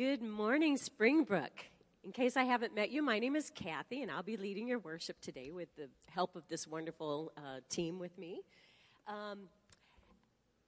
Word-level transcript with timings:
Good 0.00 0.22
morning, 0.22 0.78
Springbrook. 0.78 1.52
In 2.04 2.12
case 2.12 2.34
I 2.34 2.44
haven't 2.44 2.74
met 2.74 2.90
you, 2.90 3.02
my 3.02 3.18
name 3.18 3.36
is 3.36 3.52
Kathy, 3.54 4.00
and 4.00 4.10
I'll 4.10 4.22
be 4.22 4.38
leading 4.38 4.66
your 4.66 4.78
worship 4.78 5.20
today 5.20 5.50
with 5.50 5.68
the 5.76 5.90
help 6.08 6.36
of 6.36 6.42
this 6.48 6.66
wonderful 6.66 7.34
uh, 7.36 7.60
team 7.68 7.98
with 7.98 8.16
me. 8.16 8.40
Um, 9.06 9.40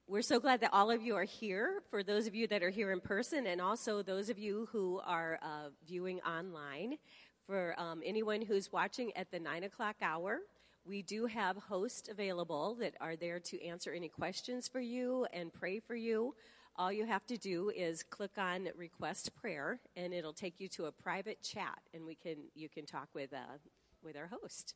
we're 0.07 0.21
so 0.21 0.39
glad 0.39 0.61
that 0.61 0.75
all 0.75 0.91
of 0.91 1.01
you 1.01 1.17
are 1.17 1.25
here, 1.25 1.83
for 1.89 2.03
those 2.03 2.27
of 2.27 2.35
you 2.35 2.47
that 2.49 2.63
are 2.63 2.69
here 2.69 2.93
in 2.93 3.01
person, 3.01 3.47
and 3.47 3.59
also 3.59 4.03
those 4.03 4.29
of 4.29 4.39
you 4.39 4.69
who 4.71 5.01
are 5.03 5.39
uh, 5.41 5.71
viewing 5.87 6.21
online. 6.21 6.99
For 7.47 7.75
um, 7.79 8.03
anyone 8.05 8.43
who's 8.43 8.71
watching 8.71 9.17
at 9.17 9.31
the 9.31 9.41
9 9.41 9.65
o'clock 9.65 9.97
hour, 10.03 10.41
we 10.85 11.01
do 11.01 11.25
have 11.25 11.57
hosts 11.57 12.11
available 12.11 12.77
that 12.81 12.93
are 13.01 13.17
there 13.17 13.41
to 13.41 13.65
answer 13.65 13.93
any 13.93 14.11
questions 14.11 14.69
for 14.69 14.81
you 14.81 15.27
and 15.33 15.51
pray 15.55 15.81
for 15.81 15.95
you 15.95 16.35
all 16.77 16.93
you 16.93 17.05
have 17.07 17.27
to 17.27 17.37
do 17.37 17.71
is 17.75 18.03
click 18.03 18.39
on 18.39 18.69
request 18.77 19.35
prayer 19.35 19.79
and 19.97 20.15
it'll 20.15 20.33
take 20.33 20.59
you 20.59 20.69
to 20.69 20.87
a 20.87 20.93
private 20.93 21.43
chat 21.43 21.79
and 21.93 22.07
we 22.07 22.15
can 22.15 22.37
you 22.55 22.69
can 22.69 22.87
talk 22.87 23.09
with 23.15 23.33
uh, 23.33 23.59
with 24.03 24.17
our 24.17 24.27
host. 24.27 24.75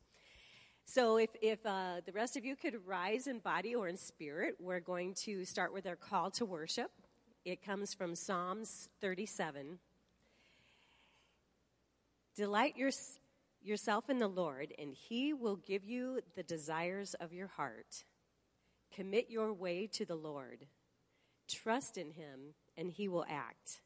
So 0.85 1.17
if, 1.17 1.29
if 1.41 1.65
uh, 1.65 2.01
the 2.05 2.13
rest 2.13 2.37
of 2.37 2.45
you 2.45 2.55
could 2.55 2.75
rise 2.85 3.27
in 3.27 3.39
body 3.39 3.75
or 3.75 3.87
in 3.87 3.97
spirit 3.97 4.55
we're 4.59 4.79
going 4.79 5.15
to 5.25 5.43
start 5.43 5.73
with 5.73 5.87
our 5.87 5.95
call 5.95 6.31
to 6.31 6.45
worship. 6.45 6.91
It 7.45 7.63
comes 7.63 7.93
from 7.93 8.15
psalms 8.15 8.89
37 9.01 9.79
delight 12.35 12.77
your, 12.77 12.91
yourself 13.63 14.09
in 14.09 14.19
the 14.19 14.27
lord 14.27 14.71
and 14.77 14.93
he 14.93 15.33
will 15.33 15.55
give 15.55 15.83
you 15.83 16.19
the 16.35 16.43
desires 16.43 17.15
of 17.15 17.33
your 17.33 17.47
heart. 17.47 18.03
Commit 18.93 19.29
your 19.29 19.51
way 19.51 19.87
to 19.87 20.05
the 20.05 20.15
lord 20.15 20.67
Trust 21.47 21.97
in 21.97 22.11
him, 22.11 22.53
and 22.77 22.91
he 22.91 23.07
will 23.07 23.25
act. 23.29 23.81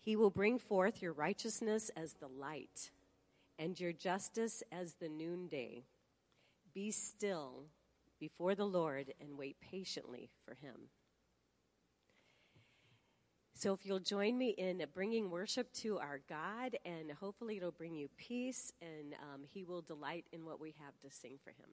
He 0.00 0.16
will 0.16 0.30
bring 0.30 0.58
forth 0.58 1.02
your 1.02 1.12
righteousness 1.12 1.90
as 1.96 2.14
the 2.14 2.28
light, 2.28 2.90
and 3.58 3.78
your 3.78 3.92
justice 3.92 4.62
as 4.70 4.94
the 4.94 5.08
noonday. 5.08 5.84
Be 6.74 6.90
still 6.90 7.64
before 8.20 8.54
the 8.54 8.66
Lord 8.66 9.12
and 9.20 9.36
wait 9.36 9.56
patiently 9.60 10.30
for 10.44 10.54
him. 10.54 10.88
So, 13.58 13.72
if 13.72 13.84
you'll 13.84 13.98
join 13.98 14.38
me 14.38 14.50
in 14.50 14.80
bringing 14.94 15.30
worship 15.30 15.72
to 15.82 15.98
our 15.98 16.20
God, 16.28 16.76
and 16.84 17.10
hopefully 17.10 17.56
it'll 17.56 17.72
bring 17.72 17.96
you 17.96 18.08
peace, 18.16 18.72
and 18.80 19.14
um, 19.14 19.42
He 19.42 19.64
will 19.64 19.82
delight 19.82 20.26
in 20.32 20.44
what 20.44 20.60
we 20.60 20.76
have 20.78 20.96
to 21.00 21.10
sing 21.10 21.40
for 21.42 21.50
Him. 21.50 21.68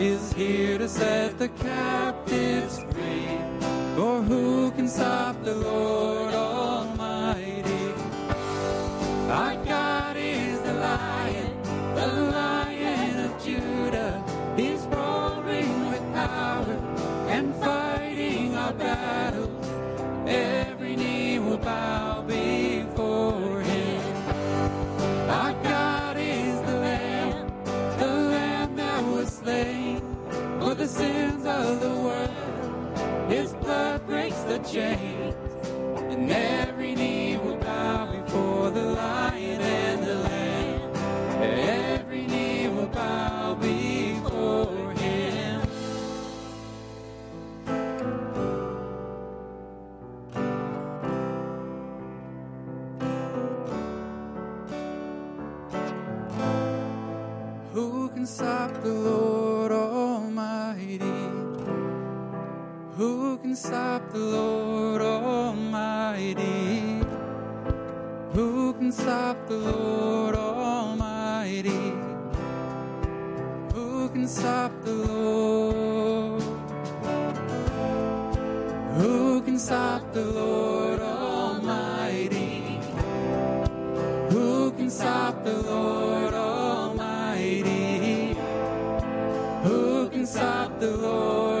Is 0.00 0.32
here 0.32 0.78
to 0.78 0.88
set 0.88 1.38
the 1.38 1.48
captives 1.48 2.78
free. 2.90 3.38
For 3.94 4.22
who 4.22 4.72
can 4.72 4.88
stop 4.88 5.42
the 5.44 5.54
Lord 5.54 6.34
Almighty? 6.34 7.94
Our 9.30 9.56
God 9.64 10.16
is 10.16 10.60
the 10.62 10.74
lion, 10.74 11.62
the 11.94 12.06
lion 12.06 13.20
of 13.20 13.44
Judah. 13.44 14.22
He's 14.56 14.80
roaring 14.86 15.90
with 15.90 16.02
power 16.12 16.76
and 17.28 17.54
fighting 17.56 18.56
our 18.56 18.72
battles. 18.72 19.43
Sins 30.94 31.44
of 31.44 31.80
the 31.80 31.94
world. 32.04 33.28
His 33.28 33.52
blood 33.54 34.06
breaks 34.06 34.40
the 34.50 34.58
chains, 34.58 35.34
and 36.12 36.30
every 36.30 36.94
knee 36.94 37.36
will 37.36 37.56
bow 37.56 38.12
before 38.12 38.70
the 38.70 38.86
Lion 39.00 39.60
and 39.60 40.04
the 40.06 40.14
Lamb. 40.14 40.92
Every 41.42 42.26
knee 42.26 42.68
will 42.68 42.86
bow 42.86 43.54
before 43.54 44.92
Him. 44.92 45.60
Who 57.72 58.08
can 58.10 58.26
stop 58.26 58.72
the 58.82 58.90
Lord 58.90 59.23
Who 62.96 63.38
can 63.38 63.56
stop 63.56 64.12
the 64.12 64.20
Lord 64.20 65.02
Almighty? 65.02 67.00
Who 68.32 68.72
can 68.74 68.92
stop 68.92 69.48
the 69.48 69.56
Lord 69.56 70.36
Almighty? 70.36 71.92
Who 73.74 74.08
can 74.10 74.28
stop 74.28 74.70
the 74.84 74.92
Lord? 74.92 76.42
Who 78.98 79.42
can 79.42 79.58
stop 79.58 80.12
the 80.12 80.24
Lord 80.24 81.00
Almighty? 81.00 82.78
Who 84.30 84.70
can 84.70 84.88
stop 84.88 85.42
the 85.42 85.62
Lord 85.62 86.32
Almighty? 86.32 88.36
Who 89.64 90.08
can 90.10 90.24
stop 90.24 90.78
the 90.78 90.96
Lord 90.96 91.53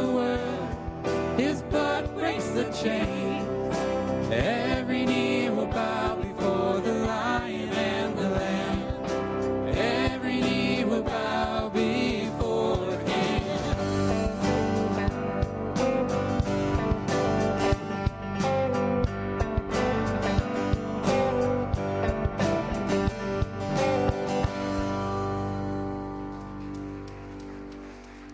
the 0.00 0.12
world. 0.12 1.40
His 1.40 1.62
blood 1.62 2.14
breaks 2.14 2.48
the 2.50 2.64
chains. 2.82 3.76
Every 4.30 5.04
knee 5.04 5.50
will 5.50 5.66
bow 5.66 6.16
before 6.16 6.80
the 6.80 6.94
Lion 6.94 7.68
and 7.70 8.16
the 8.16 8.28
Lamb. 8.28 8.80
Every 9.76 10.40
knee 10.40 10.84
will 10.84 11.02
bow 11.02 11.68
before 11.70 12.92
Him. 13.10 13.42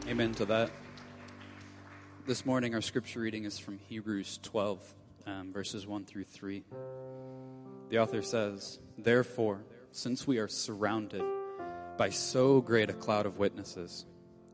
Amen 0.08 0.34
to 0.34 0.44
that. 0.46 0.83
This 2.26 2.46
morning, 2.46 2.74
our 2.74 2.80
scripture 2.80 3.20
reading 3.20 3.44
is 3.44 3.58
from 3.58 3.76
Hebrews 3.76 4.38
12, 4.42 4.94
um, 5.26 5.52
verses 5.52 5.86
1 5.86 6.06
through 6.06 6.24
3. 6.24 6.64
The 7.90 7.98
author 7.98 8.22
says, 8.22 8.78
Therefore, 8.96 9.66
since 9.92 10.26
we 10.26 10.38
are 10.38 10.48
surrounded 10.48 11.22
by 11.98 12.08
so 12.08 12.62
great 12.62 12.88
a 12.88 12.94
cloud 12.94 13.26
of 13.26 13.36
witnesses, 13.36 14.06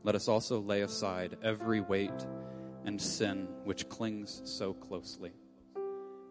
let 0.03 0.15
us 0.15 0.27
also 0.27 0.59
lay 0.59 0.81
aside 0.81 1.37
every 1.41 1.79
weight 1.79 2.27
and 2.83 3.01
sin 3.01 3.47
which 3.63 3.87
clings 3.87 4.41
so 4.43 4.73
closely. 4.73 5.31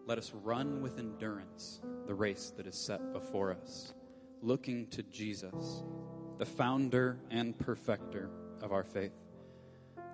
Let 0.05 0.19
us 0.19 0.31
run 0.43 0.83
with 0.83 0.99
endurance 0.99 1.81
the 2.05 2.13
race 2.13 2.53
that 2.55 2.67
is 2.67 2.75
set 2.75 3.13
before 3.13 3.51
us, 3.51 3.95
looking 4.43 4.85
to 4.89 5.01
Jesus, 5.01 5.81
the 6.37 6.45
founder 6.45 7.17
and 7.31 7.57
perfecter 7.57 8.29
of 8.61 8.71
our 8.71 8.83
faith, 8.83 9.13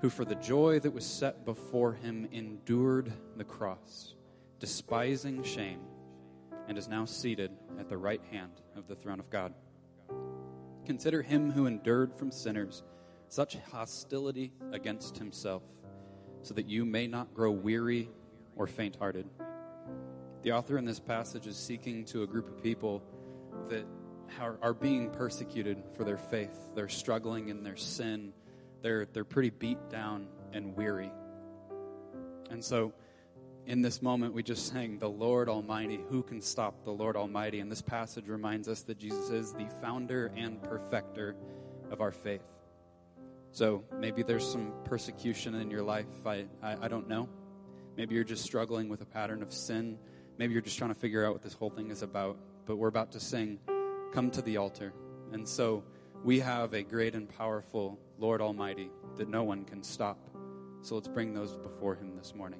who 0.01 0.09
for 0.09 0.25
the 0.25 0.35
joy 0.35 0.79
that 0.79 0.93
was 0.93 1.05
set 1.05 1.45
before 1.45 1.93
him 1.93 2.27
endured 2.31 3.11
the 3.35 3.43
cross, 3.43 4.13
despising 4.59 5.43
shame, 5.43 5.81
and 6.67 6.77
is 6.77 6.87
now 6.87 7.05
seated 7.05 7.51
at 7.79 7.89
the 7.89 7.97
right 7.97 8.21
hand 8.31 8.51
of 8.75 8.87
the 8.87 8.95
throne 8.95 9.19
of 9.19 9.29
God. 9.29 9.53
Consider 10.85 11.21
him 11.21 11.51
who 11.51 11.65
endured 11.65 12.13
from 12.13 12.31
sinners 12.31 12.83
such 13.29 13.57
hostility 13.71 14.53
against 14.71 15.17
himself, 15.17 15.63
so 16.43 16.53
that 16.53 16.69
you 16.69 16.85
may 16.85 17.07
not 17.07 17.33
grow 17.33 17.51
weary 17.51 18.09
or 18.55 18.67
faint 18.67 18.95
hearted. 18.95 19.27
The 20.43 20.51
author 20.53 20.77
in 20.77 20.85
this 20.85 20.99
passage 20.99 21.47
is 21.47 21.57
seeking 21.57 22.05
to 22.05 22.23
a 22.23 22.27
group 22.27 22.47
of 22.47 22.63
people 22.63 23.03
that 23.69 23.85
are, 24.39 24.73
being 24.73 25.09
persecuted 25.09 25.83
for 25.95 26.03
their 26.03 26.17
faith. 26.17 26.57
They're 26.75 26.89
struggling 26.89 27.49
in 27.49 27.63
their 27.63 27.75
sin 27.75 28.33
they're, 28.87 29.05
they're 29.11 29.25
pretty 29.25 29.49
beat 29.49 29.89
down 29.89 30.27
and 30.53 30.73
weary. 30.73 31.11
And 32.49 32.63
so 32.63 32.93
in 33.65 33.81
this 33.81 34.01
moment, 34.01 34.33
we 34.33 34.43
just 34.43 34.71
sang, 34.71 34.97
The 34.97 35.09
Lord 35.09 35.49
Almighty, 35.49 35.99
who 36.09 36.23
can 36.23 36.39
stop 36.39 36.85
the 36.85 36.91
Lord 36.91 37.17
Almighty? 37.17 37.59
And 37.59 37.69
this 37.69 37.81
passage 37.81 38.29
reminds 38.29 38.69
us 38.69 38.83
that 38.83 38.97
Jesus 38.97 39.29
is 39.29 39.51
the 39.51 39.67
founder 39.81 40.31
and 40.37 40.63
perfecter 40.63 41.35
of 41.91 41.99
our 41.99 42.13
faith. 42.13 42.45
So 43.51 43.83
maybe 43.99 44.23
there's 44.23 44.49
some 44.49 44.71
persecution 44.85 45.55
in 45.55 45.69
your 45.69 45.83
life. 45.83 46.05
I, 46.25 46.45
I, 46.63 46.77
I 46.83 46.87
don't 46.87 47.09
know. 47.09 47.27
Maybe 47.97 48.15
you're 48.15 48.23
just 48.23 48.45
struggling 48.45 48.87
with 48.87 49.01
a 49.01 49.05
pattern 49.05 49.41
of 49.41 49.51
sin. 49.51 49.97
Maybe 50.37 50.53
you're 50.53 50.61
just 50.61 50.77
trying 50.77 50.93
to 50.93 50.99
figure 50.99 51.25
out 51.25 51.33
what 51.33 51.41
this 51.41 51.55
whole 51.55 51.71
thing 51.71 51.91
is 51.91 52.03
about. 52.03 52.37
But 52.65 52.77
we're 52.77 52.87
about 52.87 53.11
to 53.11 53.19
sing, 53.19 53.59
Come 54.13 54.31
to 54.31 54.41
the 54.41 54.55
Altar. 54.55 54.93
And 55.33 55.45
so, 55.45 55.83
we 56.23 56.39
have 56.39 56.73
a 56.73 56.83
great 56.83 57.15
and 57.15 57.29
powerful 57.29 57.99
Lord 58.17 58.41
Almighty 58.41 58.89
that 59.17 59.29
no 59.29 59.43
one 59.43 59.63
can 59.63 59.83
stop. 59.83 60.17
So 60.81 60.95
let's 60.95 61.07
bring 61.07 61.33
those 61.33 61.55
before 61.55 61.95
Him 61.95 62.15
this 62.17 62.33
morning. 62.35 62.59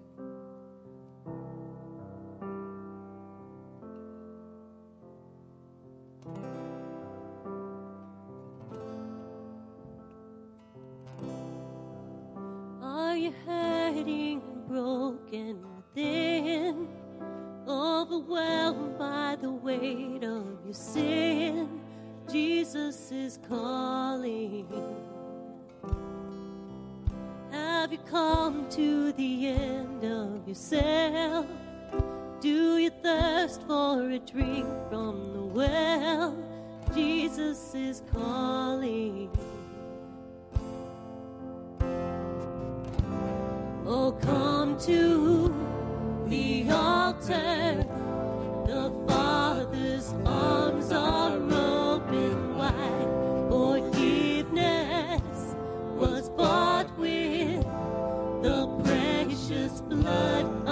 drink 34.32 34.68
from 34.90 35.32
the 35.34 35.42
well 35.42 36.36
Jesus 36.94 37.74
is 37.74 38.02
calling. 38.12 39.30
Oh, 43.86 44.12
come 44.22 44.78
to 44.80 45.54
the 46.28 46.70
altar. 46.70 47.86
The 48.66 48.92
Father's 49.08 50.14
arms 50.26 50.92
are 50.92 51.38
open 51.38 52.58
wide. 52.58 53.48
Forgiveness 53.50 55.22
was 55.96 56.30
bought 56.30 56.90
with 56.98 57.64
the 58.42 58.68
precious 58.84 59.82
blood 59.82 60.67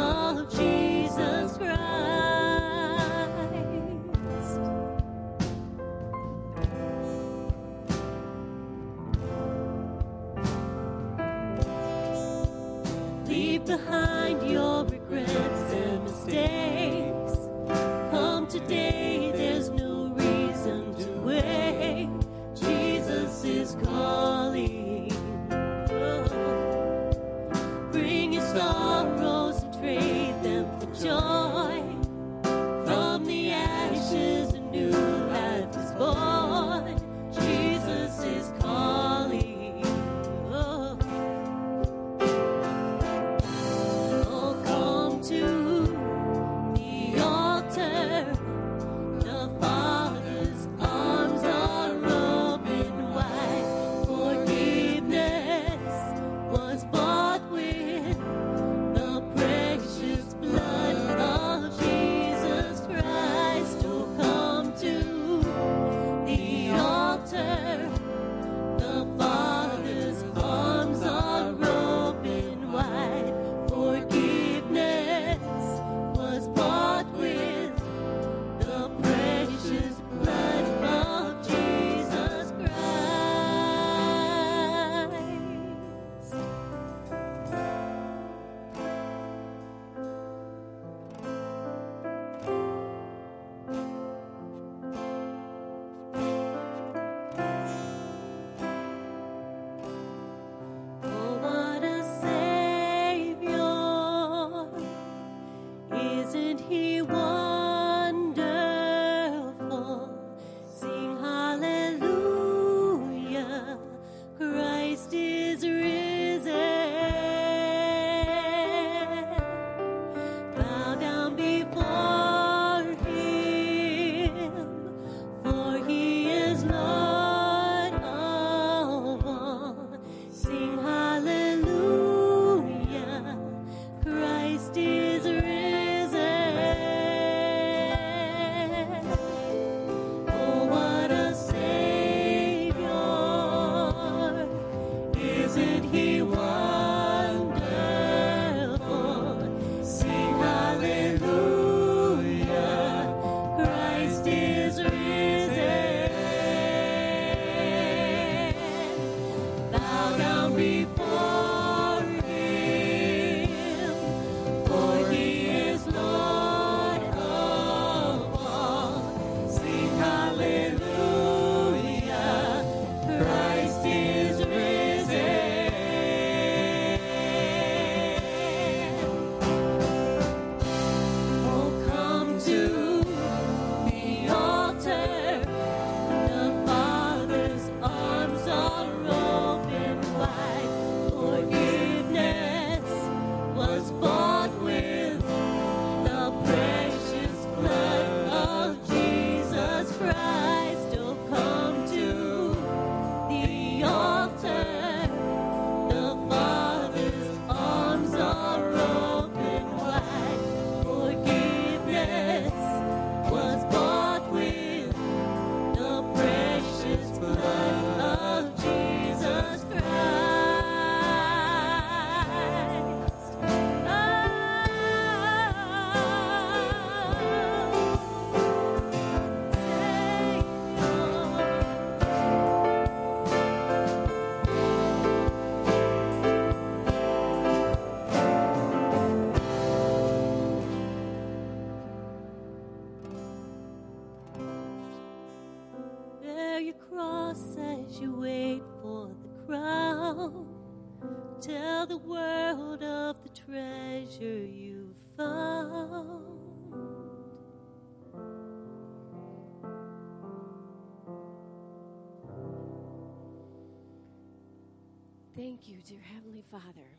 Thank 265.45 265.69
you, 265.69 265.77
dear 265.87 266.01
Heavenly 266.15 266.41
Father. 266.49 266.89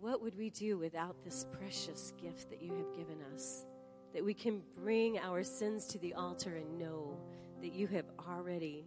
What 0.00 0.20
would 0.20 0.36
we 0.36 0.50
do 0.50 0.76
without 0.76 1.16
this 1.24 1.46
precious 1.50 2.12
gift 2.22 2.50
that 2.50 2.60
you 2.60 2.74
have 2.74 2.94
given 2.94 3.16
us? 3.32 3.64
That 4.12 4.22
we 4.22 4.34
can 4.34 4.60
bring 4.76 5.18
our 5.18 5.42
sins 5.42 5.86
to 5.86 5.98
the 5.98 6.12
altar 6.12 6.56
and 6.56 6.78
know 6.78 7.16
that 7.62 7.72
you 7.72 7.86
have 7.86 8.04
already 8.28 8.84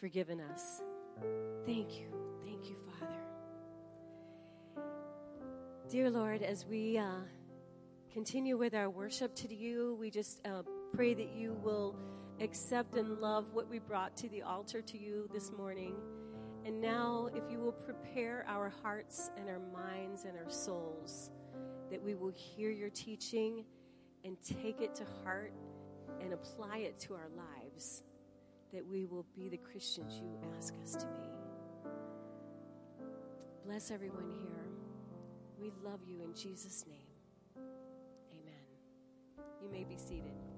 forgiven 0.00 0.40
us. 0.40 0.80
Thank 1.66 1.98
you. 1.98 2.06
Thank 2.42 2.70
you, 2.70 2.76
Father. 2.98 4.82
Dear 5.90 6.08
Lord, 6.08 6.40
as 6.40 6.64
we 6.64 6.96
uh, 6.96 7.20
continue 8.14 8.56
with 8.56 8.74
our 8.74 8.88
worship 8.88 9.34
to 9.34 9.54
you, 9.54 9.98
we 10.00 10.10
just 10.10 10.40
uh, 10.46 10.62
pray 10.94 11.12
that 11.12 11.34
you 11.36 11.52
will 11.62 11.96
accept 12.40 12.96
and 12.96 13.18
love 13.18 13.44
what 13.52 13.68
we 13.68 13.78
brought 13.78 14.16
to 14.16 14.28
the 14.30 14.40
altar 14.40 14.80
to 14.80 14.96
you 14.96 15.28
this 15.34 15.52
morning. 15.52 15.94
And 16.64 16.80
now, 16.80 17.28
if 17.34 17.42
you 17.50 17.58
will 17.58 17.72
prepare 17.72 18.44
our 18.48 18.72
hearts 18.82 19.30
and 19.36 19.48
our 19.48 19.60
minds 19.72 20.24
and 20.24 20.38
our 20.38 20.50
souls, 20.50 21.30
that 21.90 22.02
we 22.02 22.14
will 22.14 22.32
hear 22.34 22.70
your 22.70 22.90
teaching 22.90 23.64
and 24.24 24.36
take 24.42 24.80
it 24.80 24.94
to 24.96 25.04
heart 25.24 25.52
and 26.20 26.32
apply 26.32 26.78
it 26.78 26.98
to 27.00 27.14
our 27.14 27.28
lives, 27.36 28.04
that 28.72 28.86
we 28.86 29.04
will 29.04 29.26
be 29.34 29.48
the 29.48 29.56
Christians 29.56 30.14
you 30.14 30.38
ask 30.56 30.74
us 30.82 30.92
to 30.94 31.06
be. 31.06 31.32
Bless 33.66 33.90
everyone 33.90 34.30
here. 34.30 34.64
We 35.60 35.72
love 35.84 36.00
you 36.06 36.20
in 36.22 36.34
Jesus' 36.34 36.84
name. 36.88 36.98
Amen. 38.32 39.46
You 39.62 39.70
may 39.70 39.84
be 39.84 39.96
seated. 39.96 40.51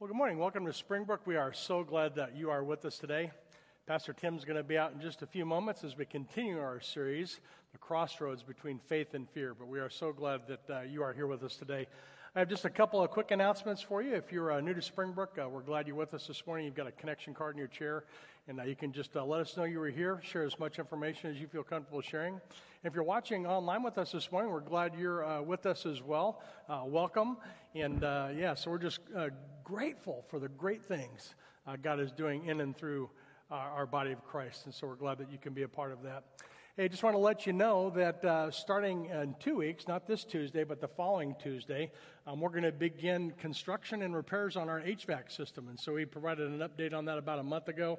Well, 0.00 0.06
good 0.06 0.16
morning. 0.16 0.38
Welcome 0.38 0.64
to 0.66 0.72
Springbrook. 0.72 1.26
We 1.26 1.34
are 1.34 1.52
so 1.52 1.82
glad 1.82 2.14
that 2.14 2.36
you 2.36 2.50
are 2.50 2.62
with 2.62 2.84
us 2.84 2.98
today. 2.98 3.32
Pastor 3.84 4.12
Tim's 4.12 4.44
going 4.44 4.56
to 4.56 4.62
be 4.62 4.78
out 4.78 4.92
in 4.92 5.00
just 5.00 5.22
a 5.22 5.26
few 5.26 5.44
moments 5.44 5.82
as 5.82 5.96
we 5.96 6.04
continue 6.04 6.60
our 6.60 6.78
series, 6.78 7.40
The 7.72 7.78
Crossroads 7.78 8.44
Between 8.44 8.78
Faith 8.78 9.14
and 9.14 9.28
Fear. 9.28 9.54
But 9.54 9.66
we 9.66 9.80
are 9.80 9.90
so 9.90 10.12
glad 10.12 10.42
that 10.46 10.70
uh, 10.70 10.80
you 10.82 11.02
are 11.02 11.12
here 11.12 11.26
with 11.26 11.42
us 11.42 11.56
today. 11.56 11.88
I 12.36 12.38
have 12.38 12.48
just 12.48 12.64
a 12.64 12.70
couple 12.70 13.02
of 13.02 13.10
quick 13.10 13.32
announcements 13.32 13.82
for 13.82 14.00
you. 14.00 14.14
If 14.14 14.30
you're 14.30 14.52
uh, 14.52 14.60
new 14.60 14.72
to 14.72 14.80
Springbrook, 14.80 15.36
uh, 15.36 15.48
we're 15.48 15.62
glad 15.62 15.88
you're 15.88 15.96
with 15.96 16.14
us 16.14 16.28
this 16.28 16.46
morning. 16.46 16.66
You've 16.66 16.76
got 16.76 16.86
a 16.86 16.92
connection 16.92 17.34
card 17.34 17.56
in 17.56 17.58
your 17.58 17.66
chair, 17.66 18.04
and 18.48 18.60
uh, 18.60 18.62
you 18.62 18.74
can 18.74 18.92
just 18.92 19.14
uh, 19.14 19.22
let 19.22 19.40
us 19.40 19.58
know 19.58 19.64
you 19.64 19.78
were 19.78 19.90
here. 19.90 20.20
Share 20.22 20.42
as 20.42 20.58
much 20.58 20.78
information 20.78 21.30
as 21.30 21.38
you 21.38 21.46
feel 21.46 21.62
comfortable 21.62 22.00
sharing. 22.00 22.40
If 22.82 22.94
you're 22.94 23.04
watching 23.04 23.46
online 23.46 23.82
with 23.82 23.98
us 23.98 24.12
this 24.12 24.32
morning, 24.32 24.50
we're 24.50 24.60
glad 24.60 24.94
you're 24.98 25.22
uh, 25.22 25.42
with 25.42 25.66
us 25.66 25.84
as 25.84 26.02
well. 26.02 26.40
Uh, 26.66 26.80
welcome. 26.86 27.36
And 27.74 28.00
yeah, 28.02 28.54
so 28.54 28.70
we're 28.70 28.78
just 28.78 29.00
grateful 29.64 30.24
for 30.28 30.38
the 30.38 30.48
great 30.48 30.86
things 30.88 31.34
God 31.82 32.00
is 32.00 32.10
doing 32.10 32.46
in 32.46 32.62
and 32.62 32.74
through 32.74 33.10
our 33.50 33.84
body 33.84 34.12
of 34.12 34.24
Christ. 34.24 34.64
And 34.64 34.74
so 34.74 34.86
we're 34.86 34.96
glad 34.96 35.18
that 35.18 35.30
you 35.30 35.38
can 35.38 35.52
be 35.52 35.62
a 35.62 35.68
part 35.68 35.92
of 35.92 36.02
that. 36.04 36.24
Hey, 36.78 36.88
just 36.88 37.02
want 37.02 37.14
to 37.14 37.20
let 37.20 37.44
you 37.44 37.52
know 37.52 37.90
that 37.90 38.24
uh, 38.24 38.52
starting 38.52 39.06
in 39.06 39.34
two 39.40 39.56
weeks, 39.56 39.88
not 39.88 40.06
this 40.06 40.22
Tuesday, 40.22 40.62
but 40.62 40.80
the 40.80 40.86
following 40.86 41.34
Tuesday, 41.42 41.90
um, 42.24 42.40
we're 42.40 42.50
going 42.50 42.62
to 42.62 42.70
begin 42.70 43.32
construction 43.32 44.02
and 44.02 44.14
repairs 44.14 44.56
on 44.56 44.68
our 44.68 44.80
HVAC 44.80 45.32
system. 45.32 45.66
And 45.68 45.78
so 45.78 45.94
we 45.94 46.04
provided 46.04 46.48
an 46.48 46.60
update 46.60 46.94
on 46.94 47.04
that 47.06 47.18
about 47.18 47.40
a 47.40 47.42
month 47.42 47.66
ago. 47.66 47.98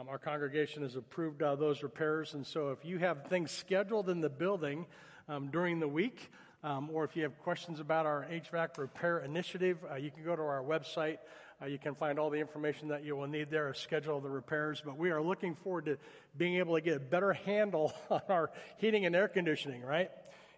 Um, 0.00 0.08
our 0.08 0.18
congregation 0.18 0.82
has 0.82 0.96
approved 0.96 1.42
uh, 1.42 1.56
those 1.56 1.82
repairs. 1.82 2.32
And 2.32 2.46
so 2.46 2.70
if 2.70 2.86
you 2.86 2.96
have 2.98 3.26
things 3.26 3.50
scheduled 3.50 4.08
in 4.08 4.22
the 4.22 4.30
building 4.30 4.86
um, 5.28 5.48
during 5.48 5.78
the 5.78 5.88
week, 5.88 6.30
um, 6.64 6.88
or 6.90 7.04
if 7.04 7.16
you 7.16 7.22
have 7.24 7.38
questions 7.40 7.80
about 7.80 8.06
our 8.06 8.26
HVAC 8.30 8.78
repair 8.78 9.18
initiative, 9.18 9.76
uh, 9.90 9.96
you 9.96 10.10
can 10.10 10.24
go 10.24 10.34
to 10.34 10.40
our 10.40 10.62
website. 10.62 11.18
Uh, 11.60 11.66
you 11.66 11.78
can 11.78 11.94
find 11.94 12.18
all 12.18 12.30
the 12.30 12.38
information 12.38 12.88
that 12.88 13.04
you 13.04 13.14
will 13.14 13.26
need 13.26 13.50
there, 13.50 13.68
a 13.68 13.76
schedule 13.76 14.16
of 14.16 14.22
the 14.22 14.30
repairs. 14.30 14.80
But 14.82 14.96
we 14.96 15.10
are 15.10 15.20
looking 15.20 15.54
forward 15.54 15.84
to 15.84 15.98
being 16.34 16.56
able 16.56 16.76
to 16.76 16.80
get 16.80 16.96
a 16.96 17.00
better 17.00 17.34
handle 17.34 17.92
on 18.10 18.22
our 18.30 18.50
heating 18.78 19.04
and 19.04 19.14
air 19.14 19.28
conditioning, 19.28 19.82
right? 19.82 20.10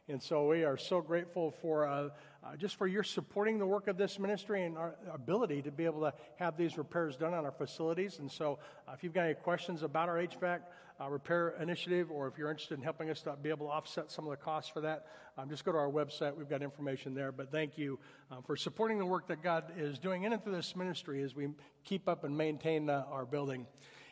And 0.06 0.22
so 0.22 0.46
we 0.46 0.62
are 0.62 0.76
so 0.76 1.00
grateful 1.00 1.52
for 1.62 2.12
uh, 2.42 2.52
uh, 2.52 2.56
just 2.56 2.76
for 2.76 2.86
your 2.86 3.02
supporting 3.02 3.58
the 3.58 3.66
work 3.66 3.88
of 3.88 3.96
this 3.96 4.18
ministry 4.18 4.64
and 4.64 4.76
our 4.76 4.94
ability 5.12 5.62
to 5.62 5.70
be 5.70 5.84
able 5.84 6.00
to 6.00 6.12
have 6.36 6.56
these 6.56 6.76
repairs 6.76 7.16
done 7.16 7.34
on 7.34 7.44
our 7.44 7.52
facilities. 7.52 8.18
And 8.18 8.30
so, 8.30 8.58
uh, 8.86 8.92
if 8.92 9.02
you've 9.02 9.14
got 9.14 9.24
any 9.24 9.34
questions 9.34 9.82
about 9.82 10.08
our 10.08 10.16
HVAC 10.16 10.60
uh, 11.00 11.08
repair 11.08 11.54
initiative, 11.60 12.10
or 12.10 12.28
if 12.28 12.36
you're 12.36 12.50
interested 12.50 12.76
in 12.78 12.82
helping 12.82 13.10
us 13.10 13.22
to 13.22 13.36
be 13.40 13.48
able 13.48 13.66
to 13.66 13.72
offset 13.72 14.10
some 14.10 14.24
of 14.26 14.30
the 14.30 14.36
costs 14.36 14.70
for 14.70 14.80
that, 14.80 15.06
um, 15.38 15.48
just 15.48 15.64
go 15.64 15.72
to 15.72 15.78
our 15.78 15.90
website. 15.90 16.36
We've 16.36 16.48
got 16.48 16.62
information 16.62 17.14
there. 17.14 17.32
But 17.32 17.50
thank 17.50 17.78
you 17.78 17.98
um, 18.30 18.42
for 18.42 18.56
supporting 18.56 18.98
the 18.98 19.06
work 19.06 19.28
that 19.28 19.42
God 19.42 19.72
is 19.76 19.98
doing 19.98 20.24
in 20.24 20.32
and 20.32 20.42
through 20.42 20.56
this 20.56 20.76
ministry 20.76 21.22
as 21.22 21.34
we 21.34 21.48
keep 21.84 22.08
up 22.08 22.24
and 22.24 22.36
maintain 22.36 22.90
uh, 22.90 23.04
our 23.10 23.24
building. 23.24 23.66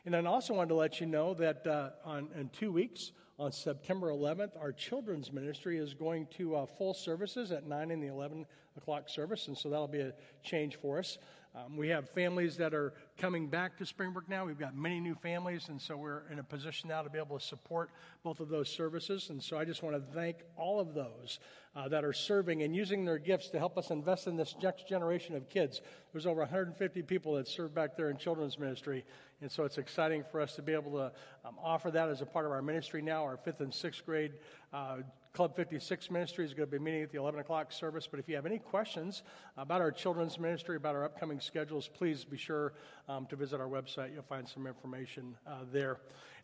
And 0.05 0.15
then 0.15 0.27
I 0.27 0.31
also 0.31 0.55
wanted 0.55 0.71
to 0.71 0.77
let 0.77 1.01
you 1.01 1.07
know 1.07 1.35
that 1.35 1.67
uh, 1.67 1.91
on, 2.05 2.29
in 2.35 2.49
two 2.49 2.73
weeks, 2.73 3.13
on 3.41 3.51
September 3.51 4.09
11th, 4.11 4.51
our 4.61 4.71
children's 4.71 5.33
ministry 5.33 5.79
is 5.79 5.95
going 5.95 6.27
to 6.27 6.57
uh, 6.57 6.67
full 6.67 6.93
services 6.93 7.51
at 7.51 7.67
9 7.67 7.91
and 7.91 8.03
the 8.03 8.09
11 8.09 8.45
o'clock 8.77 9.09
service, 9.09 9.49
and 9.49 9.57
so 9.57 9.71
that'll 9.71 9.89
be 9.89 10.01
a 10.01 10.13
change 10.43 10.77
for 10.77 10.99
us. 10.99 11.17
Um, 11.57 11.79
we 11.79 11.89
have 11.89 12.11
families 12.11 12.59
that 12.59 12.75
are 12.75 12.93
coming 13.17 13.49
back 13.49 13.79
to 13.79 13.87
Springbrook 13.87 14.29
now. 14.29 14.45
We've 14.45 14.59
got 14.59 14.77
many 14.77 15.01
new 15.01 15.15
families, 15.15 15.69
and 15.71 15.81
so 15.81 15.97
we're 15.97 16.23
in 16.31 16.39
a 16.39 16.43
position 16.43 16.91
now 16.91 17.01
to 17.01 17.09
be 17.09 17.19
able 17.19 17.39
to 17.39 17.45
support 17.45 17.91
both 18.23 18.41
of 18.41 18.49
those 18.49 18.69
services. 18.69 19.31
And 19.31 19.43
so 19.43 19.59
I 19.59 19.65
just 19.65 19.83
want 19.83 19.97
to 19.97 20.15
thank 20.15 20.37
all 20.57 20.81
of 20.81 20.95
those 20.95 21.39
uh, 21.75 21.89
that 21.89 22.05
are 22.05 22.13
serving 22.13 22.63
and 22.63 22.75
using 22.75 23.05
their 23.05 23.19
gifts 23.19 23.49
to 23.51 23.59
help 23.59 23.79
us 23.79 23.91
invest 23.91 24.27
in 24.27 24.37
this 24.37 24.55
next 24.63 24.89
generation 24.89 25.37
of 25.37 25.49
kids. 25.49 25.81
There's 26.13 26.27
over 26.27 26.41
150 26.41 27.03
people 27.03 27.35
that 27.35 27.49
serve 27.49 27.75
back 27.75 27.97
there 27.97 28.11
in 28.11 28.17
children's 28.17 28.59
ministry, 28.59 29.05
and 29.41 29.51
so 29.51 29.65
it's 29.65 29.79
exciting 29.79 30.25
for 30.31 30.41
us 30.41 30.57
to 30.57 30.63
be 30.63 30.73
able 30.73 30.93
to 30.93 31.13
um, 31.47 31.57
offer 31.63 31.91
that 31.93 32.09
as 32.09 32.21
a 32.21 32.27
part 32.27 32.45
of 32.45 32.53
our 32.53 32.63
ministry 32.63 33.03
now. 33.03 33.23
Our 33.23 33.37
fifth 33.37 33.61
and 33.61 33.73
sixth 33.73 34.05
grade 34.05 34.33
uh, 34.73 34.99
Club 35.33 35.55
56 35.55 36.11
ministry 36.11 36.45
is 36.45 36.55
going 36.55 36.69
to 36.69 36.77
be 36.77 36.83
meeting 36.83 37.03
at 37.03 37.13
the 37.13 37.19
11 37.19 37.39
o'clock 37.39 37.71
service. 37.71 38.09
But 38.11 38.19
if 38.19 38.29
you 38.29 38.35
have 38.35 38.47
any 38.47 38.59
questions 38.59 39.23
about 39.57 39.81
our 39.81 39.93
children's 39.93 40.41
ministry, 40.41 40.75
about 40.75 40.97
our 40.97 41.05
upcoming 41.05 41.39
schedules, 41.39 41.89
please 41.89 42.25
be 42.25 42.37
sure 42.37 42.73
um, 43.09 43.27
to 43.27 43.37
visit 43.37 43.61
our 43.61 43.69
website. 43.69 44.13
You'll 44.13 44.25
find 44.25 44.49
some 44.49 44.67
information 44.67 45.37
uh, 45.47 45.59
there. 45.73 45.99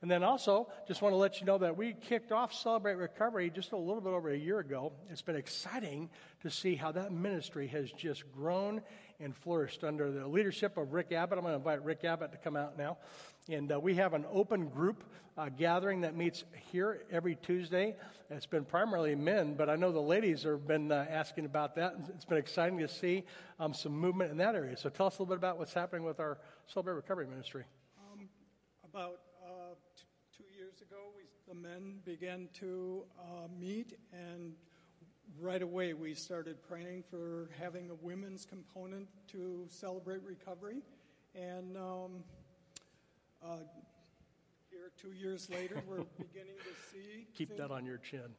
And 0.07 0.11
then 0.13 0.23
also, 0.23 0.69
just 0.87 1.03
want 1.03 1.15
to 1.15 1.17
let 1.17 1.41
you 1.41 1.47
know 1.47 1.59
that 1.59 1.77
we 1.77 1.93
kicked 1.93 2.31
off 2.31 2.55
Celebrate 2.55 2.95
Recovery 2.95 3.51
just 3.51 3.73
a 3.73 3.77
little 3.77 4.01
bit 4.01 4.11
over 4.11 4.31
a 4.31 4.39
year 4.39 4.61
ago. 4.61 4.93
It's 5.11 5.21
been 5.21 5.35
exciting 5.35 6.11
to 6.43 6.49
see 6.49 6.77
how 6.77 6.93
that 6.93 7.11
ministry 7.11 7.67
has 7.67 7.91
just 7.91 8.23
grown 8.31 8.83
and 9.19 9.35
flourished 9.35 9.83
under 9.83 10.13
the 10.13 10.25
leadership 10.25 10.77
of 10.77 10.93
Rick 10.93 11.11
Abbott. 11.11 11.39
I'm 11.39 11.43
going 11.43 11.55
to 11.55 11.59
invite 11.59 11.85
Rick 11.85 12.05
Abbott 12.05 12.31
to 12.31 12.39
come 12.39 12.55
out 12.55 12.79
now. 12.79 12.99
And 13.49 13.73
uh, 13.73 13.81
we 13.81 13.97
have 13.97 14.15
an 14.15 14.27
open 14.31 14.69
group 14.69 15.03
uh, 15.37 15.49
gathering 15.49 16.03
that 16.03 16.15
meets 16.15 16.45
here 16.71 17.03
every 17.11 17.35
Tuesday. 17.35 17.97
It's 18.31 18.47
been 18.47 18.65
primarily 18.65 19.17
men, 19.17 19.55
but 19.55 19.69
I 19.69 19.75
know 19.75 19.91
the 19.91 19.99
ladies 19.99 20.45
have 20.45 20.69
been 20.69 20.93
uh, 20.93 21.05
asking 21.11 21.47
about 21.47 21.75
that. 21.75 21.97
It's 22.11 22.25
been 22.25 22.39
exciting 22.39 22.79
to 22.79 22.87
see 22.87 23.25
um, 23.59 23.75
some 23.75 23.99
movement 23.99 24.31
in 24.31 24.37
that 24.37 24.55
area. 24.55 24.77
So 24.77 24.89
tell 24.89 25.09
us 25.09 25.19
a 25.19 25.23
little 25.23 25.35
bit 25.35 25.39
about 25.39 25.59
what's 25.59 25.75
happening 25.75 26.05
with 26.05 26.21
our 26.21 26.39
Celebrate 26.69 26.95
Recovery 26.95 27.27
Ministry. 27.27 27.65
Um, 27.99 28.29
about 28.85 29.19
uh, 29.47 29.75
t- 29.97 30.05
two 30.37 30.51
years 30.59 30.83
ago, 30.83 31.15
we, 31.15 31.23
the 31.47 31.55
men 31.55 32.01
began 32.05 32.49
to 32.55 33.05
uh, 33.21 33.47
meet, 33.61 33.93
and 34.13 34.55
right 35.41 35.63
away 35.63 35.93
we 35.93 36.15
started 36.15 36.57
praying 36.69 37.05
for 37.09 37.49
having 37.61 37.91
a 37.91 37.95
women's 37.95 38.45
component 38.45 39.07
to 39.29 39.67
celebrate 39.69 40.23
recovery. 40.25 40.83
And 41.35 41.77
um, 41.77 42.25
uh, 43.45 43.59
here, 44.71 44.91
two 45.01 45.13
years 45.13 45.49
later, 45.49 45.81
we're 45.89 45.99
beginning 46.19 46.57
to 46.59 46.93
see. 46.93 47.27
Keep 47.37 47.51
things, 47.51 47.61
that 47.61 47.71
on 47.71 47.85
your 47.85 47.99
chin. 47.99 48.35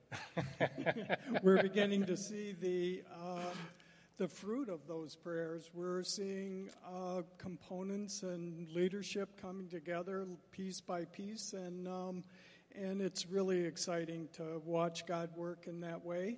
we're 1.43 1.61
beginning 1.61 2.05
to 2.05 2.17
see 2.17 2.55
the 2.59 3.03
um, 3.15 3.57
the 4.17 4.27
fruit 4.27 4.67
of 4.67 4.87
those 4.87 5.15
prayers. 5.15 5.69
We're 5.73 6.03
seeing 6.03 6.71
uh, 6.85 7.21
components 7.37 8.23
and 8.23 8.67
leadership 8.73 9.39
coming 9.39 9.69
together 9.69 10.25
piece 10.51 10.81
by 10.81 11.05
piece, 11.05 11.53
and 11.53 11.87
um, 11.87 12.23
and 12.75 13.01
it's 13.01 13.25
really 13.27 13.65
exciting 13.65 14.27
to 14.33 14.61
watch 14.65 15.05
God 15.05 15.29
work 15.35 15.67
in 15.67 15.81
that 15.81 16.03
way. 16.03 16.37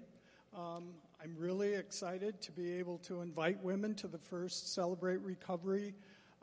Um, 0.55 0.89
I'm 1.21 1.35
really 1.37 1.73
excited 1.73 2.41
to 2.41 2.51
be 2.51 2.73
able 2.73 2.97
to 2.99 3.21
invite 3.21 3.63
women 3.63 3.95
to 3.95 4.07
the 4.07 4.17
first 4.17 4.73
Celebrate 4.73 5.21
Recovery 5.21 5.93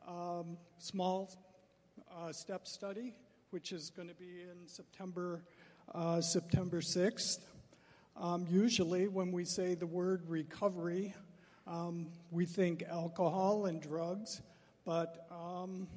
um, 0.07 0.57
small 0.79 1.33
uh, 2.15 2.33
step 2.33 2.67
study, 2.67 3.15
which 3.51 3.73
is 3.73 3.91
going 3.91 4.09
to 4.09 4.15
be 4.15 4.43
in 4.43 4.67
September, 4.67 5.43
uh, 5.95 6.21
September 6.21 6.81
6th. 6.81 7.41
Um, 8.17 8.47
usually, 8.49 9.09
when 9.09 9.33
we 9.33 9.45
say 9.45 9.75
the 9.75 9.87
word 9.87 10.23
recovery, 10.29 11.15
Um, 11.67 12.07
we 12.31 12.47
think 12.47 12.85
alcohol 12.89 13.67
and 13.67 13.83
drugs, 13.83 14.41
but 14.85 15.27
um, 15.33 15.89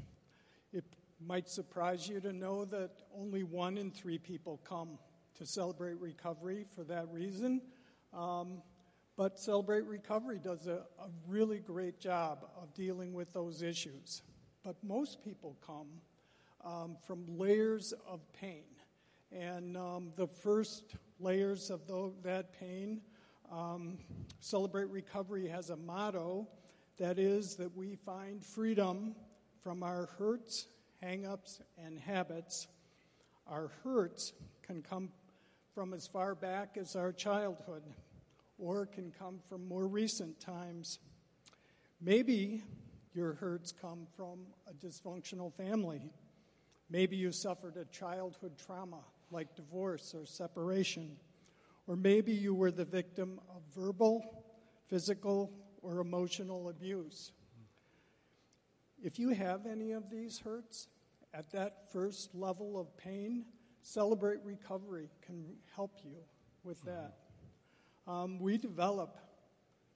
might 1.26 1.50
surprise 1.50 2.08
you 2.08 2.20
to 2.22 2.34
know 2.34 2.66
that 2.66 2.92
only 3.18 3.44
one 3.44 3.78
in 3.78 3.92
three 3.92 4.18
people 4.18 4.60
come 4.64 4.98
to 5.36 5.46
celebrate 5.46 6.00
recovery 6.00 6.66
for 6.76 6.84
that 6.84 7.08
reason. 7.12 7.62
Um, 8.14 8.62
but 9.20 9.38
Celebrate 9.38 9.84
Recovery 9.84 10.40
does 10.42 10.68
a, 10.68 10.86
a 10.98 11.10
really 11.28 11.60
great 11.60 12.00
job 12.00 12.46
of 12.56 12.74
dealing 12.74 13.14
with 13.14 13.34
those 13.34 13.62
issues. 13.62 14.22
But 14.64 14.78
most 14.82 15.24
people 15.24 15.58
come 15.66 15.88
um, 16.64 16.96
from 17.06 17.26
layers 17.38 17.94
of 18.08 18.22
pain. 18.32 18.64
And 19.32 19.76
um, 19.76 20.14
the 20.16 20.26
first 20.28 20.96
layers 21.20 21.70
of 21.70 21.86
the, 21.86 22.14
that 22.24 22.58
pain, 22.58 23.02
um, 23.52 23.98
Celebrate 24.40 24.90
Recovery 24.90 25.50
has 25.50 25.70
a 25.70 25.76
motto 25.76 26.48
that 26.98 27.20
is 27.20 27.56
that 27.56 27.76
we 27.76 27.96
find 27.96 28.42
freedom 28.42 29.16
from 29.62 29.84
our 29.84 30.08
hurts, 30.18 30.68
hangups, 31.04 31.62
and 31.78 32.00
habits. 32.00 32.68
Our 33.48 33.72
hurts 33.84 34.34
can 34.64 34.82
come 34.82 35.10
from 35.74 35.94
as 35.94 36.08
far 36.08 36.36
back 36.36 36.78
as 36.78 36.96
our 36.96 37.12
childhood 37.12 37.84
or 38.58 38.86
can 38.86 39.12
come 39.18 39.40
from 39.50 39.68
more 39.68 39.88
recent 39.88 40.40
times. 40.40 41.00
Maybe 42.02 42.64
your 43.14 43.34
hurts 43.34 43.72
come 43.72 44.08
from 44.16 44.40
a 44.68 44.74
dysfunctional 44.74 45.54
family. 45.54 46.02
Maybe 46.90 47.16
you 47.16 47.32
suffered 47.32 47.78
a 47.78 47.86
childhood 47.86 48.58
trauma 48.58 49.00
like 49.32 49.56
divorce 49.56 50.14
or 50.14 50.26
separation. 50.26 51.18
Or 51.88 51.96
maybe 51.96 52.34
you 52.34 52.54
were 52.54 52.72
the 52.72 52.86
victim 52.86 53.40
of 53.50 53.62
verbal, 53.76 54.44
physical, 54.88 55.52
or 55.82 56.00
emotional 56.00 56.70
abuse. 56.70 57.32
If 59.02 59.18
you 59.18 59.30
have 59.30 59.66
any 59.66 59.92
of 59.92 60.10
these 60.10 60.40
hurts, 60.40 60.88
at 61.34 61.52
that 61.52 61.92
first 61.92 62.34
level 62.36 62.80
of 62.80 62.96
pain, 62.98 63.46
Celebrate 63.82 64.40
Recovery 64.44 65.10
can 65.26 65.46
help 65.76 66.00
you 66.04 66.18
with 66.64 66.82
that. 66.84 67.14
Um, 68.08 68.40
we 68.40 68.58
develop 68.58 69.18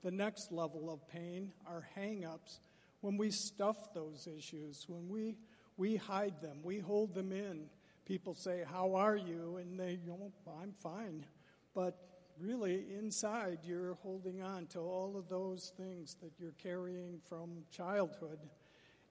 the 0.03 0.11
next 0.11 0.51
level 0.51 0.91
of 0.91 1.07
pain, 1.07 1.51
our 1.67 1.87
hang 1.95 2.25
ups, 2.25 2.59
when 3.01 3.17
we 3.17 3.31
stuff 3.31 3.93
those 3.93 4.27
issues, 4.27 4.85
when 4.87 5.09
we, 5.09 5.35
we 5.75 5.97
hide 5.97 6.41
them, 6.41 6.59
we 6.63 6.79
hold 6.79 7.13
them 7.13 7.31
in. 7.31 7.65
People 8.05 8.33
say, 8.33 8.63
How 8.69 8.95
are 8.95 9.17
you? 9.17 9.57
And 9.57 9.77
they 9.77 9.97
go, 9.97 10.31
I'm 10.61 10.73
fine. 10.81 11.25
But 11.73 11.97
really, 12.39 12.85
inside, 12.97 13.59
you're 13.63 13.95
holding 13.95 14.41
on 14.41 14.67
to 14.67 14.79
all 14.79 15.17
of 15.17 15.27
those 15.27 15.73
things 15.75 16.15
that 16.21 16.31
you're 16.39 16.53
carrying 16.53 17.19
from 17.27 17.63
childhood. 17.71 18.39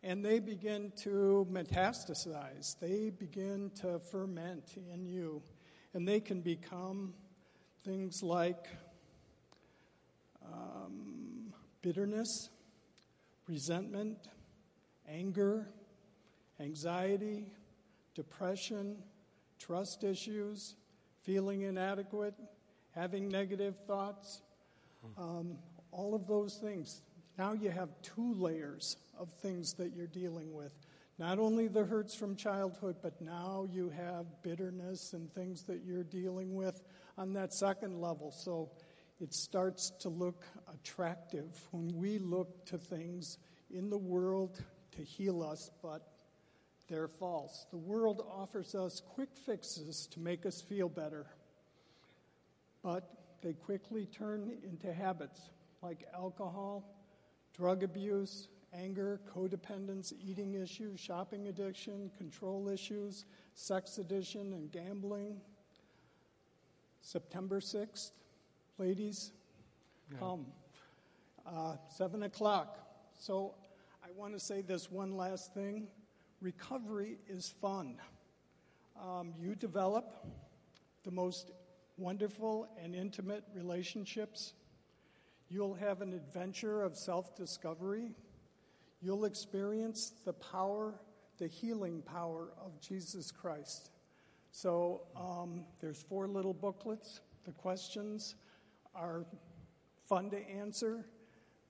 And 0.05 0.25
they 0.25 0.41
begin 0.41 0.93
to 1.03 1.47
metastasize, 1.51 2.79
they 2.81 3.11
begin 3.11 3.71
to 3.81 4.01
ferment 4.01 4.75
in 4.93 5.07
you. 5.07 5.43
And 5.95 6.09
they 6.09 6.21
can 6.21 6.41
become 6.41 7.15
things 7.85 8.23
like 8.23 8.67
um, 10.45 11.53
bitterness, 11.83 12.49
resentment, 13.47 14.19
anger, 15.09 15.69
anxiety, 16.61 17.47
depression, 18.15 18.97
trust 19.59 20.05
issues, 20.05 20.75
feeling 21.23 21.63
inadequate, 21.63 22.35
having 22.95 23.29
negative 23.29 23.75
thoughts, 23.87 24.43
um, 25.17 25.57
all 25.91 26.15
of 26.15 26.27
those 26.27 26.57
things. 26.57 27.03
Now 27.39 27.53
you 27.53 27.71
have 27.71 27.91
two 28.03 28.35
layers 28.35 28.97
of 29.19 29.29
things 29.41 29.75
that 29.75 29.93
you're 29.95 30.07
dealing 30.07 30.53
with. 30.53 30.73
Not 31.19 31.39
only 31.39 31.69
the 31.69 31.85
hurts 31.85 32.15
from 32.15 32.37
childhood, 32.37 32.97
but 33.03 33.21
now 33.21 33.67
you 33.71 33.91
have 33.91 34.27
bitterness 34.43 35.13
and 35.13 35.33
things 35.33 35.63
that 35.65 35.83
you're 35.85 36.05
dealing 36.05 36.55
with 36.55 36.83
on 37.17 37.33
that 37.35 37.53
second 37.53 38.01
level. 38.01 38.31
So 38.31 38.71
it 39.21 39.33
starts 39.33 39.91
to 40.01 40.09
look 40.09 40.45
attractive 40.73 41.57
when 41.71 41.89
we 41.97 42.19
look 42.19 42.65
to 42.67 42.79
things 42.79 43.39
in 43.71 43.89
the 43.89 43.99
world 43.99 44.63
to 44.97 45.03
heal 45.03 45.43
us, 45.43 45.71
but 45.83 46.03
they're 46.89 47.09
false. 47.09 47.67
The 47.71 47.79
world 47.79 48.23
offers 48.31 48.75
us 48.75 49.01
quick 49.15 49.31
fixes 49.47 50.07
to 50.13 50.21
make 50.21 50.45
us 50.45 50.61
feel 50.61 50.89
better, 50.89 51.27
but 52.83 53.09
they 53.43 53.53
quickly 53.53 54.07
turn 54.07 54.59
into 54.63 54.93
habits 54.93 55.41
like 55.83 56.05
alcohol, 56.15 56.85
drug 57.55 57.83
abuse, 57.83 58.49
anger, 58.73 59.21
codependence, 59.33 60.13
eating 60.25 60.55
issues, 60.55 60.99
shopping 60.99 61.49
addiction, 61.49 62.11
control 62.17 62.69
issues, 62.69 63.25
sex 63.55 63.99
addiction, 63.99 64.53
and 64.53 64.71
gambling. 64.73 65.41
September 67.03 67.61
6th, 67.61 68.13
ladies, 68.79 69.33
come. 70.19 70.47
Uh, 71.45 71.75
7 71.97 72.23
o'clock. 72.23 72.79
So 73.19 73.55
I 74.05 74.09
want 74.17 74.33
to 74.33 74.41
say 74.41 74.63
this 74.63 74.91
one 74.91 75.17
last 75.17 75.53
thing 75.53 75.89
recovery 76.41 77.19
is 77.29 77.55
fun. 77.61 77.97
Um, 79.01 79.33
you 79.41 79.55
develop 79.55 80.27
the 81.05 81.11
most 81.11 81.53
wonderful 81.97 82.69
and 82.83 82.95
intimate 82.95 83.45
relationships. 83.55 84.55
You'll 85.53 85.75
have 85.75 86.01
an 86.01 86.15
adventure 86.15 86.83
of 86.83 86.97
self 86.97 87.37
discovery. 87.37 88.13
You'll 89.03 89.27
experience 89.27 90.15
the 90.25 90.33
power, 90.33 90.95
the 91.37 91.47
healing 91.47 92.01
power 92.01 92.55
of 92.59 92.81
Jesus 92.81 93.31
Christ. 93.31 93.91
So 94.51 95.03
um, 95.15 95.67
there's 95.79 96.01
four 96.01 96.27
little 96.27 96.55
booklets. 96.55 97.21
The 97.45 97.53
questions 97.53 98.35
are 98.95 99.27
fun 100.09 100.31
to 100.31 100.39
answer. 100.49 101.05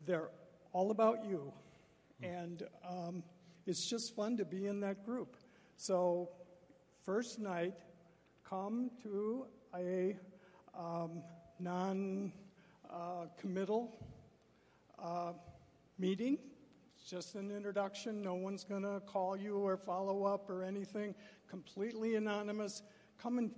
They're 0.06 0.30
all 0.72 0.92
about 0.92 1.24
you. 1.24 1.52
And 2.22 2.62
um, 2.88 3.24
it's 3.66 3.90
just 3.90 4.14
fun 4.14 4.36
to 4.36 4.44
be 4.44 4.66
in 4.66 4.78
that 4.80 5.04
group. 5.04 5.36
So, 5.76 6.28
first 7.04 7.40
night, 7.40 7.74
come 8.48 8.92
to 9.02 9.46
a 9.74 10.16
um, 10.78 11.24
non 11.58 12.32
uh, 12.92 13.26
committal 13.40 13.96
uh, 15.02 15.32
meeting. 15.98 16.38
It's 16.96 17.10
just 17.10 17.34
an 17.34 17.50
introduction. 17.50 18.22
No 18.22 18.34
one's 18.34 18.64
going 18.64 18.82
to 18.82 19.00
call 19.06 19.36
you 19.36 19.56
or 19.56 19.76
follow 19.76 20.24
up 20.24 20.48
or 20.50 20.62
anything. 20.62 21.14
Completely 21.48 22.16
anonymous. 22.16 22.82
Come 23.20 23.38
and 23.38 23.50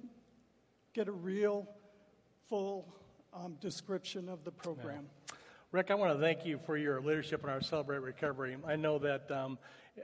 get 0.94 1.08
a 1.08 1.12
real, 1.12 1.68
full 2.48 2.94
um, 3.34 3.56
description 3.60 4.28
of 4.28 4.44
the 4.44 4.52
program. 4.52 5.06
Yeah. 5.28 5.36
Rick, 5.72 5.90
I 5.90 5.94
want 5.94 6.14
to 6.14 6.20
thank 6.20 6.46
you 6.46 6.60
for 6.64 6.76
your 6.76 7.00
leadership 7.00 7.42
in 7.42 7.50
our 7.50 7.60
Celebrate 7.60 7.98
Recovery. 7.98 8.56
I 8.64 8.76
know 8.76 8.98
that 9.00 9.28
um, 9.32 9.58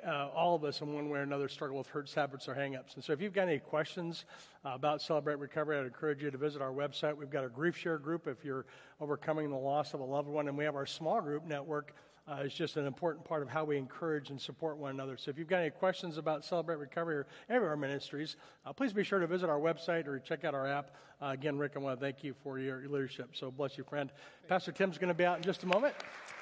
uh, 0.07 0.29
all 0.35 0.55
of 0.55 0.65
us, 0.65 0.81
in 0.81 0.93
one 0.95 1.09
way 1.09 1.19
or 1.19 1.23
another, 1.23 1.49
struggle 1.49 1.79
with 1.79 1.89
hurts, 1.89 2.15
habits, 2.15 2.49
or 2.49 2.55
hangups. 2.55 2.95
And 2.95 3.05
so, 3.05 3.13
if 3.13 3.21
you've 3.21 3.33
got 3.33 3.49
any 3.49 3.59
questions 3.59 4.25
uh, 4.65 4.71
about 4.71 5.03
Celebrate 5.03 5.39
Recovery, 5.39 5.79
I'd 5.79 5.87
encourage 5.87 6.23
you 6.23 6.31
to 6.31 6.39
visit 6.39 6.63
our 6.63 6.73
website. 6.73 7.17
We've 7.17 7.31
got 7.31 7.45
a 7.45 7.49
grief 7.49 7.77
share 7.77 7.99
group 7.99 8.27
if 8.27 8.45
you're 8.45 8.67
overcoming 9.01 9.51
the 9.51 9.57
loss 9.57 9.95
of 9.95 10.01
a 10.01 10.05
loved 10.05 10.29
one, 10.29 10.49
and 10.49 10.57
we 10.57 10.65
have 10.65 10.77
our 10.77 10.87
small 10.87 11.21
group 11.21 11.45
network 11.45 11.95
uh, 12.31 12.43
is 12.43 12.55
just 12.55 12.77
an 12.77 12.87
important 12.87 13.25
part 13.25 13.43
of 13.43 13.49
how 13.49 13.65
we 13.65 13.77
encourage 13.77 14.31
and 14.31 14.41
support 14.41 14.77
one 14.77 14.91
another. 14.91 15.17
So 15.17 15.31
if 15.31 15.39
you've 15.39 15.49
got 15.49 15.61
any 15.61 15.71
questions 15.71 16.19
about 16.19 16.45
Celebrate 16.45 16.77
Recovery 16.77 17.17
or 17.17 17.27
any 17.49 17.59
of 17.59 17.65
our 17.65 17.77
ministries, 17.77 18.37
uh, 18.65 18.73
please 18.73 18.93
be 18.93 19.03
sure 19.03 19.19
to 19.19 19.27
visit 19.27 19.49
our 19.49 19.59
website 19.59 20.07
or 20.07 20.19
check 20.19 20.45
out 20.45 20.55
our 20.55 20.67
app. 20.67 20.93
Uh, 21.21 21.27
again, 21.27 21.59
Rick, 21.59 21.73
I 21.77 21.81
want 21.81 21.99
to 21.99 22.05
thank 22.05 22.23
you 22.23 22.35
for 22.43 22.59
your 22.59 22.81
leadership. 22.89 23.31
So 23.33 23.51
bless 23.51 23.77
you, 23.77 23.85
friend. 23.85 24.11
Pastor 24.49 24.73
Tim's 24.73 24.99
going 24.99 25.09
to 25.09 25.15
be 25.15 25.25
out 25.25 25.39
in 25.39 25.43
just 25.43 25.63
a 25.65 25.67
moment. 25.67 25.95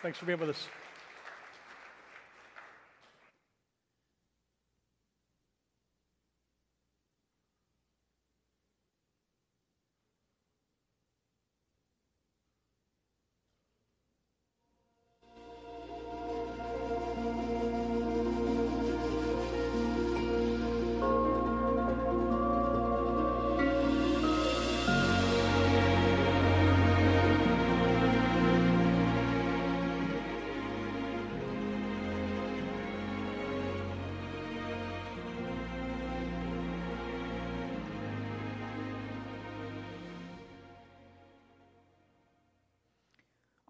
Thanks 0.02 0.18
for 0.18 0.26
being 0.26 0.38
with 0.38 0.50
us. 0.50 0.87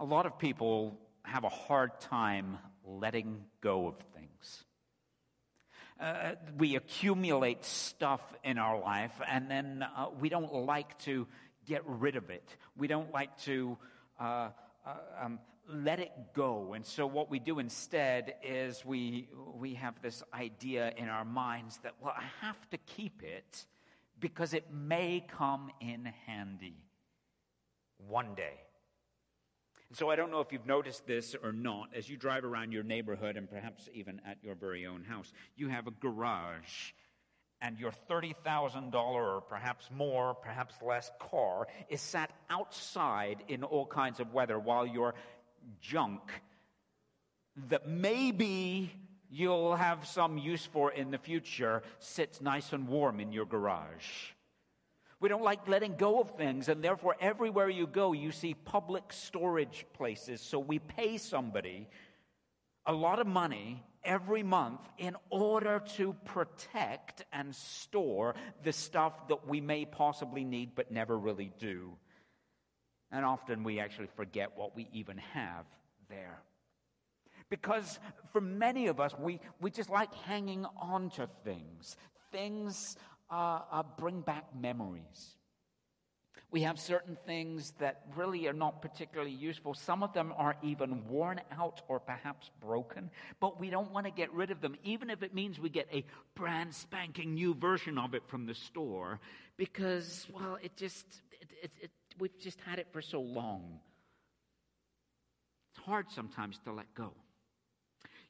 Lot 0.09 0.27
of 0.27 0.39
people 0.39 0.99
have 1.23 1.45
a 1.45 1.49
hard 1.49 2.01
time 2.01 2.59
letting 2.85 3.45
go 3.61 3.87
of 3.89 3.97
things. 4.15 4.65
Uh, 6.01 6.33
we 6.57 6.77
accumulate 6.77 7.65
stuff 7.65 8.23
in 8.43 8.57
our 8.57 8.81
life 8.81 9.13
and 9.29 9.51
then 9.51 9.85
uh, 9.97 10.07
we 10.19 10.29
don't 10.29 10.55
like 10.55 10.99
to 11.01 11.27
get 11.67 11.83
rid 11.87 12.17
of 12.17 12.31
it. 12.31 12.57
We 12.77 12.87
don't 12.87 13.13
like 13.13 13.37
to 13.43 13.77
uh, 14.19 14.51
uh 14.87 14.95
um, 15.21 15.41
let 15.69 15.99
it 15.99 16.13
go. 16.35 16.73
And 16.73 16.87
so 16.87 17.07
what 17.07 17.31
we 17.31 17.39
do 17.39 17.59
instead 17.59 18.35
is 18.43 18.85
we, 18.87 19.29
we 19.55 19.75
have 19.75 20.01
this 20.01 20.23
idea 20.33 20.95
in 20.97 21.09
our 21.09 21.27
minds 21.27 21.79
that, 21.83 21.93
well, 22.01 22.15
I 22.17 22.25
have 22.47 22.71
to 22.71 22.79
keep 22.79 23.23
it 23.23 23.67
because 24.19 24.55
it 24.55 24.73
may 24.73 25.27
come 25.29 25.71
in 25.81 26.11
handy 26.27 26.77
one 27.99 28.35
day. 28.35 28.55
So 29.93 30.11
I 30.11 30.17
don't 30.17 30.31
know 30.31 30.41
if 30.41 30.53
you've 30.53 30.67
noticed 30.67 31.07
this 31.07 31.35
or 31.43 31.53
not. 31.53 31.89
As 31.95 32.09
you 32.09 32.17
drive 32.17 32.45
around 32.45 32.73
your 32.73 32.83
neighborhood 32.83 33.37
and 33.37 33.49
perhaps 33.49 33.89
even 33.95 34.21
at 34.27 34.37
your 34.43 34.55
very 34.55 34.87
own 34.87 35.03
house, 35.03 35.33
you 35.57 35.69
have 35.69 35.87
a 35.87 35.91
garage 35.93 36.93
and 37.61 37.79
your 37.79 37.93
$30,000 38.09 38.95
or 38.95 39.41
perhaps 39.41 39.89
more, 39.91 40.35
perhaps 40.35 40.75
less 40.83 41.11
car 41.19 41.67
is 41.89 42.01
sat 42.01 42.31
outside 42.51 43.43
in 43.49 43.65
all 43.65 43.87
kinds 43.87 44.21
of 44.21 44.33
weather 44.33 44.59
while 44.59 44.87
your 44.87 45.15
junk 45.81 46.21
that 47.69 47.89
maybe 47.89 48.93
you'll 49.31 49.75
have 49.75 50.07
some 50.07 50.39
use 50.39 50.65
for 50.67 50.93
in 50.93 51.11
the 51.11 51.19
future 51.19 51.83
sits 51.99 52.41
nice 52.41 52.73
and 52.73 52.87
warm 52.87 53.21
in 53.21 53.33
your 53.33 53.47
garage. 53.47 54.33
We 55.21 55.29
don't 55.29 55.43
like 55.43 55.67
letting 55.67 55.97
go 55.97 56.21
of 56.21 56.37
things, 56.37 56.69
and 56.69 56.83
therefore, 56.83 57.17
everywhere 57.21 57.69
you 57.69 57.87
go, 57.87 58.13
you 58.13 58.31
see 58.31 58.55
public 58.55 59.13
storage 59.13 59.85
places. 59.95 60.41
So 60.41 60.61
we 60.61 60.79
pay 60.79 61.19
somebody 61.19 61.89
a 62.87 62.93
lot 62.93 63.19
of 63.19 63.27
money 63.27 63.83
every 64.05 64.43
month 64.43 64.81
in 64.97 65.17
order 65.29 65.83
to 65.97 66.15
protect 66.25 67.25
and 67.33 67.55
store 67.55 68.35
the 68.63 68.73
stuff 68.73 69.29
that 69.29 69.47
we 69.47 69.61
may 69.61 69.85
possibly 69.85 70.45
need 70.45 70.75
but 70.75 70.91
never 70.91 71.19
really 71.19 71.51
do. 71.59 71.93
And 73.11 73.25
often 73.25 73.65
we 73.65 73.81
actually 73.81 74.09
forget 74.17 74.57
what 74.57 74.77
we 74.77 74.89
even 74.93 75.19
have 75.19 75.67
there. 76.09 76.43
Because 77.51 77.99
for 78.33 78.41
many 78.41 78.87
of 78.87 79.01
us, 79.01 79.15
we, 79.19 79.41
we 79.61 79.71
just 79.71 79.91
like 79.91 80.13
hanging 80.15 80.67
on 80.81 81.11
to 81.11 81.29
things. 81.45 81.97
Things 82.31 82.97
uh, 83.31 83.61
uh, 83.71 83.83
bring 83.99 84.21
back 84.21 84.45
memories. 84.59 85.35
We 86.51 86.63
have 86.63 86.81
certain 86.81 87.19
things 87.27 87.75
that 87.79 88.05
really 88.17 88.47
are 88.49 88.55
not 88.55 88.81
particularly 88.81 89.33
useful. 89.33 89.75
Some 89.75 90.03
of 90.03 90.15
them 90.15 90.33
are 90.35 90.57
even 90.63 91.07
worn 91.07 91.43
out 91.53 91.83
or 91.89 92.01
perhaps 92.01 92.51
broken, 92.59 93.11
but 93.39 93.61
we 93.61 93.69
don't 93.69 93.93
want 93.93 94.07
to 94.07 94.11
get 94.11 94.33
rid 94.33 94.51
of 94.51 94.63
them, 94.63 94.75
even 94.83 95.11
if 95.11 95.23
it 95.23 95.35
means 95.35 95.61
we 95.61 95.69
get 95.69 95.89
a 95.93 96.07
brand 96.35 96.75
spanking 96.75 97.35
new 97.35 97.55
version 97.55 97.99
of 97.99 98.15
it 98.15 98.23
from 98.29 98.47
the 98.47 98.55
store, 98.55 99.21
because, 99.59 100.27
well, 100.33 100.57
it 100.63 100.75
just, 100.75 101.05
it, 101.39 101.51
it, 101.65 101.71
it, 101.83 101.91
we've 102.19 102.39
just 102.39 102.59
had 102.63 102.79
it 102.79 102.87
for 102.93 103.03
so 103.03 103.21
long. 103.21 103.81
It's 105.75 105.85
hard 105.85 106.07
sometimes 106.11 106.59
to 106.65 106.73
let 106.73 106.95
go. 106.95 107.13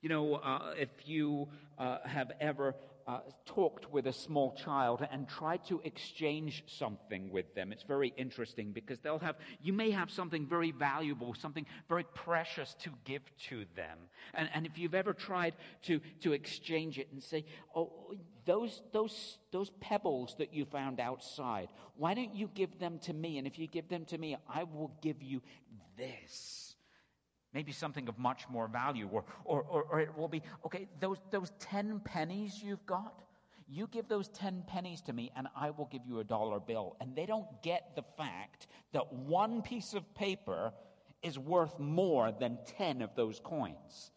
You 0.03 0.09
know, 0.09 0.35
uh, 0.37 0.75
if 0.77 0.89
you 1.05 1.49
uh, 1.79 1.99
have 2.05 2.33
ever 2.41 2.75
uh, 3.09 3.21
talked 3.47 3.91
with 3.91 4.07
a 4.07 4.13
small 4.13 4.53
child 4.53 5.07
and 5.11 5.27
tried 5.27 5.65
to 5.65 5.81
exchange 5.83 6.63
something 6.67 7.33
with 7.33 7.55
them. 7.55 7.73
It's 7.73 7.83
very 7.83 8.13
interesting 8.19 8.73
because 8.73 8.99
they'll 8.99 9.19
have, 9.21 9.37
you 9.63 9.73
may 9.73 9.91
have 9.91 10.11
something 10.11 10.47
very 10.47 10.73
valuable, 10.73 11.35
something 11.35 11.65
very 11.89 12.05
precious 12.05 12.77
to 12.81 12.91
give 13.07 13.23
to 13.49 13.65
them. 13.75 13.99
And, 14.35 14.51
and 14.53 14.67
if 14.67 14.77
you've 14.77 14.95
ever 14.95 15.15
tried 15.15 15.55
to, 15.85 16.01
to 16.21 16.35
exchange 16.35 16.99
it 16.99 17.09
and 17.11 17.23
say, 17.23 17.47
oh, 17.75 18.15
those, 18.45 18.83
those, 18.93 19.39
those 19.53 19.71
pebbles 19.81 20.35
that 20.39 20.53
you 20.53 20.67
found 20.67 21.01
outside, 21.01 21.69
why 21.97 22.13
don't 22.13 22.35
you 22.35 22.51
give 22.55 22.79
them 22.79 22.99
to 23.05 23.15
me? 23.15 23.39
And 23.39 23.47
if 23.47 23.59
you 23.59 23.69
give 23.69 23.89
them 23.89 24.05
to 24.07 24.19
me, 24.19 24.37
I 24.53 24.65
will 24.65 24.93
give 25.01 25.23
you 25.23 25.41
this 25.97 26.68
maybe 27.59 27.73
something 27.73 28.09
of 28.09 28.17
much 28.21 28.49
more 28.49 28.69
value. 28.69 29.09
Or, 29.11 29.25
or, 29.45 29.63
or, 29.63 29.83
or, 29.91 29.99
it 29.99 30.17
will 30.17 30.29
be, 30.29 30.43
okay, 30.65 30.87
those, 31.01 31.17
those 31.33 31.51
10 31.59 31.99
pennies 32.05 32.63
you've 32.63 32.87
got, 32.87 33.25
you 33.69 33.89
give 33.89 34.07
those 34.07 34.29
10 34.29 34.63
pennies 34.69 35.01
to 35.01 35.13
me 35.13 35.33
and 35.37 35.49
I 35.57 35.71
will 35.71 35.89
give 35.91 36.03
you 36.07 36.21
a 36.21 36.25
dollar 36.25 36.61
bill. 36.61 36.95
And 37.01 37.17
they 37.17 37.27
don't 37.27 37.49
get 37.65 37.97
the 37.97 38.05
fact 38.17 38.69
that 38.93 39.13
one 39.13 39.63
piece 39.63 39.93
of 39.95 40.15
paper 40.15 40.73
is 41.21 41.37
worth 41.37 41.81
more 41.81 42.31
than 42.31 42.59
10 42.79 43.03
of 43.03 43.17
those 43.17 43.41
coins. 43.41 44.13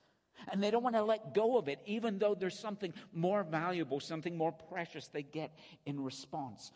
And 0.52 0.62
they 0.62 0.70
don't 0.70 0.84
want 0.84 0.96
to 0.96 1.04
let 1.04 1.34
go 1.34 1.58
of 1.58 1.68
it, 1.68 1.80
even 1.88 2.20
though 2.20 2.36
there's 2.36 2.60
something 2.60 2.94
more 3.12 3.44
valuable, 3.44 4.00
something 4.00 4.38
more 4.38 4.52
precious 4.52 5.08
they 5.08 5.24
get 5.24 5.52
in 5.88 6.00
response. 6.00 6.72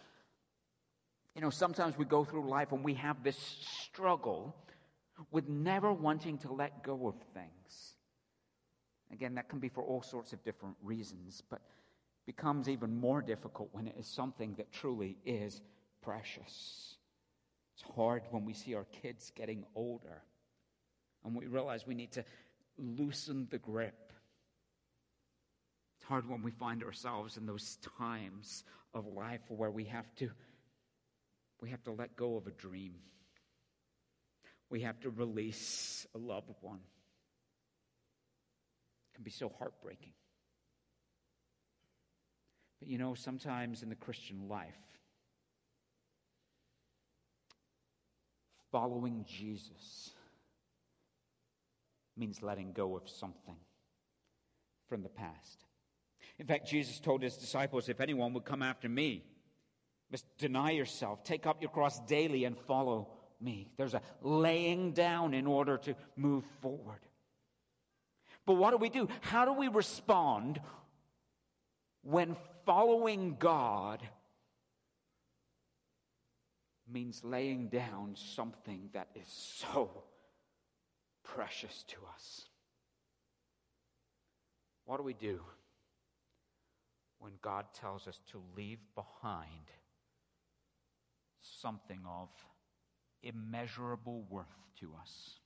You 1.36 1.41
know, 1.41 1.51
sometimes 1.51 1.95
we 1.95 2.06
go 2.06 2.25
through 2.25 2.49
life 2.49 2.71
and 2.71 2.84
we 2.84 2.95
have 2.95 3.23
this 3.23 3.38
struggle 3.84 4.56
with 5.32 5.47
never 5.47 5.93
wanting 5.93 6.38
to 6.39 6.51
let 6.51 6.84
go 6.84 7.08
of 7.08 7.15
things. 7.34 7.95
Again, 9.12 9.36
that 9.36 9.49
can 9.49 9.60
be 9.60 9.69
for 9.69 9.84
all 9.84 10.01
sorts 10.01 10.34
of 10.34 10.43
different 10.43 10.75
reasons, 10.82 11.43
but 11.49 11.62
becomes 12.25 12.67
even 12.67 12.95
more 12.95 13.21
difficult 13.21 13.69
when 13.71 13.88
it 13.88 13.95
is 13.97 14.08
something 14.08 14.56
that 14.56 14.71
truly 14.71 15.17
is 15.25 15.62
precious. 16.01 16.95
It's 17.75 17.84
hard 17.95 18.23
when 18.32 18.45
we 18.45 18.54
see 18.54 18.73
our 18.73 18.86
kids 18.86 19.32
getting 19.36 19.63
older 19.75 20.23
and 21.23 21.36
we 21.36 21.47
realize 21.47 21.86
we 21.86 21.95
need 21.95 22.12
to 22.13 22.23
loosen 22.78 23.47
the 23.49 23.58
grip. 23.58 24.12
It's 25.97 26.08
hard 26.08 26.30
when 26.30 26.41
we 26.41 26.51
find 26.51 26.84
ourselves 26.84 27.38
in 27.38 27.45
those 27.45 27.78
times 27.97 28.63
of 28.93 29.08
life 29.08 29.41
where 29.49 29.71
we 29.71 29.86
have 29.86 30.13
to 30.15 30.30
we 31.62 31.69
have 31.69 31.84
to 31.84 31.91
let 31.91 32.15
go 32.15 32.36
of 32.36 32.47
a 32.47 32.51
dream 32.51 32.93
we 34.69 34.82
have 34.82 34.99
to 35.01 35.10
release 35.10 36.06
a 36.15 36.17
loved 36.17 36.54
one. 36.62 36.80
It 39.12 39.15
can 39.15 39.23
be 39.23 39.32
so 39.32 39.51
heartbreaking. 39.60 40.13
But 42.80 42.89
you 42.89 42.97
know, 42.97 43.13
sometimes 43.13 43.84
in 43.84 43.89
the 43.89 43.95
Christian 43.95 44.47
life, 44.49 44.73
following 48.71 49.25
Jesus 49.28 50.12
means 52.17 52.41
letting 52.41 52.73
go 52.73 52.95
of 52.95 53.08
something 53.08 53.56
from 54.88 55.04
the 55.04 55.10
past. 55.10 55.63
In 56.38 56.45
fact, 56.45 56.67
Jesus 56.67 56.99
told 56.99 57.21
his 57.21 57.38
disciples, 57.38 57.88
If 57.88 58.01
anyone 58.01 58.34
would 58.34 58.45
come 58.45 58.62
after 58.62 58.89
me, 58.89 59.23
must 60.12 60.25
deny 60.38 60.71
yourself, 60.71 61.23
take 61.23 61.45
up 61.45 61.62
your 61.62 61.71
cross 61.71 61.99
daily, 62.08 62.43
and 62.43 62.58
follow 62.58 63.10
me. 63.41 63.69
There's 63.78 63.93
a 63.93 64.02
laying 64.21 64.91
down 64.91 65.34
in 65.34 65.48
order 65.48 65.78
to 65.80 65.95
move 66.15 66.43
forward. 66.62 67.00
But 68.45 68.56
what 68.56 68.71
do 68.71 68.78
we 68.78 68.89
do? 68.89 69.08
How 69.21 69.45
do 69.45 69.54
we 69.54 69.67
respond 69.67 70.62
when 72.04 72.36
following 72.65 73.38
God 73.39 74.02
means 76.88 77.24
laying 77.24 77.69
down 77.69 78.15
something 78.15 78.89
that 78.93 79.10
is 79.15 79.28
so 79.28 80.04
precious 81.24 81.84
to 81.88 81.98
us? 82.13 82.48
What 84.86 84.98
do 84.98 85.04
we 85.04 85.13
do 85.13 85.39
when 87.17 87.34
God 87.41 87.65
tells 87.74 88.08
us 88.08 88.19
to 88.32 88.41
leave 88.56 88.80
behind 88.93 89.71
something 91.41 92.00
of 92.08 92.30
immeasurable 93.25 94.23
worth 94.29 94.45
to 94.79 94.91
us. 95.01 95.39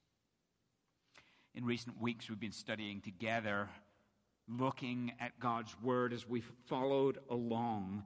In 1.56 1.66
recent 1.66 2.00
weeks, 2.00 2.30
we've 2.30 2.40
been 2.40 2.52
studying 2.52 3.02
together, 3.02 3.70
looking 4.48 5.14
at 5.20 5.40
God's 5.40 5.76
Word 5.82 6.14
as 6.14 6.28
we've 6.28 6.52
followed 6.68 7.18
along 7.30 8.04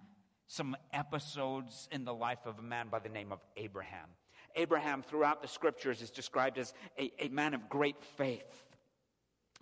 some 0.48 0.76
episodes 0.94 1.90
in 1.92 2.06
the 2.06 2.14
life 2.14 2.46
of 2.46 2.60
a 2.60 2.62
man 2.62 2.88
by 2.90 3.00
the 3.00 3.10
name 3.10 3.32
of 3.32 3.40
Abraham. 3.58 4.08
Abraham, 4.56 5.02
throughout 5.02 5.42
the 5.42 5.48
scriptures, 5.48 6.02
is 6.02 6.12
described 6.12 6.58
as 6.58 6.74
a, 7.00 7.12
a 7.20 7.28
man 7.30 7.54
of 7.54 7.70
great 7.70 8.02
faith. 8.18 8.64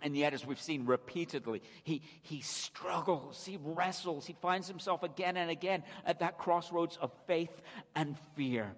And 0.02 0.16
yet, 0.16 0.34
as 0.34 0.44
we've 0.44 0.60
seen 0.60 0.84
repeatedly, 0.84 1.62
he, 1.84 2.02
he 2.22 2.40
struggles, 2.40 3.44
he 3.44 3.58
wrestles, 3.62 4.26
he 4.26 4.34
finds 4.42 4.66
himself 4.66 5.02
again 5.02 5.36
and 5.36 5.50
again 5.50 5.84
at 6.04 6.18
that 6.20 6.38
crossroads 6.38 6.98
of 7.00 7.12
faith 7.26 7.62
and 7.94 8.16
fear. 8.34 8.74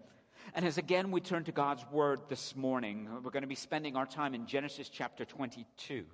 And 0.52 0.64
as 0.64 0.76
again 0.78 1.10
we 1.10 1.20
turn 1.20 1.44
to 1.44 1.52
God's 1.52 1.84
Word 1.90 2.20
this 2.28 2.54
morning, 2.54 3.08
we're 3.22 3.30
going 3.30 3.42
to 3.42 3.48
be 3.48 3.54
spending 3.54 3.96
our 3.96 4.06
time 4.06 4.34
in 4.34 4.46
Genesis 4.46 4.88
chapter 4.88 5.24
22. 5.24 6.04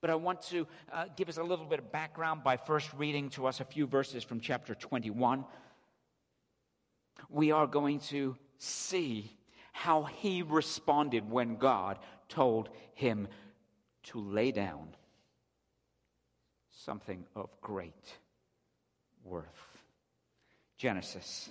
But 0.00 0.10
I 0.10 0.14
want 0.14 0.42
to 0.42 0.66
uh, 0.92 1.06
give 1.16 1.28
us 1.28 1.38
a 1.38 1.42
little 1.42 1.64
bit 1.64 1.78
of 1.78 1.90
background 1.90 2.44
by 2.44 2.56
first 2.56 2.92
reading 2.94 3.30
to 3.30 3.46
us 3.46 3.60
a 3.60 3.64
few 3.64 3.86
verses 3.86 4.22
from 4.22 4.40
chapter 4.40 4.74
21. 4.74 5.44
We 7.28 7.52
are 7.52 7.66
going 7.66 8.00
to 8.10 8.36
see 8.58 9.36
how 9.72 10.02
he 10.04 10.42
responded 10.42 11.30
when 11.30 11.56
God 11.56 11.98
told 12.28 12.68
him 12.94 13.28
to 14.04 14.20
lay 14.20 14.52
down 14.52 14.88
something 16.70 17.24
of 17.34 17.50
great 17.60 18.18
worth. 19.24 19.46
Genesis 20.76 21.50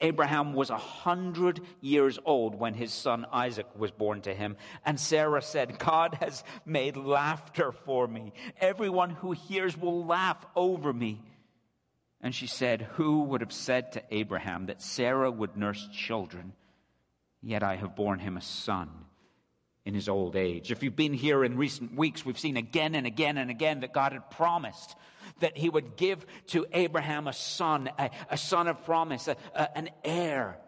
Abraham 0.00 0.54
was 0.54 0.70
a 0.70 0.76
hundred 0.76 1.60
years 1.80 2.18
old 2.24 2.54
when 2.54 2.74
his 2.74 2.92
son 2.92 3.26
Isaac 3.32 3.66
was 3.76 3.90
born 3.90 4.20
to 4.22 4.34
him. 4.34 4.56
And 4.84 4.98
Sarah 4.98 5.42
said, 5.42 5.78
God 5.78 6.14
has 6.20 6.44
made 6.64 6.96
laughter 6.96 7.72
for 7.72 8.06
me. 8.06 8.32
Everyone 8.60 9.10
who 9.10 9.32
hears 9.32 9.76
will 9.76 10.04
laugh 10.04 10.44
over 10.54 10.92
me. 10.92 11.22
And 12.20 12.34
she 12.34 12.46
said, 12.46 12.82
Who 12.94 13.22
would 13.24 13.40
have 13.40 13.52
said 13.52 13.92
to 13.92 14.02
Abraham 14.10 14.66
that 14.66 14.82
Sarah 14.82 15.30
would 15.30 15.56
nurse 15.56 15.88
children? 15.92 16.52
Yet 17.42 17.62
I 17.62 17.76
have 17.76 17.94
borne 17.94 18.18
him 18.18 18.36
a 18.36 18.42
son 18.42 18.90
in 19.86 19.94
his 19.94 20.08
old 20.08 20.34
age. 20.34 20.72
If 20.72 20.82
you've 20.82 20.96
been 20.96 21.14
here 21.14 21.44
in 21.44 21.56
recent 21.56 21.94
weeks, 21.94 22.26
we've 22.26 22.38
seen 22.38 22.56
again 22.56 22.96
and 22.96 23.06
again 23.06 23.38
and 23.38 23.50
again 23.50 23.80
that 23.80 23.94
God 23.94 24.12
had 24.12 24.28
promised 24.30 24.96
that 25.38 25.56
he 25.56 25.70
would 25.70 25.96
give 25.96 26.26
to 26.48 26.66
Abraham 26.72 27.28
a 27.28 27.32
son, 27.32 27.88
a, 27.96 28.10
a 28.28 28.36
son 28.36 28.66
of 28.66 28.84
promise, 28.84 29.28
a, 29.28 29.36
a, 29.54 29.78
an 29.78 29.90
heir. 30.04 30.58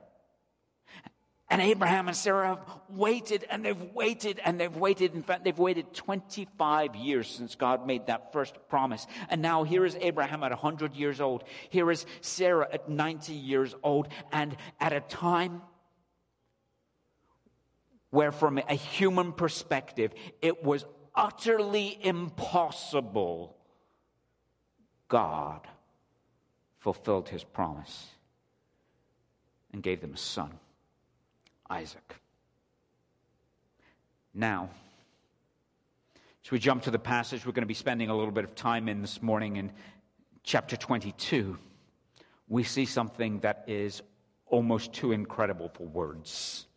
And 1.50 1.60
Abraham 1.60 2.06
and 2.06 2.16
Sarah 2.16 2.48
have 2.48 2.60
waited 2.90 3.44
and 3.50 3.64
they've 3.64 3.92
waited 3.92 4.38
and 4.44 4.60
they've 4.60 4.76
waited. 4.76 5.14
In 5.14 5.22
fact, 5.22 5.44
they've 5.44 5.58
waited 5.58 5.94
25 5.94 6.94
years 6.94 7.26
since 7.26 7.56
God 7.56 7.86
made 7.86 8.06
that 8.06 8.32
first 8.32 8.54
promise. 8.68 9.04
And 9.30 9.42
now 9.42 9.64
here 9.64 9.84
is 9.84 9.96
Abraham 10.00 10.44
at 10.44 10.50
100 10.50 10.94
years 10.94 11.20
old. 11.20 11.42
Here 11.70 11.90
is 11.90 12.06
Sarah 12.20 12.68
at 12.70 12.88
90 12.88 13.32
years 13.32 13.74
old. 13.82 14.08
And 14.30 14.56
at 14.78 14.92
a 14.92 15.00
time 15.00 15.62
where, 18.10 18.32
from 18.32 18.58
a 18.58 18.74
human 18.74 19.32
perspective, 19.32 20.12
it 20.40 20.64
was 20.64 20.84
utterly 21.14 21.98
impossible, 22.00 23.56
God 25.08 25.66
fulfilled 26.78 27.28
his 27.28 27.42
promise 27.44 28.06
and 29.72 29.82
gave 29.82 30.00
them 30.00 30.14
a 30.14 30.16
son, 30.16 30.52
Isaac. 31.68 32.14
Now, 34.32 34.70
as 36.44 36.50
we 36.50 36.58
jump 36.58 36.84
to 36.84 36.90
the 36.90 36.98
passage 36.98 37.44
we're 37.44 37.52
going 37.52 37.62
to 37.62 37.66
be 37.66 37.74
spending 37.74 38.08
a 38.08 38.16
little 38.16 38.30
bit 38.30 38.44
of 38.44 38.54
time 38.54 38.88
in 38.88 39.02
this 39.02 39.20
morning 39.20 39.56
in 39.56 39.72
chapter 40.44 40.76
22, 40.76 41.58
we 42.48 42.62
see 42.62 42.86
something 42.86 43.40
that 43.40 43.64
is 43.66 44.00
almost 44.46 44.92
too 44.92 45.12
incredible 45.12 45.68
for 45.68 45.86
words. 45.86 46.67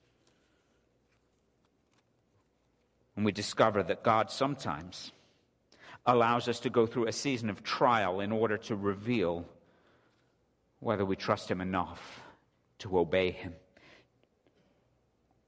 And 3.15 3.25
we 3.25 3.31
discover 3.31 3.83
that 3.83 4.03
God 4.03 4.31
sometimes 4.31 5.11
allows 6.05 6.47
us 6.47 6.61
to 6.61 6.69
go 6.69 6.85
through 6.85 7.07
a 7.07 7.11
season 7.11 7.49
of 7.49 7.63
trial 7.63 8.19
in 8.19 8.31
order 8.31 8.57
to 8.57 8.75
reveal 8.75 9.45
whether 10.79 11.05
we 11.05 11.15
trust 11.15 11.49
Him 11.49 11.61
enough 11.61 12.21
to 12.79 12.97
obey 12.97 13.31
Him. 13.31 13.53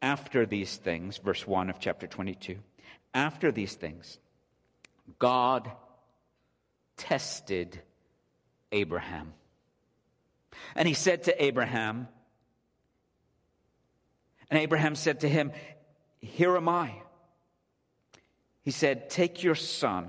After 0.02 0.46
these 0.46 0.76
things, 0.76 1.18
verse 1.18 1.48
1 1.48 1.70
of 1.70 1.80
chapter 1.80 2.08
22, 2.08 2.58
after 3.14 3.52
these 3.52 3.74
things, 3.74 4.20
God 5.18 5.72
tested 6.98 7.82
Abraham. 8.72 9.34
And 10.76 10.88
he 10.88 10.94
said 10.94 11.24
to 11.24 11.44
Abraham, 11.44 12.08
and 14.50 14.60
Abraham 14.60 14.96
said 14.96 15.22
to 15.22 15.30
him, 15.30 15.52
Here 16.20 16.56
am 16.56 16.70
I. 16.70 16.94
He 18.64 18.72
said, 18.72 19.10
Take 19.10 19.44
your 19.44 19.56
son, 19.56 20.08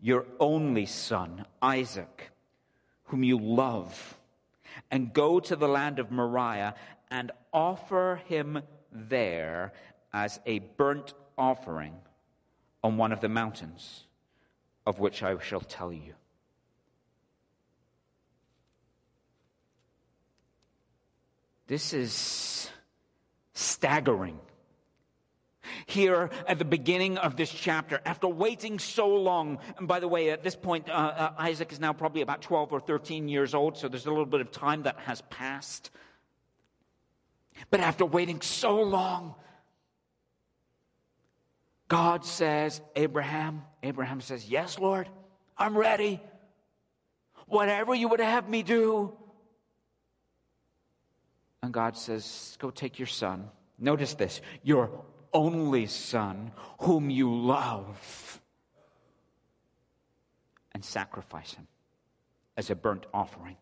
your 0.00 0.26
only 0.38 0.86
son, 0.86 1.44
Isaac, 1.60 2.30
whom 3.04 3.24
you 3.24 3.38
love, 3.38 4.16
and 4.90 5.12
go 5.12 5.40
to 5.40 5.56
the 5.56 5.68
land 5.68 5.98
of 5.98 6.12
Moriah 6.12 6.74
and 7.10 7.32
offer 7.52 8.22
him 8.26 8.62
there 8.92 9.72
as 10.12 10.40
a 10.46 10.60
burnt 10.60 11.14
offering 11.36 11.94
on 12.84 12.96
one 12.96 13.12
of 13.12 13.20
the 13.20 13.28
mountains 13.28 14.04
of 14.86 15.00
which 15.00 15.22
I 15.22 15.36
shall 15.40 15.60
tell 15.60 15.92
you. 15.92 16.14
This 21.66 21.92
is 21.92 22.70
staggering 23.52 24.38
here 25.86 26.30
at 26.46 26.58
the 26.58 26.64
beginning 26.64 27.18
of 27.18 27.36
this 27.36 27.50
chapter. 27.50 28.00
After 28.04 28.28
waiting 28.28 28.78
so 28.78 29.08
long, 29.08 29.58
and 29.78 29.88
by 29.88 30.00
the 30.00 30.08
way, 30.08 30.30
at 30.30 30.42
this 30.42 30.56
point, 30.56 30.88
uh, 30.88 30.92
uh, 30.92 31.32
Isaac 31.38 31.72
is 31.72 31.80
now 31.80 31.92
probably 31.92 32.22
about 32.22 32.42
12 32.42 32.72
or 32.72 32.80
13 32.80 33.28
years 33.28 33.54
old, 33.54 33.76
so 33.76 33.88
there's 33.88 34.06
a 34.06 34.10
little 34.10 34.26
bit 34.26 34.40
of 34.40 34.50
time 34.50 34.82
that 34.82 34.98
has 35.00 35.22
passed. 35.30 35.90
But 37.70 37.80
after 37.80 38.04
waiting 38.04 38.40
so 38.40 38.80
long, 38.82 39.34
God 41.88 42.24
says, 42.24 42.80
Abraham, 42.94 43.62
Abraham 43.82 44.20
says, 44.20 44.48
Yes, 44.48 44.78
Lord, 44.78 45.08
I'm 45.56 45.76
ready. 45.76 46.20
Whatever 47.46 47.94
you 47.94 48.08
would 48.08 48.20
have 48.20 48.48
me 48.48 48.62
do. 48.62 49.16
And 51.62 51.72
God 51.72 51.96
says, 51.96 52.56
Go 52.60 52.70
take 52.70 52.98
your 52.98 53.06
son. 53.06 53.48
Notice 53.78 54.14
this 54.14 54.40
your 54.62 54.90
only 55.32 55.86
Son, 55.86 56.52
whom 56.80 57.10
you 57.10 57.34
love, 57.34 58.40
and 60.72 60.84
sacrifice 60.84 61.54
him 61.54 61.66
as 62.56 62.70
a 62.70 62.74
burnt 62.74 63.06
offering. 63.12 63.56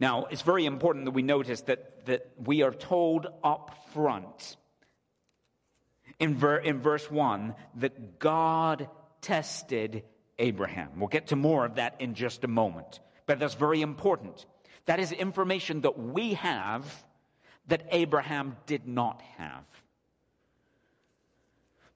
Now, 0.00 0.24
it's 0.24 0.42
very 0.42 0.66
important 0.66 1.04
that 1.04 1.12
we 1.12 1.22
notice 1.22 1.60
that, 1.62 2.06
that 2.06 2.32
we 2.36 2.62
are 2.62 2.72
told 2.72 3.28
up 3.44 3.86
front 3.94 4.56
in, 6.18 6.34
ver, 6.34 6.56
in 6.56 6.80
verse 6.80 7.08
1 7.10 7.54
that 7.76 8.18
God 8.18 8.88
tested 9.20 10.02
Abraham. 10.38 10.90
We'll 10.96 11.08
get 11.08 11.28
to 11.28 11.36
more 11.36 11.64
of 11.64 11.76
that 11.76 12.00
in 12.00 12.14
just 12.14 12.42
a 12.42 12.48
moment, 12.48 13.00
but 13.26 13.38
that's 13.38 13.54
very 13.54 13.80
important. 13.80 14.44
That 14.86 14.98
is 14.98 15.12
information 15.12 15.82
that 15.82 15.98
we 15.98 16.34
have 16.34 16.84
that 17.66 17.86
Abraham 17.90 18.56
did 18.66 18.86
not 18.86 19.22
have. 19.36 19.64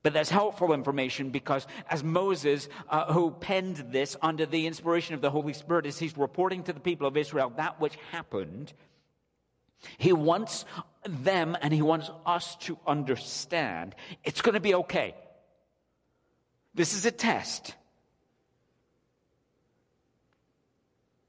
But 0.02 0.12
that's 0.12 0.30
helpful 0.30 0.72
information 0.72 1.30
because 1.30 1.66
as 1.90 2.04
Moses, 2.04 2.68
uh, 2.88 3.12
who 3.12 3.32
penned 3.32 3.76
this 3.90 4.16
under 4.22 4.46
the 4.46 4.68
inspiration 4.68 5.16
of 5.16 5.20
the 5.20 5.30
Holy 5.30 5.52
Spirit, 5.52 5.84
as 5.84 5.98
he's 5.98 6.16
reporting 6.16 6.62
to 6.64 6.72
the 6.72 6.78
people 6.78 7.08
of 7.08 7.16
Israel 7.16 7.52
that 7.56 7.80
which 7.80 7.96
happened, 8.12 8.72
he 9.98 10.12
wants 10.12 10.64
them 11.04 11.56
and 11.60 11.74
he 11.74 11.82
wants 11.82 12.08
us 12.24 12.54
to 12.56 12.78
understand 12.86 13.96
it's 14.22 14.42
going 14.42 14.54
to 14.54 14.60
be 14.60 14.74
okay. 14.76 15.14
This 16.74 16.94
is 16.94 17.04
a 17.04 17.10
test. 17.10 17.74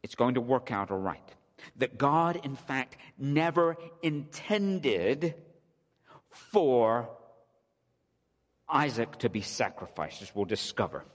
It's 0.04 0.16
going 0.16 0.36
to 0.36 0.42
work 0.42 0.72
out 0.72 0.92
all 0.92 1.00
right 1.00 1.34
that 1.78 1.98
God, 1.98 2.40
in 2.44 2.56
fact, 2.56 2.98
never 3.18 3.78
intended 4.02 5.36
for 6.30 7.10
Isaac 8.70 9.18
to 9.20 9.30
be 9.30 9.42
sacrificed, 9.42 10.22
as 10.22 10.34
we'll 10.36 10.46
discover. 10.46 11.06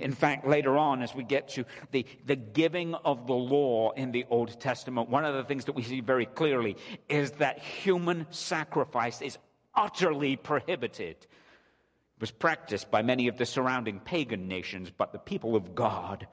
In 0.00 0.12
fact, 0.12 0.46
later 0.46 0.76
on, 0.76 1.02
as 1.02 1.14
we 1.14 1.24
get 1.24 1.48
to 1.50 1.64
the, 1.92 2.04
the 2.26 2.36
giving 2.36 2.94
of 2.94 3.26
the 3.26 3.34
law 3.34 3.92
in 3.92 4.12
the 4.12 4.26
Old 4.28 4.60
Testament, 4.60 5.08
one 5.08 5.24
of 5.24 5.34
the 5.34 5.44
things 5.44 5.66
that 5.66 5.74
we 5.74 5.82
see 5.82 6.00
very 6.00 6.26
clearly 6.26 6.76
is 7.08 7.32
that 7.32 7.58
human 7.58 8.26
sacrifice 8.30 9.22
is 9.22 9.38
utterly 9.74 10.36
prohibited. 10.36 11.16
It 11.16 12.20
was 12.20 12.30
practiced 12.30 12.90
by 12.90 13.02
many 13.02 13.28
of 13.28 13.38
the 13.38 13.46
surrounding 13.46 14.00
pagan 14.00 14.48
nations, 14.48 14.90
but 14.90 15.12
the 15.12 15.18
people 15.18 15.54
of 15.54 15.74
God 15.74 16.26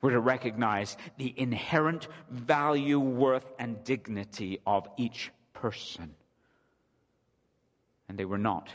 we're 0.00 0.10
to 0.10 0.20
recognize 0.20 0.96
the 1.16 1.32
inherent 1.36 2.08
value, 2.30 3.00
worth, 3.00 3.50
and 3.58 3.82
dignity 3.84 4.60
of 4.66 4.88
each 4.96 5.30
person. 5.52 6.14
And 8.08 8.16
they 8.18 8.24
were 8.24 8.38
not 8.38 8.68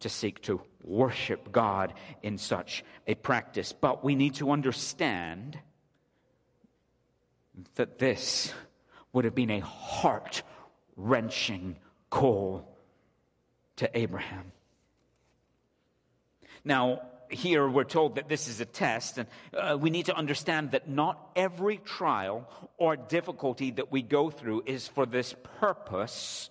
to 0.00 0.08
seek 0.08 0.42
to 0.42 0.60
worship 0.82 1.50
God 1.52 1.94
in 2.22 2.36
such 2.36 2.84
a 3.06 3.14
practice. 3.14 3.72
But 3.72 4.04
we 4.04 4.14
need 4.14 4.34
to 4.34 4.50
understand 4.50 5.58
that 7.76 7.98
this 7.98 8.52
would 9.12 9.24
have 9.24 9.34
been 9.34 9.50
a 9.50 9.60
heart 9.60 10.42
wrenching 10.96 11.76
call 12.10 12.68
to 13.76 13.90
Abraham. 13.96 14.52
Now, 16.64 17.02
here 17.34 17.68
we're 17.68 17.84
told 17.84 18.16
that 18.16 18.28
this 18.28 18.48
is 18.48 18.60
a 18.60 18.64
test, 18.64 19.18
and 19.18 19.28
uh, 19.52 19.76
we 19.78 19.90
need 19.90 20.06
to 20.06 20.16
understand 20.16 20.70
that 20.70 20.88
not 20.88 21.30
every 21.36 21.78
trial 21.78 22.48
or 22.78 22.96
difficulty 22.96 23.70
that 23.72 23.92
we 23.92 24.02
go 24.02 24.30
through 24.30 24.62
is 24.66 24.88
for 24.88 25.06
this 25.06 25.34
purpose 25.60 26.48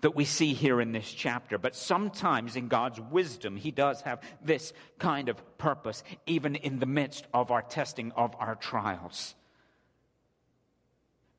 that 0.00 0.14
we 0.14 0.24
see 0.24 0.54
here 0.54 0.80
in 0.80 0.92
this 0.92 1.10
chapter. 1.10 1.58
But 1.58 1.74
sometimes 1.74 2.54
in 2.54 2.68
God's 2.68 3.00
wisdom, 3.00 3.56
He 3.56 3.70
does 3.70 4.00
have 4.02 4.20
this 4.42 4.72
kind 4.98 5.28
of 5.28 5.58
purpose, 5.58 6.04
even 6.26 6.54
in 6.54 6.78
the 6.78 6.86
midst 6.86 7.26
of 7.34 7.50
our 7.50 7.62
testing 7.62 8.12
of 8.12 8.34
our 8.38 8.54
trials. 8.54 9.34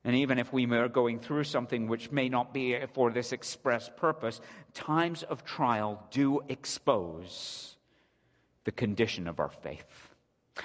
And 0.04 0.16
even 0.16 0.38
if 0.38 0.52
we 0.52 0.64
are 0.66 0.88
going 0.88 1.20
through 1.20 1.44
something 1.44 1.86
which 1.86 2.10
may 2.10 2.28
not 2.28 2.54
be 2.54 2.78
for 2.94 3.10
this 3.10 3.32
express 3.32 3.90
purpose, 3.96 4.40
times 4.72 5.22
of 5.22 5.44
trial 5.44 6.06
do 6.10 6.40
expose 6.48 7.76
the 8.64 8.72
condition 8.72 9.28
of 9.28 9.40
our 9.40 9.50
faith. 9.50 9.84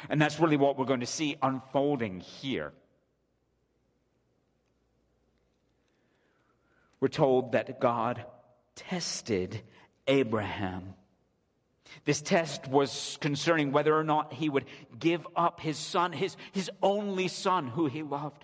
And 0.10 0.22
that's 0.22 0.40
really 0.40 0.58
what 0.58 0.78
we're 0.78 0.86
going 0.86 1.00
to 1.02 1.06
see 1.06 1.38
unfolding 1.42 2.20
here. 2.20 2.74
We're 7.00 7.08
told 7.10 7.52
that 7.52 7.80
God 7.80 8.26
tested 8.76 9.62
Abraham. 10.08 10.94
This 12.04 12.22
test 12.22 12.68
was 12.68 13.18
concerning 13.22 13.72
whether 13.72 13.96
or 13.96 14.04
not 14.04 14.34
he 14.34 14.50
would 14.50 14.66
give 14.98 15.26
up 15.36 15.60
his 15.60 15.78
son, 15.78 16.12
his, 16.12 16.36
his 16.52 16.70
only 16.82 17.28
son 17.28 17.68
who 17.68 17.86
he 17.86 18.04
loved. 18.04 18.44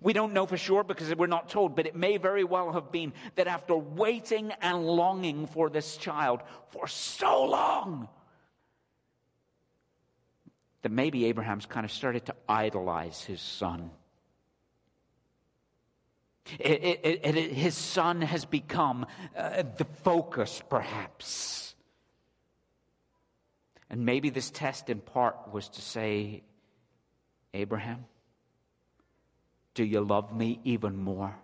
We 0.00 0.12
don't 0.12 0.32
know 0.32 0.46
for 0.46 0.56
sure 0.56 0.84
because 0.84 1.14
we're 1.14 1.26
not 1.26 1.48
told, 1.48 1.74
but 1.74 1.86
it 1.86 1.96
may 1.96 2.18
very 2.18 2.44
well 2.44 2.72
have 2.72 2.92
been 2.92 3.12
that 3.36 3.46
after 3.46 3.74
waiting 3.74 4.52
and 4.60 4.86
longing 4.86 5.46
for 5.46 5.70
this 5.70 5.96
child 5.96 6.40
for 6.70 6.86
so 6.86 7.44
long, 7.44 8.08
that 10.82 10.92
maybe 10.92 11.24
Abraham's 11.26 11.66
kind 11.66 11.84
of 11.84 11.92
started 11.92 12.26
to 12.26 12.34
idolize 12.48 13.22
his 13.22 13.40
son. 13.40 13.90
It, 16.58 17.00
it, 17.02 17.20
it, 17.24 17.52
his 17.52 17.76
son 17.76 18.22
has 18.22 18.44
become 18.44 19.06
uh, 19.36 19.64
the 19.76 19.84
focus, 20.02 20.62
perhaps. 20.70 21.74
And 23.90 24.06
maybe 24.06 24.30
this 24.30 24.50
test, 24.50 24.88
in 24.88 25.00
part, 25.00 25.52
was 25.52 25.68
to 25.70 25.82
say, 25.82 26.42
Abraham, 27.52 28.04
do 29.74 29.84
you 29.84 30.00
love 30.00 30.34
me 30.34 30.60
even 30.64 30.96
more 30.96 31.34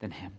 than 0.00 0.10
him? 0.10 0.32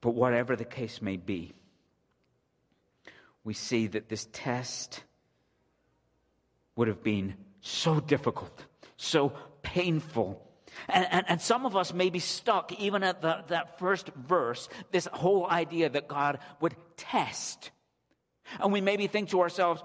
But 0.00 0.14
whatever 0.14 0.54
the 0.54 0.64
case 0.64 1.02
may 1.02 1.16
be, 1.16 1.54
we 3.46 3.54
see 3.54 3.86
that 3.86 4.08
this 4.08 4.26
test 4.32 5.04
would 6.74 6.88
have 6.88 7.04
been 7.04 7.36
so 7.60 8.00
difficult, 8.00 8.64
so 8.96 9.32
painful. 9.62 10.42
And, 10.88 11.06
and, 11.12 11.24
and, 11.28 11.40
some 11.40 11.64
of 11.64 11.76
us 11.76 11.94
may 11.94 12.10
be 12.10 12.18
stuck 12.18 12.72
even 12.72 13.04
at 13.04 13.22
the, 13.22 13.44
that 13.46 13.78
first 13.78 14.08
verse, 14.08 14.68
this 14.90 15.08
whole 15.12 15.48
idea 15.48 15.88
that 15.88 16.08
God 16.08 16.40
would 16.60 16.74
test. 16.96 17.70
And 18.58 18.72
we 18.72 18.80
maybe 18.80 19.06
think 19.06 19.30
to 19.30 19.40
ourselves, 19.40 19.80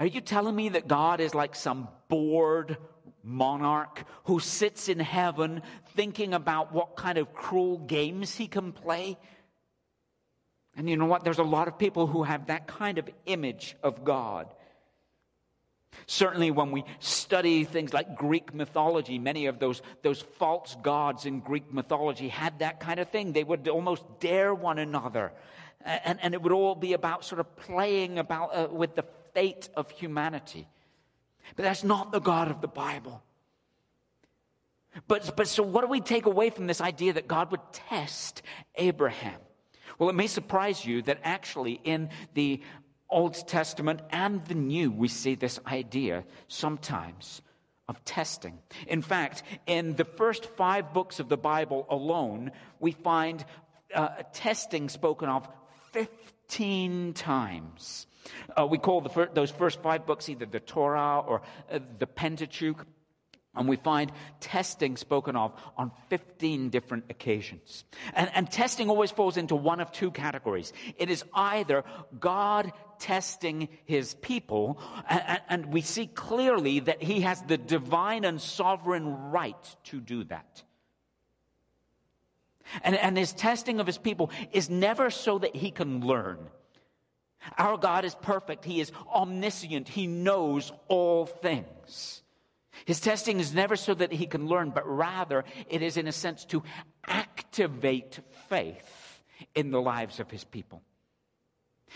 are 0.00 0.06
you 0.06 0.22
telling 0.22 0.56
me 0.56 0.70
that 0.70 0.88
God 0.88 1.20
is 1.20 1.34
like 1.34 1.54
some 1.54 1.88
bored 2.08 2.78
monarch 3.22 4.02
who 4.24 4.40
sits 4.40 4.88
in 4.88 4.98
heaven 4.98 5.60
thinking 5.94 6.32
about 6.32 6.72
what 6.72 6.96
kind 6.96 7.18
of 7.18 7.34
cruel 7.34 7.78
games 7.78 8.34
he 8.34 8.48
can 8.48 8.72
play? 8.72 9.18
And 10.76 10.88
you 10.88 10.96
know 10.96 11.06
what? 11.06 11.24
There's 11.24 11.38
a 11.38 11.44
lot 11.44 11.68
of 11.68 11.78
people 11.78 12.06
who 12.06 12.24
have 12.24 12.46
that 12.46 12.66
kind 12.66 12.98
of 12.98 13.08
image 13.26 13.76
of 13.82 14.04
God. 14.04 14.48
Certainly, 16.06 16.50
when 16.50 16.72
we 16.72 16.84
study 16.98 17.64
things 17.64 17.92
like 17.92 18.16
Greek 18.16 18.52
mythology, 18.52 19.18
many 19.18 19.46
of 19.46 19.60
those, 19.60 19.80
those 20.02 20.20
false 20.20 20.76
gods 20.82 21.24
in 21.24 21.40
Greek 21.40 21.72
mythology 21.72 22.28
had 22.28 22.58
that 22.58 22.80
kind 22.80 22.98
of 22.98 23.08
thing. 23.10 23.32
They 23.32 23.44
would 23.44 23.68
almost 23.68 24.02
dare 24.18 24.52
one 24.52 24.78
another. 24.78 25.32
And, 25.84 26.18
and 26.20 26.34
it 26.34 26.42
would 26.42 26.52
all 26.52 26.74
be 26.74 26.94
about 26.94 27.24
sort 27.24 27.40
of 27.40 27.56
playing 27.56 28.18
about 28.18 28.54
uh, 28.54 28.68
with 28.70 28.96
the 28.96 29.04
fate 29.34 29.68
of 29.76 29.90
humanity. 29.90 30.66
But 31.56 31.62
that's 31.62 31.84
not 31.84 32.10
the 32.10 32.20
God 32.20 32.50
of 32.50 32.60
the 32.60 32.68
Bible. 32.68 33.22
But, 35.08 35.36
but 35.36 35.48
so, 35.48 35.62
what 35.62 35.82
do 35.82 35.88
we 35.88 36.00
take 36.00 36.26
away 36.26 36.50
from 36.50 36.66
this 36.66 36.80
idea 36.80 37.12
that 37.14 37.28
God 37.28 37.50
would 37.50 37.60
test 37.72 38.42
Abraham? 38.76 39.40
Well, 39.98 40.08
it 40.08 40.14
may 40.14 40.26
surprise 40.26 40.84
you 40.84 41.02
that 41.02 41.20
actually 41.22 41.80
in 41.84 42.10
the 42.34 42.60
Old 43.08 43.34
Testament 43.46 44.00
and 44.10 44.44
the 44.46 44.54
New, 44.54 44.90
we 44.90 45.08
see 45.08 45.34
this 45.34 45.60
idea 45.66 46.24
sometimes 46.48 47.42
of 47.88 48.02
testing. 48.04 48.58
In 48.86 49.02
fact, 49.02 49.42
in 49.66 49.94
the 49.94 50.04
first 50.04 50.46
five 50.46 50.92
books 50.92 51.20
of 51.20 51.28
the 51.28 51.36
Bible 51.36 51.86
alone, 51.90 52.50
we 52.80 52.92
find 52.92 53.44
uh, 53.94 54.08
testing 54.32 54.88
spoken 54.88 55.28
of 55.28 55.46
15 55.92 57.12
times. 57.12 58.06
Uh, 58.56 58.66
we 58.66 58.78
call 58.78 59.02
fir- 59.02 59.30
those 59.32 59.50
first 59.50 59.82
five 59.82 60.06
books 60.06 60.28
either 60.28 60.46
the 60.46 60.60
Torah 60.60 61.20
or 61.20 61.42
uh, 61.70 61.78
the 61.98 62.06
Pentateuch. 62.06 62.86
And 63.56 63.68
we 63.68 63.76
find 63.76 64.10
testing 64.40 64.96
spoken 64.96 65.36
of 65.36 65.52
on 65.76 65.92
15 66.08 66.70
different 66.70 67.04
occasions. 67.08 67.84
And, 68.14 68.30
and, 68.34 68.50
testing 68.50 68.90
always 68.90 69.10
falls 69.10 69.36
into 69.36 69.54
one 69.54 69.80
of 69.80 69.92
two 69.92 70.10
categories. 70.10 70.72
It 70.98 71.08
is 71.08 71.24
either 71.32 71.84
God 72.18 72.72
testing 72.98 73.68
his 73.84 74.14
people, 74.14 74.80
and, 75.08 75.40
and 75.48 75.66
we 75.66 75.82
see 75.82 76.06
clearly 76.06 76.80
that 76.80 77.02
he 77.02 77.20
has 77.20 77.42
the 77.42 77.58
divine 77.58 78.24
and 78.24 78.40
sovereign 78.40 79.30
right 79.30 79.76
to 79.84 80.00
do 80.00 80.24
that. 80.24 80.62
And, 82.82 82.96
and 82.96 83.16
his 83.16 83.32
testing 83.32 83.78
of 83.78 83.86
his 83.86 83.98
people 83.98 84.30
is 84.52 84.70
never 84.70 85.10
so 85.10 85.38
that 85.38 85.54
he 85.54 85.70
can 85.70 86.00
learn. 86.00 86.38
Our 87.58 87.76
God 87.76 88.04
is 88.04 88.14
perfect. 88.14 88.64
He 88.64 88.80
is 88.80 88.90
omniscient. 89.14 89.88
He 89.88 90.06
knows 90.06 90.72
all 90.88 91.26
things. 91.26 92.22
His 92.84 93.00
testing 93.00 93.40
is 93.40 93.54
never 93.54 93.76
so 93.76 93.94
that 93.94 94.12
he 94.12 94.26
can 94.26 94.46
learn, 94.46 94.70
but 94.70 94.86
rather 94.86 95.44
it 95.68 95.82
is, 95.82 95.96
in 95.96 96.06
a 96.06 96.12
sense, 96.12 96.44
to 96.46 96.62
activate 97.06 98.20
faith 98.48 99.22
in 99.54 99.70
the 99.70 99.80
lives 99.80 100.20
of 100.20 100.30
his 100.30 100.44
people. 100.44 100.82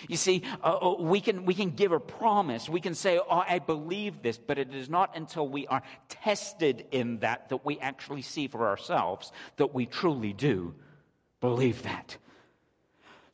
You 0.07 0.16
see, 0.16 0.43
uh, 0.62 0.79
uh, 0.81 1.03
we, 1.03 1.20
can, 1.20 1.45
we 1.45 1.55
can 1.55 1.70
give 1.70 1.91
a 1.91 1.99
promise. 1.99 2.68
We 2.68 2.81
can 2.81 2.95
say, 2.95 3.18
Oh, 3.18 3.43
I 3.47 3.59
believe 3.59 4.22
this, 4.22 4.39
but 4.39 4.59
it 4.59 4.72
is 4.72 4.89
not 4.89 5.16
until 5.16 5.49
we 5.49 5.66
are 5.66 5.83
tested 6.09 6.87
in 6.93 7.18
that 7.18 7.49
that 7.49 7.64
we 7.64 7.81
actually 7.81 8.22
see 8.22 8.47
for 8.47 8.68
ourselves 8.68 9.33
that 9.57 9.74
we 9.74 9.87
truly 9.87 10.33
do 10.33 10.74
believe 11.41 11.83
that. 11.83 12.16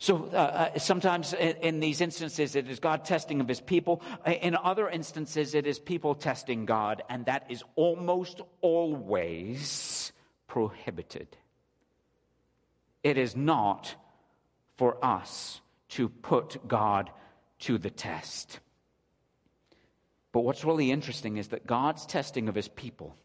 So 0.04 0.28
uh, 0.34 0.36
uh, 0.36 0.78
sometimes 0.78 1.32
in, 1.32 1.56
in, 1.62 1.80
these 1.80 2.02
instances, 2.02 2.56
it 2.56 2.68
is 2.68 2.78
God 2.78 3.06
testing 3.06 3.40
of 3.40 3.48
his 3.48 3.62
people. 3.62 4.02
In 4.26 4.54
other 4.54 4.86
instances, 4.86 5.54
it 5.54 5.66
is 5.66 5.78
people 5.78 6.14
testing 6.14 6.66
God, 6.66 7.02
and 7.08 7.24
that 7.24 7.46
is 7.48 7.64
almost 7.74 8.42
always 8.60 10.12
prohibited. 10.46 11.26
It 13.02 13.16
is 13.16 13.34
not 13.34 13.94
for 14.76 15.02
us 15.02 15.62
to 15.92 16.10
put 16.10 16.68
God 16.68 17.10
to 17.60 17.78
the 17.78 17.88
test. 17.88 18.60
But 20.32 20.40
what's 20.40 20.66
really 20.66 20.90
interesting 20.90 21.38
is 21.38 21.48
that 21.48 21.66
God's 21.66 22.04
testing 22.04 22.50
of 22.50 22.54
his 22.54 22.68
people 22.68 23.16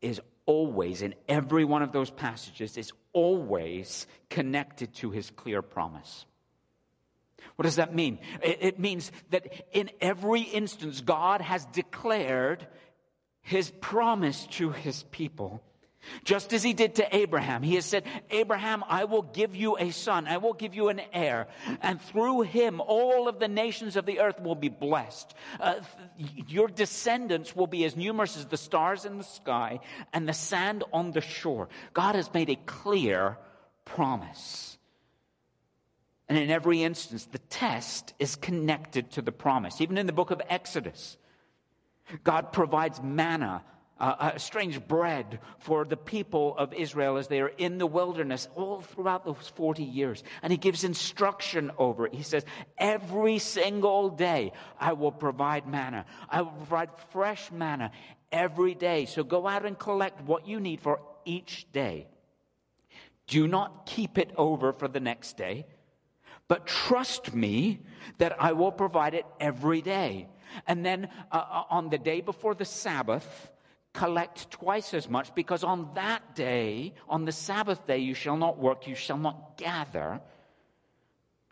is 0.00 0.20
always, 0.46 1.02
in 1.02 1.14
every 1.28 1.64
one 1.64 1.82
of 1.82 1.92
those 1.92 2.10
passages, 2.10 2.76
is 2.76 2.92
always 3.12 4.06
connected 4.30 4.94
to 4.94 5.10
his 5.10 5.30
clear 5.30 5.62
promise. 5.62 6.24
What 7.56 7.64
does 7.64 7.76
that 7.76 7.94
mean? 7.94 8.18
It, 8.42 8.78
means 8.78 9.10
that 9.30 9.46
in 9.72 9.90
every 10.00 10.42
instance, 10.42 11.00
God 11.00 11.40
has 11.40 11.64
declared 11.66 12.66
his 13.42 13.70
promise 13.80 14.46
to 14.52 14.70
his 14.70 15.04
people. 15.04 15.62
Just 16.24 16.52
as 16.52 16.62
he 16.62 16.72
did 16.72 16.96
to 16.96 17.16
Abraham, 17.16 17.62
he 17.62 17.74
has 17.76 17.84
said, 17.84 18.04
Abraham, 18.30 18.84
I 18.88 19.04
will 19.04 19.22
give 19.22 19.54
you 19.54 19.76
a 19.78 19.90
son, 19.90 20.26
I 20.26 20.38
will 20.38 20.52
give 20.52 20.74
you 20.74 20.88
an 20.88 21.00
heir, 21.12 21.48
and 21.80 22.00
through 22.00 22.42
him 22.42 22.80
all 22.80 23.28
of 23.28 23.38
the 23.38 23.48
nations 23.48 23.96
of 23.96 24.06
the 24.06 24.20
earth 24.20 24.40
will 24.40 24.54
be 24.54 24.68
blessed. 24.68 25.34
Uh, 25.60 25.76
your 26.48 26.68
descendants 26.68 27.54
will 27.54 27.66
be 27.66 27.84
as 27.84 27.96
numerous 27.96 28.36
as 28.36 28.46
the 28.46 28.56
stars 28.56 29.04
in 29.04 29.18
the 29.18 29.24
sky 29.24 29.80
and 30.12 30.28
the 30.28 30.32
sand 30.32 30.84
on 30.92 31.12
the 31.12 31.20
shore. 31.20 31.68
God 31.92 32.14
has 32.14 32.32
made 32.32 32.50
a 32.50 32.56
clear 32.56 33.38
promise. 33.84 34.78
And 36.28 36.36
in 36.36 36.50
every 36.50 36.82
instance, 36.82 37.24
the 37.26 37.38
test 37.38 38.12
is 38.18 38.36
connected 38.36 39.12
to 39.12 39.22
the 39.22 39.32
promise. 39.32 39.80
Even 39.80 39.96
in 39.96 40.06
the 40.06 40.12
book 40.12 40.30
of 40.30 40.42
Exodus, 40.48 41.16
God 42.24 42.52
provides 42.52 43.00
manna 43.02 43.62
uh, 43.98 44.14
uh, 44.18 44.38
strange 44.38 44.86
bread 44.86 45.38
for 45.58 45.84
the 45.84 45.96
people 45.96 46.54
of 46.58 46.74
Israel 46.74 47.16
as 47.16 47.28
they 47.28 47.40
are 47.40 47.52
in 47.56 47.78
the 47.78 47.86
wilderness 47.86 48.46
all 48.54 48.82
throughout 48.82 49.24
those 49.24 49.50
40 49.54 49.84
years. 49.84 50.22
And 50.42 50.52
he 50.52 50.58
gives 50.58 50.84
instruction 50.84 51.70
over 51.78 52.06
it. 52.06 52.14
He 52.14 52.22
says, 52.22 52.44
Every 52.76 53.38
single 53.38 54.10
day 54.10 54.52
I 54.78 54.92
will 54.92 55.12
provide 55.12 55.66
manna. 55.66 56.04
I 56.28 56.42
will 56.42 56.52
provide 56.52 56.90
fresh 57.10 57.50
manna 57.50 57.90
every 58.30 58.74
day. 58.74 59.06
So 59.06 59.24
go 59.24 59.46
out 59.46 59.64
and 59.64 59.78
collect 59.78 60.20
what 60.22 60.46
you 60.46 60.60
need 60.60 60.80
for 60.80 61.00
each 61.24 61.66
day. 61.72 62.06
Do 63.26 63.48
not 63.48 63.86
keep 63.86 64.18
it 64.18 64.30
over 64.36 64.72
for 64.72 64.88
the 64.88 65.00
next 65.00 65.36
day, 65.38 65.66
but 66.48 66.66
trust 66.66 67.34
me 67.34 67.80
that 68.18 68.40
I 68.40 68.52
will 68.52 68.72
provide 68.72 69.14
it 69.14 69.26
every 69.40 69.80
day. 69.80 70.28
And 70.66 70.84
then 70.84 71.08
uh, 71.32 71.36
uh 71.36 71.62
on 71.70 71.88
the 71.88 71.98
day 71.98 72.20
before 72.20 72.54
the 72.54 72.64
Sabbath, 72.64 73.50
collect 73.96 74.50
twice 74.50 74.94
as 74.94 75.08
much, 75.08 75.34
because 75.34 75.64
on 75.64 75.90
that 75.94 76.34
day, 76.34 76.92
on 77.08 77.24
the 77.24 77.32
Sabbath 77.32 77.86
day, 77.86 77.98
you 77.98 78.14
shall 78.14 78.36
not 78.36 78.58
work, 78.58 78.86
you 78.86 78.94
shall 78.94 79.18
not 79.18 79.56
gather. 79.56 80.20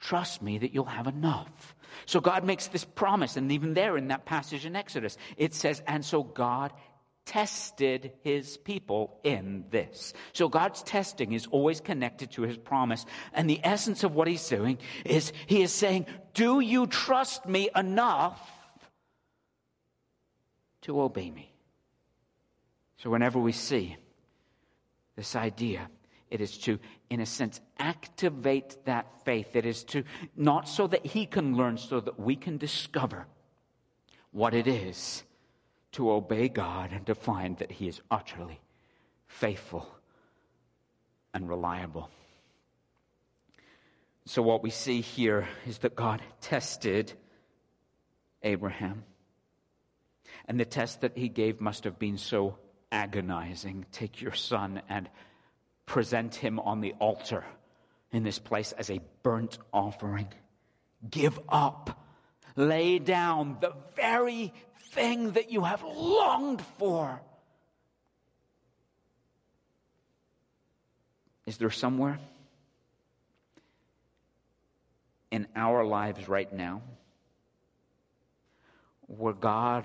Trust 0.00 0.42
me 0.42 0.58
that 0.58 0.74
you'll 0.74 0.84
have 0.84 1.06
enough. 1.06 1.74
So 2.04 2.20
God 2.20 2.44
makes 2.44 2.66
this 2.66 2.84
promise, 2.84 3.36
and 3.36 3.50
even 3.50 3.72
there 3.72 3.96
in 3.96 4.08
that 4.08 4.26
passage 4.26 4.66
in 4.66 4.76
Exodus, 4.76 5.16
it 5.38 5.54
says, 5.54 5.82
And 5.86 6.04
so 6.04 6.22
God 6.22 6.72
tested 7.24 8.12
his 8.22 8.58
people 8.58 9.18
in 9.24 9.64
this. 9.70 10.12
So 10.34 10.50
God's 10.50 10.82
testing 10.82 11.32
is 11.32 11.46
always 11.46 11.80
connected 11.80 12.32
to 12.32 12.42
his 12.42 12.58
promise. 12.58 13.06
And 13.32 13.48
the 13.48 13.60
essence 13.64 14.04
of 14.04 14.14
what 14.14 14.28
he's 14.28 14.46
doing 14.46 14.76
is 15.06 15.32
he 15.46 15.62
is 15.62 15.72
saying, 15.72 16.04
Do 16.34 16.60
you 16.60 16.86
trust 16.86 17.46
me 17.46 17.70
enough 17.74 18.38
to 20.82 21.00
obey 21.00 21.30
me? 21.30 21.53
So, 23.04 23.10
whenever 23.10 23.38
we 23.38 23.52
see 23.52 23.98
this 25.14 25.36
idea, 25.36 25.90
it 26.30 26.40
is 26.40 26.56
to, 26.60 26.78
in 27.10 27.20
a 27.20 27.26
sense, 27.26 27.60
activate 27.78 28.78
that 28.86 29.26
faith. 29.26 29.54
It 29.54 29.66
is 29.66 29.84
to, 29.84 30.04
not 30.34 30.70
so 30.70 30.86
that 30.86 31.04
he 31.04 31.26
can 31.26 31.54
learn, 31.54 31.76
so 31.76 32.00
that 32.00 32.18
we 32.18 32.34
can 32.34 32.56
discover 32.56 33.26
what 34.30 34.54
it 34.54 34.66
is 34.66 35.22
to 35.92 36.12
obey 36.12 36.48
God 36.48 36.92
and 36.92 37.04
to 37.04 37.14
find 37.14 37.58
that 37.58 37.70
he 37.70 37.88
is 37.88 38.00
utterly 38.10 38.58
faithful 39.26 39.86
and 41.34 41.46
reliable. 41.46 42.08
So, 44.24 44.40
what 44.40 44.62
we 44.62 44.70
see 44.70 45.02
here 45.02 45.46
is 45.66 45.76
that 45.80 45.94
God 45.94 46.22
tested 46.40 47.12
Abraham. 48.42 49.04
And 50.46 50.58
the 50.58 50.64
test 50.64 51.02
that 51.02 51.18
he 51.18 51.28
gave 51.28 51.60
must 51.60 51.84
have 51.84 51.98
been 51.98 52.16
so 52.16 52.56
agonizing. 52.94 53.84
Take 53.90 54.22
your 54.22 54.32
son 54.32 54.80
and 54.88 55.10
present 55.84 56.36
him 56.36 56.60
on 56.60 56.80
the 56.80 56.94
altar 57.00 57.44
in 58.12 58.22
this 58.22 58.38
place 58.38 58.72
as 58.72 58.88
a 58.88 59.00
burnt 59.24 59.58
offering. 59.72 60.28
Give 61.10 61.38
up. 61.48 62.00
Lay 62.56 63.00
down 63.00 63.58
the 63.60 63.74
very 63.96 64.54
thing 64.92 65.32
that 65.32 65.50
you 65.50 65.64
have 65.64 65.82
longed 65.82 66.62
for. 66.78 67.20
Is 71.46 71.58
there 71.58 71.70
somewhere 71.70 72.18
in 75.32 75.48
our 75.56 75.84
lives 75.84 76.28
right 76.28 76.50
now 76.52 76.80
where 79.08 79.34
God 79.34 79.84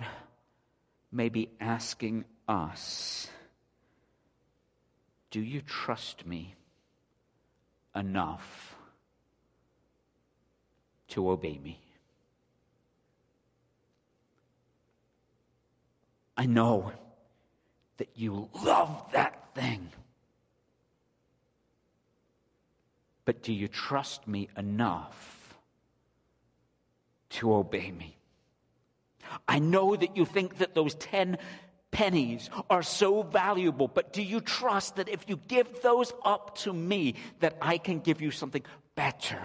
may 1.12 1.30
be 1.30 1.50
asking 1.60 2.26
us 2.50 3.30
Do 5.32 5.42
you 5.42 5.62
trust 5.62 6.26
me 6.26 6.56
enough 7.96 8.76
to 11.10 11.30
obey 11.30 11.60
me? 11.64 11.80
I 16.36 16.46
know 16.48 16.92
that 17.98 18.10
you 18.16 18.50
love 18.64 19.06
that 19.12 19.54
thing. 19.54 19.90
But 23.26 23.44
do 23.44 23.54
you 23.54 23.68
trust 23.68 24.28
me 24.28 24.50
enough 24.58 25.60
to 27.32 27.54
obey 27.54 27.92
me? 27.92 28.16
I 29.48 29.60
know 29.60 29.96
that 29.96 30.18
you 30.18 30.26
think 30.26 30.58
that 30.58 30.74
those 30.74 30.96
10 30.96 31.38
pennies 31.92 32.50
are 32.70 32.84
so 32.84 33.24
valuable, 33.24 33.88
but 33.88 34.14
do 34.14 34.22
you 34.22 34.42
trust 34.42 34.96
that 34.98 35.10
if 35.10 35.28
you 35.28 35.40
give 35.48 35.82
those 35.82 36.14
up 36.24 36.58
to 36.60 36.74
me, 36.74 37.16
that 37.40 37.58
I 37.62 37.78
can 37.78 38.00
give 38.00 38.22
you 38.22 38.32
something 38.32 38.64
better? 38.96 39.42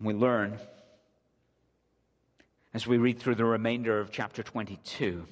We 0.00 0.14
learn 0.14 0.58
as 2.72 2.86
we 2.86 2.98
read 2.98 3.18
through 3.18 3.34
the 3.34 3.44
remainder 3.44 3.98
of 3.98 4.12
chapter 4.12 4.42
22 4.42 5.26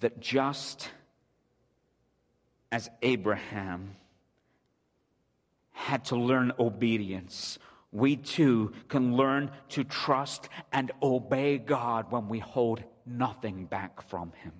that 0.00 0.20
just 0.20 0.90
as 2.72 2.90
Abraham 3.02 3.96
had 5.72 6.04
to 6.06 6.16
learn 6.16 6.52
obedience 6.58 7.58
we 7.92 8.16
too 8.16 8.72
can 8.88 9.16
learn 9.16 9.50
to 9.70 9.84
trust 9.84 10.48
and 10.72 10.90
obey 11.02 11.58
God 11.58 12.10
when 12.10 12.28
we 12.28 12.38
hold 12.38 12.82
nothing 13.06 13.64
back 13.66 14.08
from 14.08 14.32
Him. 14.42 14.52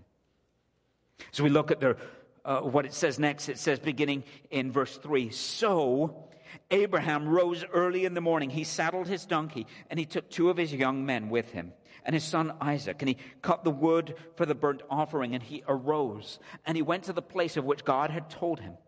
So 1.33 1.45
we 1.45 1.51
look 1.51 1.70
at 1.70 1.81
the, 1.81 1.97
uh, 2.45 2.61
what 2.61 2.87
it 2.87 2.95
says 2.95 3.18
next. 3.18 3.49
It 3.49 3.59
says, 3.59 3.79
beginning 3.79 4.24
in 4.51 4.72
verse 4.72 4.97
3 4.97 5.31
So 5.31 6.29
Abraham 6.70 7.29
rose 7.29 7.64
early 7.72 8.05
in 8.05 8.14
the 8.14 8.20
morning. 8.20 8.51
He 8.51 8.64
saddled 8.64 9.09
his 9.09 9.26
donkey, 9.26 9.66
and 9.91 9.99
he 9.99 10.07
took 10.07 10.31
two 10.31 10.49
of 10.49 10.57
his 10.57 10.72
young 10.72 11.05
men 11.05 11.29
with 11.29 11.51
him 11.53 11.72
and 12.09 12.14
his 12.14 12.24
son 12.24 12.55
Isaac, 12.61 13.03
and 13.03 13.09
he 13.11 13.18
cut 13.43 13.64
the 13.64 13.70
wood 13.70 14.14
for 14.37 14.47
the 14.47 14.55
burnt 14.55 14.81
offering, 14.89 15.35
and 15.35 15.43
he 15.43 15.62
arose, 15.68 16.39
and 16.64 16.74
he 16.74 16.83
went 16.83 17.05
to 17.05 17.12
the 17.12 17.20
place 17.20 17.59
of 17.59 17.66
which 17.66 17.85
God 17.85 18.11
had 18.11 18.31
told 18.31 18.61
him. 18.61 18.79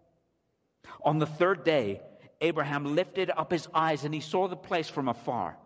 On 1.05 1.19
the 1.19 1.27
third 1.27 1.63
day, 1.63 2.01
Abraham 2.41 2.95
lifted 2.95 3.31
up 3.31 3.51
his 3.51 3.69
eyes 3.75 4.05
and 4.05 4.15
he 4.15 4.21
saw 4.21 4.49
the 4.49 4.57
place 4.57 4.89
from 4.89 5.09
afar. 5.09 5.57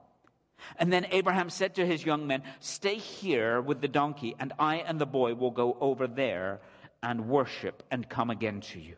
And 0.79 0.93
then 0.93 1.07
Abraham 1.11 1.51
said 1.51 1.75
to 1.75 1.87
his 1.87 2.05
young 2.05 2.27
men, 2.27 2.43
Stay 2.61 2.97
here 2.97 3.61
with 3.61 3.81
the 3.81 3.89
donkey, 3.89 4.35
and 4.39 4.53
I 4.59 4.77
and 4.77 4.99
the 4.99 5.07
boy 5.07 5.35
will 5.35 5.51
go 5.51 5.77
over 5.81 6.07
there 6.07 6.61
and 7.03 7.29
worship 7.29 7.83
and 7.91 8.09
come 8.09 8.31
again 8.31 8.61
to 8.61 8.81
you. 8.81 8.97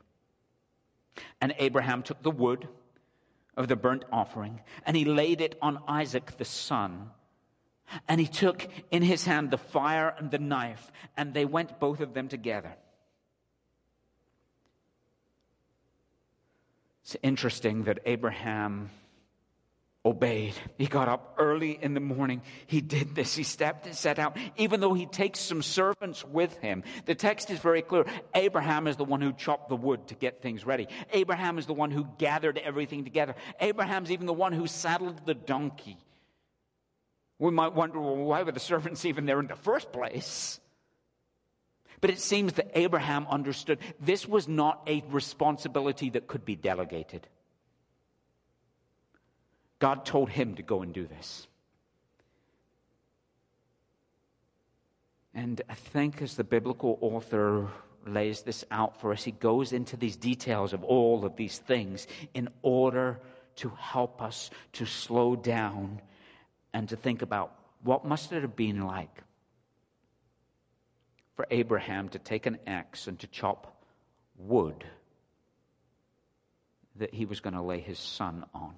And 1.41 1.55
Abraham 1.59 2.03
took 2.03 2.23
the 2.23 2.31
wood 2.31 2.69
of 3.57 3.69
the 3.69 3.77
burnt 3.77 4.05
offering 4.13 4.61
and 4.85 4.97
he 4.97 5.05
laid 5.05 5.41
it 5.41 5.57
on 5.63 5.83
Isaac 5.89 6.37
the 6.37 6.45
son. 6.45 7.11
And 8.09 8.21
he 8.21 8.27
took 8.27 8.69
in 8.91 9.03
his 9.03 9.25
hand 9.25 9.51
the 9.51 9.59
fire 9.59 10.15
and 10.19 10.31
the 10.31 10.41
knife, 10.41 10.91
and 11.17 11.33
they 11.33 11.45
went 11.45 11.79
both 11.79 12.01
of 12.01 12.15
them 12.15 12.27
together. 12.29 12.75
It's 17.07 17.15
interesting 17.23 17.85
that 17.85 18.01
Abraham 18.05 18.91
obeyed. 20.05 20.55
He 20.77 20.87
got 20.89 21.07
up 21.07 21.37
early 21.39 21.79
in 21.81 21.95
the 21.95 22.01
morning. 22.01 22.43
He 22.67 22.81
did 22.81 23.15
this. 23.15 23.37
He 23.37 23.45
stepped 23.45 23.87
and 23.87 23.95
set 23.95 24.19
out, 24.19 24.37
even 24.57 24.81
though 24.81 24.93
he 24.93 25.07
takes 25.07 25.39
some 25.39 25.63
servants 25.63 26.25
with 26.25 26.57
him. 26.59 26.83
The 27.05 27.15
text 27.15 27.49
is 27.53 27.61
very 27.61 27.81
clear. 27.81 28.07
Abraham 28.35 28.89
is 28.89 28.97
the 28.97 29.05
one 29.05 29.21
who 29.21 29.33
chopped 29.33 29.69
the 29.69 29.77
wood 29.77 30.09
to 30.09 30.17
get 30.17 30.43
things 30.43 30.67
ready. 30.67 30.89
Abraham 31.13 31.59
is 31.59 31.67
the 31.67 31.75
one 31.75 31.93
who 31.93 32.09
gathered 32.19 32.59
everything 32.59 33.05
together. 33.05 33.37
Abraham's 33.61 34.11
even 34.11 34.27
the 34.27 34.33
one 34.33 34.53
who 34.53 34.67
saddled 34.67 35.25
the 35.27 35.35
donkey. 35.35 35.99
We 37.39 37.53
might 37.53 37.73
wonder, 37.73 38.01
well, 38.01 38.17
why 38.17 38.43
were 38.43 38.51
the 38.51 38.59
servants 38.59 39.05
even 39.05 39.27
there 39.27 39.39
in 39.39 39.47
the 39.47 39.55
first 39.55 39.93
place? 39.93 40.59
But 42.01 42.11
it 42.11 42.21
seems 42.21 42.55
that 42.55 42.71
Abraham 42.75 43.27
understood 43.29 43.79
this 44.01 44.27
was 44.27 44.49
not 44.49 44.83
a 44.87 45.03
responsibility 45.09 46.11
that 46.11 46.27
could 46.27 46.45
be 46.45 46.57
delegated. 46.57 47.27
God 49.79 50.05
told 50.05 50.31
him 50.31 50.55
to 50.57 50.63
go 50.63 50.83
and 50.83 50.93
do 50.93 51.07
this. 51.07 51.47
And 55.35 55.61
I 55.69 55.75
think 55.75 56.23
as 56.23 56.35
the 56.35 56.45
biblical 56.45 56.99
author 57.03 57.69
lays 58.07 58.43
this 58.43 58.65
out 58.71 59.01
for 59.01 59.13
us, 59.13 59.23
he 59.23 59.33
goes 59.33 59.73
into 59.73 59.97
these 59.97 60.17
details 60.17 60.73
of 60.73 60.83
all 60.83 61.25
of 61.27 61.37
these 61.37 61.59
things 61.59 62.07
in 62.33 62.49
order 62.63 63.21
to 63.57 63.69
help 63.79 64.23
us 64.23 64.51
to 64.75 64.87
slow 64.87 65.37
down 65.37 66.01
and 66.73 66.89
to 66.89 66.97
think 66.97 67.21
about 67.21 67.53
what 67.83 68.05
must 68.05 68.33
it 68.33 68.43
have 68.43 68.57
been 68.57 68.83
like 68.83 69.23
for 71.37 71.47
Abraham 71.51 72.09
to 72.11 72.19
take 72.19 72.47
an 72.47 72.59
axe 72.67 73.07
and 73.07 73.19
to 73.21 73.27
chop 73.27 73.77
wood 74.39 74.85
that 76.97 77.15
he 77.15 77.27
was 77.27 77.41
going 77.41 77.55
to 77.55 77.63
lay 77.63 77.81
his 77.81 77.99
son 77.99 78.45
on. 78.55 78.75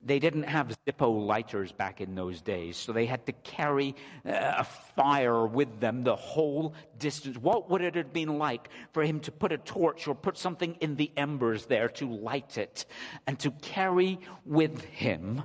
They 0.00 0.20
didn't 0.20 0.44
have 0.44 0.76
Zippo 0.86 1.26
lighters 1.26 1.72
back 1.72 2.00
in 2.00 2.14
those 2.14 2.40
days, 2.40 2.76
so 2.76 2.92
they 2.92 3.04
had 3.04 3.26
to 3.26 3.32
carry 3.32 3.96
uh, 4.24 4.54
a 4.58 4.64
fire 4.64 5.44
with 5.44 5.80
them 5.80 6.04
the 6.04 6.14
whole 6.14 6.74
distance. 6.98 7.36
What 7.36 7.68
would 7.68 7.82
it 7.82 7.96
have 7.96 8.12
been 8.12 8.38
like 8.38 8.68
for 8.92 9.02
him 9.02 9.18
to 9.20 9.32
put 9.32 9.50
a 9.50 9.58
torch 9.58 10.06
or 10.06 10.14
put 10.14 10.38
something 10.38 10.76
in 10.80 10.94
the 10.94 11.10
embers 11.16 11.66
there 11.66 11.88
to 11.88 12.08
light 12.08 12.58
it 12.58 12.86
and 13.26 13.38
to 13.40 13.50
carry 13.50 14.20
with 14.46 14.80
him 14.84 15.42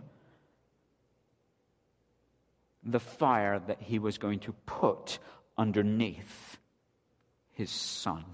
the 2.86 3.00
fire 3.00 3.60
that 3.60 3.82
he 3.82 4.00
was 4.00 4.18
going 4.18 4.40
to 4.40 4.54
put 4.66 5.20
underneath 5.58 6.58
his 7.54 7.70
son? 7.70 8.26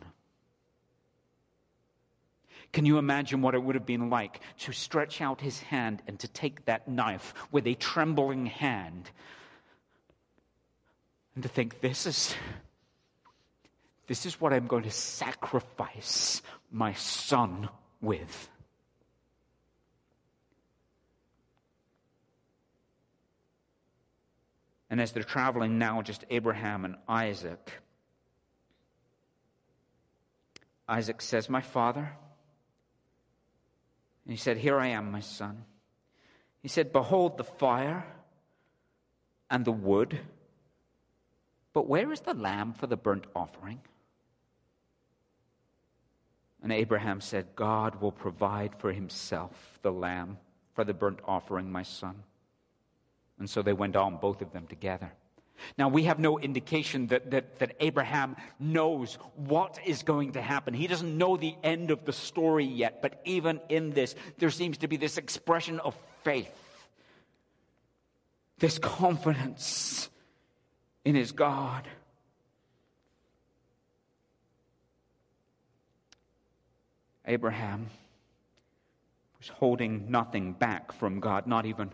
Can 2.72 2.86
you 2.86 2.98
imagine 3.00 3.42
what 3.42 3.56
it 3.56 3.64
would 3.64 3.76
have 3.76 3.86
been 3.86 4.10
like 4.10 4.42
to 4.60 4.72
stretch 4.72 5.22
out 5.22 5.42
his 5.42 5.60
hand 5.60 6.04
and 6.08 6.20
to 6.20 6.28
take 6.28 6.66
that 6.66 6.88
knife 6.88 7.34
with 7.52 7.66
a 7.66 7.74
trembling 7.76 8.46
hand 8.46 9.10
and 11.34 11.44
to 11.44 11.50
think, 11.50 11.82
this 11.82 12.06
is, 12.06 12.36
this 14.08 14.26
is 14.26 14.40
what 14.40 14.54
I'm 14.54 14.68
going 14.68 14.84
to 14.84 14.92
sacrifice 14.92 16.42
my 16.72 16.94
son 16.94 17.70
with? 18.02 18.50
And 24.90 25.00
as 25.00 25.12
they're 25.12 25.24
traveling 25.24 25.78
now, 25.78 26.02
just 26.02 26.26
Abraham 26.30 26.84
and 26.86 26.96
Isaac, 27.08 27.72
Isaac 30.88 31.22
says, 31.22 31.50
My 31.50 31.62
father, 31.62 32.12
and 34.26 34.34
he 34.34 34.38
said, 34.38 34.58
Here 34.58 34.80
I 34.80 34.88
am, 34.88 35.12
my 35.12 35.20
son. 35.20 35.64
He 36.62 36.68
said, 36.68 36.92
Behold 36.92 37.38
the 37.38 37.44
fire 37.44 38.06
and 39.50 39.64
the 39.64 39.72
wood, 39.72 40.20
but 41.74 41.88
where 41.88 42.12
is 42.12 42.22
the 42.22 42.34
lamb 42.34 42.74
for 42.74 42.88
the 42.88 42.98
burnt 42.98 43.26
offering? 43.36 43.80
And 46.62 46.72
Abraham 46.72 47.22
said, 47.22 47.56
God 47.56 48.02
will 48.02 48.12
provide 48.12 48.76
for 48.80 48.92
himself 48.92 49.80
the 49.82 49.92
lamb 49.92 50.38
for 50.74 50.84
the 50.84 50.94
burnt 50.94 51.20
offering, 51.26 51.72
my 51.72 51.84
son. 51.84 52.24
And 53.40 53.50
so 53.50 53.62
they 53.62 53.74
went 53.74 53.96
on, 53.96 54.18
both 54.18 54.42
of 54.42 54.52
them 54.52 54.68
together. 54.68 55.12
Now, 55.78 55.90
we 55.90 56.04
have 56.04 56.20
no 56.20 56.40
indication 56.40 57.08
that, 57.08 57.32
that, 57.32 57.60
that, 57.60 57.76
Abraham 57.80 58.36
knows 58.60 59.16
what 59.36 59.80
is 59.86 60.04
going 60.04 60.34
to 60.34 60.42
happen. 60.42 60.74
He 60.74 60.88
doesn't 60.88 61.18
know 61.18 61.36
the 61.36 61.56
end 61.64 61.92
of 61.92 62.06
the 62.06 62.14
story 62.14 62.66
yet, 62.66 63.02
but 63.02 63.20
even 63.26 63.60
in 63.70 63.92
this, 63.92 64.16
there 64.38 64.52
seems 64.52 64.78
to 64.80 64.88
be 64.88 64.98
this 64.98 65.18
expression 65.18 65.80
of 65.80 65.96
faith, 66.24 66.52
this 68.60 68.78
confidence 68.78 70.10
in 71.04 71.16
his 71.16 71.32
God. 71.32 71.88
Abraham 77.26 77.88
was 79.40 79.50
holding 79.50 80.10
nothing 80.10 80.54
back 80.54 80.92
from 80.94 81.20
God, 81.20 81.48
not 81.48 81.66
even 81.66 81.92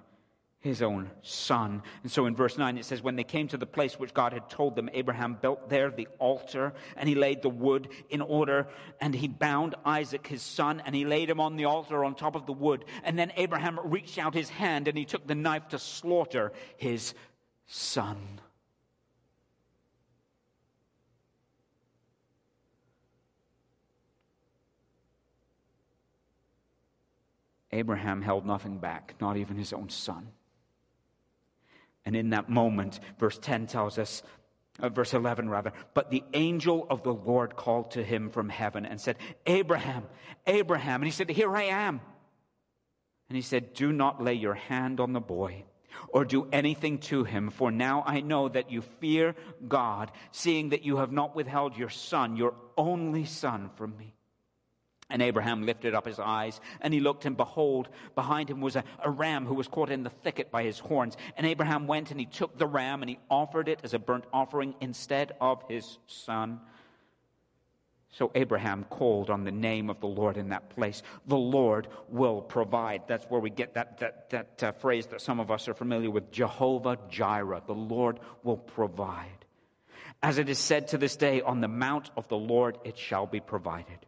his 0.65 0.81
own 0.81 1.11
son. 1.21 1.83
And 2.01 2.11
so 2.11 2.25
in 2.25 2.35
verse 2.35 2.57
9 2.57 2.77
it 2.77 2.85
says, 2.85 3.01
When 3.01 3.15
they 3.15 3.23
came 3.23 3.47
to 3.49 3.57
the 3.57 3.67
place 3.67 3.99
which 3.99 4.13
God 4.15 4.33
had 4.33 4.49
told 4.49 4.75
them, 4.75 4.89
Abraham 4.93 5.37
built 5.39 5.69
there 5.69 5.91
the 5.91 6.07
altar, 6.17 6.73
and 6.97 7.07
he 7.07 7.13
laid 7.13 7.43
the 7.43 7.49
wood 7.49 7.87
in 8.09 8.19
order, 8.19 8.67
and 8.99 9.13
he 9.13 9.27
bound 9.27 9.75
Isaac 9.85 10.25
his 10.25 10.41
son, 10.41 10.81
and 10.85 10.95
he 10.95 11.05
laid 11.05 11.29
him 11.29 11.39
on 11.39 11.55
the 11.55 11.65
altar 11.65 12.03
on 12.03 12.15
top 12.15 12.35
of 12.35 12.47
the 12.47 12.51
wood. 12.51 12.83
And 13.03 13.17
then 13.17 13.31
Abraham 13.37 13.79
reached 13.83 14.17
out 14.17 14.33
his 14.33 14.49
hand, 14.49 14.87
and 14.87 14.97
he 14.97 15.05
took 15.05 15.27
the 15.27 15.35
knife 15.35 15.67
to 15.69 15.79
slaughter 15.79 16.51
his 16.77 17.13
son. 17.67 18.17
Abraham 27.71 28.23
held 28.23 28.45
nothing 28.47 28.79
back, 28.79 29.13
not 29.21 29.37
even 29.37 29.57
his 29.57 29.73
own 29.73 29.89
son. 29.89 30.29
And 32.05 32.15
in 32.15 32.29
that 32.31 32.49
moment, 32.49 32.99
verse 33.19 33.37
10 33.41 33.67
tells 33.67 33.97
us, 33.97 34.23
uh, 34.79 34.89
verse 34.89 35.13
11 35.13 35.49
rather, 35.49 35.73
but 35.93 36.11
the 36.11 36.23
angel 36.33 36.85
of 36.89 37.03
the 37.03 37.13
Lord 37.13 37.55
called 37.55 37.91
to 37.91 38.03
him 38.03 38.29
from 38.29 38.49
heaven 38.49 38.85
and 38.85 38.99
said, 38.99 39.17
Abraham, 39.45 40.03
Abraham. 40.45 41.01
And 41.01 41.05
he 41.05 41.11
said, 41.11 41.29
Here 41.29 41.55
I 41.55 41.63
am. 41.63 42.01
And 43.29 43.35
he 43.35 43.41
said, 43.41 43.73
Do 43.73 43.91
not 43.91 44.23
lay 44.23 44.33
your 44.33 44.53
hand 44.53 44.99
on 44.99 45.13
the 45.13 45.21
boy 45.21 45.65
or 46.09 46.25
do 46.25 46.47
anything 46.51 46.99
to 46.99 47.23
him, 47.23 47.49
for 47.49 47.71
now 47.71 48.03
I 48.05 48.21
know 48.21 48.49
that 48.49 48.71
you 48.71 48.81
fear 48.81 49.35
God, 49.67 50.11
seeing 50.31 50.69
that 50.69 50.83
you 50.83 50.97
have 50.97 51.11
not 51.11 51.35
withheld 51.35 51.77
your 51.77 51.89
son, 51.89 52.37
your 52.37 52.53
only 52.77 53.25
son, 53.25 53.69
from 53.75 53.97
me. 53.97 54.14
And 55.09 55.21
Abraham 55.21 55.65
lifted 55.65 55.93
up 55.93 56.07
his 56.07 56.17
eyes, 56.19 56.59
and 56.81 56.91
he 56.91 56.99
looked, 56.99 57.25
and 57.25 57.37
behold, 57.37 57.89
behind 58.15 58.49
him 58.49 58.59
was 58.59 58.75
a, 58.75 58.83
a, 59.03 59.09
ram 59.09 59.45
who 59.45 59.53
was 59.53 59.67
caught 59.67 59.91
in 59.91 60.01
the 60.01 60.09
thicket 60.09 60.49
by 60.49 60.63
his 60.63 60.79
horns. 60.79 61.15
And 61.37 61.45
Abraham 61.45 61.85
went 61.85 62.09
and 62.09 62.19
he 62.19 62.25
took 62.25 62.57
the 62.57 62.65
ram, 62.65 63.03
and 63.03 63.09
he 63.09 63.19
offered 63.29 63.67
it 63.69 63.81
as 63.83 63.93
a 63.93 63.99
burnt 63.99 64.25
offering 64.33 64.73
instead 64.81 65.33
of 65.39 65.61
his 65.69 65.99
son. 66.07 66.59
So 68.17 68.31
Abraham 68.33 68.85
called 68.85 69.29
on 69.29 69.43
the 69.43 69.51
name 69.51 69.89
of 69.89 69.99
the 69.99 70.07
Lord 70.07 70.37
in 70.37 70.49
that 70.49 70.69
place. 70.69 71.03
The 71.27 71.37
Lord 71.37 71.89
will 72.07 72.41
provide. 72.41 73.03
That's 73.07 73.25
where 73.25 73.41
we 73.41 73.49
get 73.49 73.73
that, 73.73 73.99
that, 73.99 74.29
that 74.29 74.63
uh, 74.63 74.71
phrase 74.71 75.07
that 75.07 75.21
some 75.21 75.41
of 75.41 75.51
us 75.51 75.67
are 75.67 75.73
familiar 75.73 76.09
with 76.09 76.31
Jehovah 76.31 76.97
Jireh. 77.09 77.61
The 77.67 77.73
Lord 77.73 78.21
will 78.41 78.57
provide. 78.57 79.45
As 80.23 80.37
it 80.37 80.49
is 80.49 80.57
said 80.57 80.87
to 80.89 80.97
this 80.97 81.17
day, 81.17 81.41
on 81.41 81.59
the 81.59 81.67
mount 81.67 82.09
of 82.15 82.27
the 82.29 82.37
Lord 82.37 82.77
it 82.85 82.97
shall 82.97 83.27
be 83.27 83.41
provided. 83.41 83.99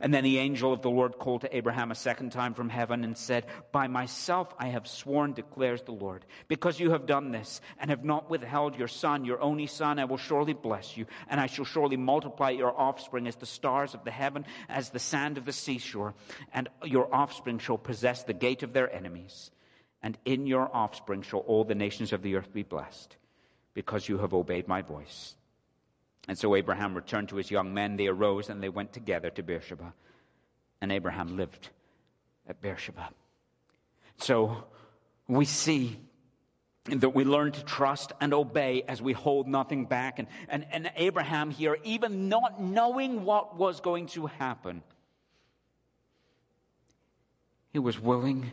And 0.00 0.12
then 0.12 0.24
the 0.24 0.38
angel 0.38 0.72
of 0.72 0.82
the 0.82 0.90
Lord 0.90 1.18
called 1.18 1.42
to 1.42 1.56
Abraham 1.56 1.90
a 1.90 1.94
second 1.94 2.32
time 2.32 2.54
from 2.54 2.68
heaven 2.68 3.04
and 3.04 3.16
said, 3.16 3.46
By 3.72 3.88
myself 3.88 4.52
I 4.58 4.68
have 4.68 4.86
sworn, 4.86 5.32
declares 5.32 5.82
the 5.82 5.92
Lord, 5.92 6.24
because 6.48 6.80
you 6.80 6.90
have 6.92 7.06
done 7.06 7.30
this 7.30 7.60
and 7.78 7.90
have 7.90 8.04
not 8.04 8.30
withheld 8.30 8.76
your 8.76 8.88
son, 8.88 9.24
your 9.24 9.40
only 9.40 9.66
son, 9.66 9.98
I 9.98 10.04
will 10.04 10.16
surely 10.16 10.52
bless 10.52 10.96
you, 10.96 11.06
and 11.28 11.40
I 11.40 11.46
shall 11.46 11.64
surely 11.64 11.96
multiply 11.96 12.50
your 12.50 12.78
offspring 12.78 13.26
as 13.26 13.36
the 13.36 13.46
stars 13.46 13.94
of 13.94 14.04
the 14.04 14.10
heaven, 14.10 14.44
as 14.68 14.90
the 14.90 14.98
sand 14.98 15.38
of 15.38 15.44
the 15.44 15.52
seashore, 15.52 16.14
and 16.52 16.68
your 16.84 17.12
offspring 17.14 17.58
shall 17.58 17.78
possess 17.78 18.22
the 18.22 18.32
gate 18.32 18.62
of 18.62 18.72
their 18.72 18.92
enemies. 18.92 19.50
And 20.02 20.18
in 20.24 20.46
your 20.46 20.74
offspring 20.74 21.22
shall 21.22 21.40
all 21.40 21.64
the 21.64 21.74
nations 21.74 22.12
of 22.12 22.22
the 22.22 22.36
earth 22.36 22.52
be 22.52 22.62
blessed, 22.62 23.16
because 23.74 24.08
you 24.08 24.18
have 24.18 24.34
obeyed 24.34 24.68
my 24.68 24.82
voice. 24.82 25.36
And 26.28 26.38
so 26.38 26.54
Abraham 26.54 26.94
returned 26.94 27.28
to 27.30 27.36
his 27.36 27.50
young 27.50 27.74
men. 27.74 27.96
They 27.96 28.06
arose 28.06 28.48
and 28.48 28.62
they 28.62 28.68
went 28.68 28.92
together 28.92 29.30
to 29.30 29.42
Beersheba. 29.42 29.92
And 30.80 30.92
Abraham 30.92 31.36
lived 31.36 31.70
at 32.48 32.60
Beersheba. 32.60 33.10
So 34.18 34.64
we 35.28 35.44
see 35.44 35.98
that 36.84 37.10
we 37.10 37.24
learn 37.24 37.52
to 37.52 37.64
trust 37.64 38.12
and 38.20 38.34
obey 38.34 38.82
as 38.88 39.00
we 39.00 39.12
hold 39.12 39.46
nothing 39.46 39.86
back. 39.86 40.18
And, 40.18 40.28
and, 40.48 40.66
and 40.70 40.90
Abraham 40.96 41.50
here, 41.50 41.78
even 41.84 42.28
not 42.28 42.60
knowing 42.60 43.24
what 43.24 43.56
was 43.56 43.80
going 43.80 44.06
to 44.08 44.26
happen, 44.26 44.82
he 47.72 47.78
was 47.78 47.98
willing 47.98 48.50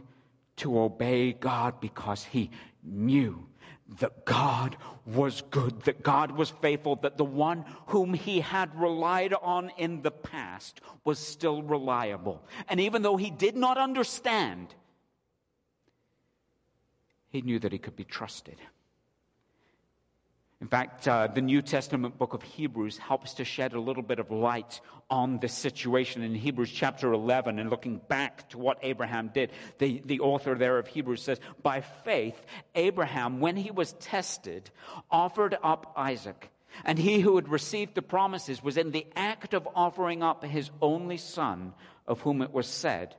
to 0.57 0.79
obey 0.79 1.33
God 1.33 1.79
because 1.79 2.23
he 2.23 2.51
knew 2.83 3.48
that 3.99 4.25
God 4.25 4.77
was 5.05 5.41
good, 5.49 5.81
that 5.81 6.03
God 6.03 6.31
was 6.31 6.51
faithful, 6.61 6.95
that 6.97 7.17
the 7.17 7.25
one 7.25 7.65
whom 7.87 8.13
he 8.13 8.39
had 8.39 8.79
relied 8.79 9.33
on 9.33 9.71
in 9.77 10.01
the 10.01 10.11
past 10.11 10.81
was 11.03 11.17
still 11.17 11.63
reliable. 11.63 12.43
And 12.67 12.79
even 12.79 13.01
though 13.01 13.17
he 13.17 13.31
did 13.31 13.55
not 13.55 13.77
understand, 13.77 14.75
he 17.29 17.41
knew 17.41 17.59
that 17.59 17.71
he 17.71 17.79
could 17.79 17.95
be 17.95 18.03
trusted. 18.03 18.57
In 20.61 20.67
fact, 20.67 21.07
uh, 21.07 21.27
the 21.27 21.41
New 21.41 21.61
Testament 21.61 22.17
book 22.17 22.33
of 22.33 22.43
Hebrews 22.43 22.97
helps 22.97 23.35
to 23.35 23.45
shed 23.45 23.71
a 23.71 23.79
little 23.79 24.03
bit 24.03 24.19
of 24.19 24.29
light 24.29 24.81
on 25.09 25.39
this 25.39 25.53
situation. 25.53 26.21
In 26.21 26.35
Hebrews 26.35 26.69
chapter 26.69 27.13
11, 27.13 27.59
and 27.59 27.69
looking 27.69 28.01
back 28.09 28.49
to 28.49 28.57
what 28.57 28.77
Abraham 28.81 29.31
did, 29.33 29.51
the, 29.77 30.01
the 30.03 30.19
author 30.19 30.55
there 30.55 30.77
of 30.77 30.87
Hebrews 30.87 31.23
says, 31.23 31.39
By 31.63 31.79
faith, 31.79 32.37
Abraham, 32.75 33.39
when 33.39 33.55
he 33.55 33.71
was 33.71 33.93
tested, 33.93 34.69
offered 35.09 35.57
up 35.63 35.93
Isaac. 35.95 36.51
And 36.83 36.99
he 36.99 37.21
who 37.21 37.37
had 37.37 37.47
received 37.47 37.95
the 37.95 38.01
promises 38.01 38.61
was 38.61 38.75
in 38.75 38.91
the 38.91 39.07
act 39.15 39.53
of 39.53 39.67
offering 39.75 40.23
up 40.23 40.43
his 40.43 40.69
only 40.81 41.17
son, 41.17 41.73
of 42.05 42.19
whom 42.19 42.41
it 42.41 42.51
was 42.51 42.67
said, 42.67 43.15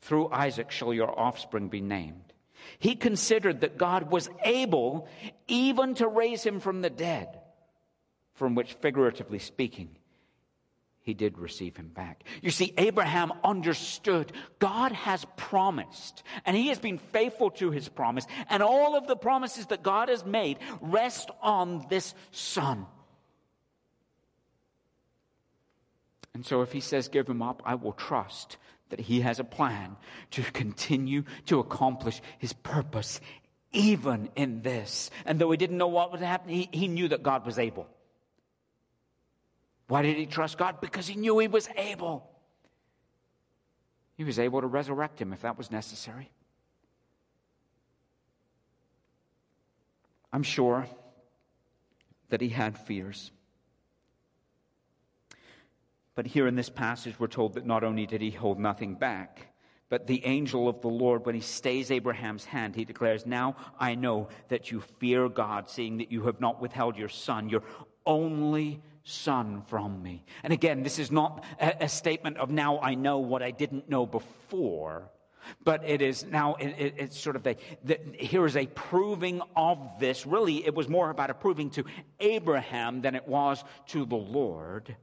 Through 0.00 0.32
Isaac 0.32 0.72
shall 0.72 0.92
your 0.92 1.16
offspring 1.16 1.68
be 1.68 1.80
named. 1.80 2.33
He 2.78 2.96
considered 2.96 3.60
that 3.60 3.78
God 3.78 4.10
was 4.10 4.28
able 4.44 5.08
even 5.48 5.94
to 5.96 6.08
raise 6.08 6.42
him 6.44 6.60
from 6.60 6.82
the 6.82 6.90
dead, 6.90 7.40
from 8.34 8.54
which, 8.54 8.74
figuratively 8.74 9.38
speaking, 9.38 9.96
he 11.04 11.12
did 11.12 11.38
receive 11.38 11.76
him 11.76 11.88
back. 11.88 12.24
You 12.40 12.50
see, 12.50 12.72
Abraham 12.78 13.30
understood 13.44 14.32
God 14.58 14.92
has 14.92 15.26
promised, 15.36 16.22
and 16.46 16.56
he 16.56 16.68
has 16.68 16.78
been 16.78 16.96
faithful 16.96 17.50
to 17.52 17.70
his 17.70 17.90
promise, 17.90 18.26
and 18.48 18.62
all 18.62 18.96
of 18.96 19.06
the 19.06 19.16
promises 19.16 19.66
that 19.66 19.82
God 19.82 20.08
has 20.08 20.24
made 20.24 20.58
rest 20.80 21.30
on 21.42 21.84
this 21.90 22.14
son. 22.30 22.86
And 26.32 26.44
so 26.44 26.62
if 26.62 26.72
he 26.72 26.80
says, 26.80 27.08
Give 27.08 27.28
him 27.28 27.42
up, 27.42 27.62
I 27.66 27.74
will 27.74 27.92
trust 27.92 28.56
that 28.94 29.02
he 29.02 29.22
has 29.22 29.40
a 29.40 29.44
plan 29.44 29.96
to 30.30 30.42
continue 30.52 31.24
to 31.46 31.58
accomplish 31.58 32.22
his 32.38 32.52
purpose, 32.52 33.20
even 33.72 34.30
in 34.36 34.62
this. 34.62 35.10
And 35.24 35.40
though 35.40 35.50
he 35.50 35.56
didn't 35.56 35.78
know 35.78 35.88
what 35.88 36.12
would 36.12 36.20
happen, 36.20 36.48
he, 36.48 36.68
he 36.70 36.86
knew 36.86 37.08
that 37.08 37.24
God 37.24 37.44
was 37.44 37.58
able. 37.58 37.88
Why 39.88 40.02
did 40.02 40.16
he 40.16 40.26
trust 40.26 40.58
God? 40.58 40.80
Because 40.80 41.08
he 41.08 41.16
knew 41.16 41.40
he 41.40 41.48
was 41.48 41.68
able. 41.76 42.30
He 44.16 44.22
was 44.22 44.38
able 44.38 44.60
to 44.60 44.68
resurrect 44.68 45.20
him 45.20 45.32
if 45.32 45.42
that 45.42 45.58
was 45.58 45.72
necessary. 45.72 46.30
I'm 50.32 50.44
sure 50.44 50.86
that 52.28 52.40
he 52.40 52.48
had 52.48 52.78
fears. 52.78 53.32
But 56.14 56.26
here 56.26 56.46
in 56.46 56.54
this 56.54 56.70
passage, 56.70 57.18
we're 57.18 57.26
told 57.26 57.54
that 57.54 57.66
not 57.66 57.82
only 57.84 58.06
did 58.06 58.20
he 58.20 58.30
hold 58.30 58.58
nothing 58.58 58.94
back, 58.94 59.48
but 59.88 60.06
the 60.06 60.24
angel 60.24 60.68
of 60.68 60.80
the 60.80 60.88
Lord, 60.88 61.26
when 61.26 61.34
he 61.34 61.40
stays 61.40 61.90
Abraham's 61.90 62.44
hand, 62.44 62.74
he 62.74 62.84
declares, 62.84 63.26
Now 63.26 63.56
I 63.78 63.94
know 63.94 64.28
that 64.48 64.70
you 64.70 64.80
fear 64.98 65.28
God, 65.28 65.68
seeing 65.68 65.98
that 65.98 66.10
you 66.10 66.24
have 66.24 66.40
not 66.40 66.60
withheld 66.60 66.96
your 66.96 67.08
son, 67.08 67.48
your 67.48 67.62
only 68.06 68.80
son, 69.02 69.62
from 69.66 70.02
me. 70.02 70.24
And 70.42 70.52
again, 70.52 70.82
this 70.82 70.98
is 70.98 71.10
not 71.10 71.44
a, 71.60 71.84
a 71.84 71.88
statement 71.88 72.38
of 72.38 72.50
now 72.50 72.78
I 72.80 72.94
know 72.94 73.18
what 73.18 73.42
I 73.42 73.50
didn't 73.50 73.88
know 73.88 74.06
before. 74.06 75.10
But 75.62 75.84
it 75.84 76.00
is 76.00 76.24
now, 76.24 76.54
it, 76.54 76.74
it, 76.78 76.94
it's 76.96 77.20
sort 77.20 77.36
of 77.36 77.46
a, 77.46 77.56
the, 77.84 78.00
here 78.18 78.46
is 78.46 78.56
a 78.56 78.66
proving 78.66 79.42
of 79.54 79.78
this. 79.98 80.26
Really, 80.26 80.64
it 80.64 80.74
was 80.74 80.88
more 80.88 81.10
about 81.10 81.28
a 81.28 81.34
proving 81.34 81.68
to 81.70 81.84
Abraham 82.18 83.02
than 83.02 83.14
it 83.14 83.28
was 83.28 83.62
to 83.88 84.06
the 84.06 84.16
Lord. 84.16 84.96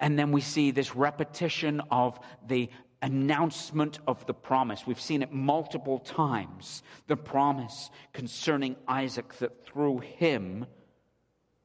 And 0.00 0.18
then 0.18 0.32
we 0.32 0.40
see 0.40 0.70
this 0.70 0.94
repetition 0.94 1.80
of 1.90 2.18
the 2.46 2.70
announcement 3.02 3.98
of 4.06 4.26
the 4.26 4.34
promise. 4.34 4.86
We've 4.86 5.00
seen 5.00 5.22
it 5.22 5.32
multiple 5.32 5.98
times. 5.98 6.82
The 7.06 7.16
promise 7.16 7.90
concerning 8.12 8.76
Isaac 8.86 9.34
that 9.38 9.66
through 9.66 9.98
him, 9.98 10.66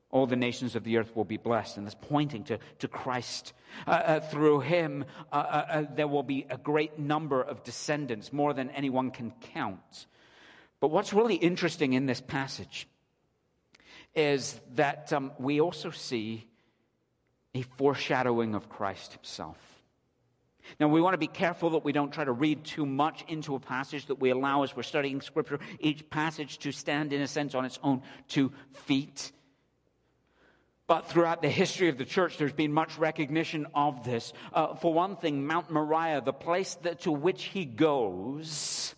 all 0.10 0.28
the 0.28 0.36
nations 0.36 0.76
of 0.76 0.84
the 0.84 0.98
earth 0.98 1.16
will 1.16 1.26
be 1.26 1.38
blessed. 1.38 1.78
And 1.78 1.88
that's 1.88 1.98
pointing 2.00 2.44
to, 2.46 2.60
to 2.80 2.88
Christ. 2.88 3.54
Uh, 3.88 3.92
uh, 3.92 4.20
through 4.20 4.60
him, 4.60 5.06
uh, 5.32 5.36
uh, 5.36 5.66
uh 5.70 5.86
there 5.96 6.08
will 6.08 6.24
be 6.24 6.46
a 6.50 6.58
great 6.58 7.00
number 7.00 7.42
of 7.42 7.64
descendants, 7.64 8.32
more 8.32 8.54
than 8.54 8.70
anyone 8.70 9.10
can 9.10 9.34
count. 9.54 10.06
But 10.80 10.92
what's 10.92 11.14
really 11.14 11.36
interesting 11.36 11.94
in 11.94 12.06
this 12.06 12.22
passage 12.22 12.88
is 14.16 14.60
that 14.76 15.12
um, 15.12 15.32
we 15.40 15.60
also 15.62 15.90
see 15.90 16.48
a 17.54 17.62
foreshadowing 17.62 18.56
of 18.56 18.70
Christ 18.70 19.14
himself. 19.14 19.58
Now, 20.80 20.88
we 20.88 21.02
want 21.02 21.14
to 21.14 21.18
be 21.18 21.28
careful 21.28 21.72
that 21.72 21.84
we 21.84 21.92
don't 21.92 22.12
try 22.12 22.24
to 22.24 22.32
read 22.32 22.64
too 22.64 22.86
much 22.86 23.26
into 23.28 23.56
a 23.56 23.60
passage, 23.60 24.06
that 24.06 24.20
we 24.20 24.30
allow, 24.30 24.64
as 24.64 24.76
we're 24.76 24.84
studying 24.84 25.22
Scripture, 25.22 25.60
each 25.80 26.10
passage 26.10 26.58
to 26.60 26.72
stand, 26.72 27.12
in 27.12 27.22
a 27.22 27.28
sense, 27.28 27.54
on 27.54 27.66
its 27.66 27.80
own 27.84 28.02
two 28.28 28.52
feet. 28.72 29.32
But 30.88 31.08
throughout 31.08 31.42
the 31.42 31.50
history 31.50 31.90
of 31.90 31.98
the 31.98 32.06
church, 32.06 32.38
there's 32.38 32.54
been 32.54 32.74
much 32.74 32.98
recognition 32.98 33.68
of 33.74 34.04
this. 34.04 34.34
Uh, 34.54 34.76
for 34.76 34.94
one 34.94 35.16
thing, 35.18 35.46
Mount 35.46 35.70
Moriah, 35.70 36.22
the 36.22 36.34
place 36.34 36.76
that, 36.84 37.02
to 37.02 37.12
which 37.12 37.44
he 37.44 37.66
goes, 37.66 38.96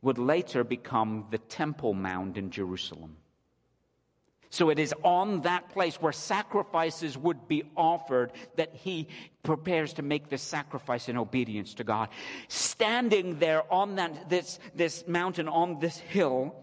would 0.00 0.18
later 0.18 0.64
become 0.64 1.26
the 1.30 1.38
Temple 1.38 1.94
Mount 1.94 2.36
in 2.36 2.50
Jerusalem. 2.50 3.16
So 4.52 4.68
it 4.68 4.78
is 4.78 4.94
on 5.02 5.40
that 5.40 5.70
place 5.70 5.96
where 5.96 6.12
sacrifices 6.12 7.16
would 7.16 7.48
be 7.48 7.64
offered 7.74 8.32
that 8.56 8.74
he 8.74 9.08
prepares 9.42 9.94
to 9.94 10.02
make 10.02 10.28
this 10.28 10.42
sacrifice 10.42 11.08
in 11.08 11.16
obedience 11.16 11.72
to 11.74 11.84
God. 11.84 12.10
Standing 12.48 13.38
there 13.38 13.62
on 13.72 13.94
that, 13.96 14.28
this, 14.28 14.58
this 14.74 15.08
mountain, 15.08 15.48
on 15.48 15.80
this 15.80 15.96
hill, 15.96 16.54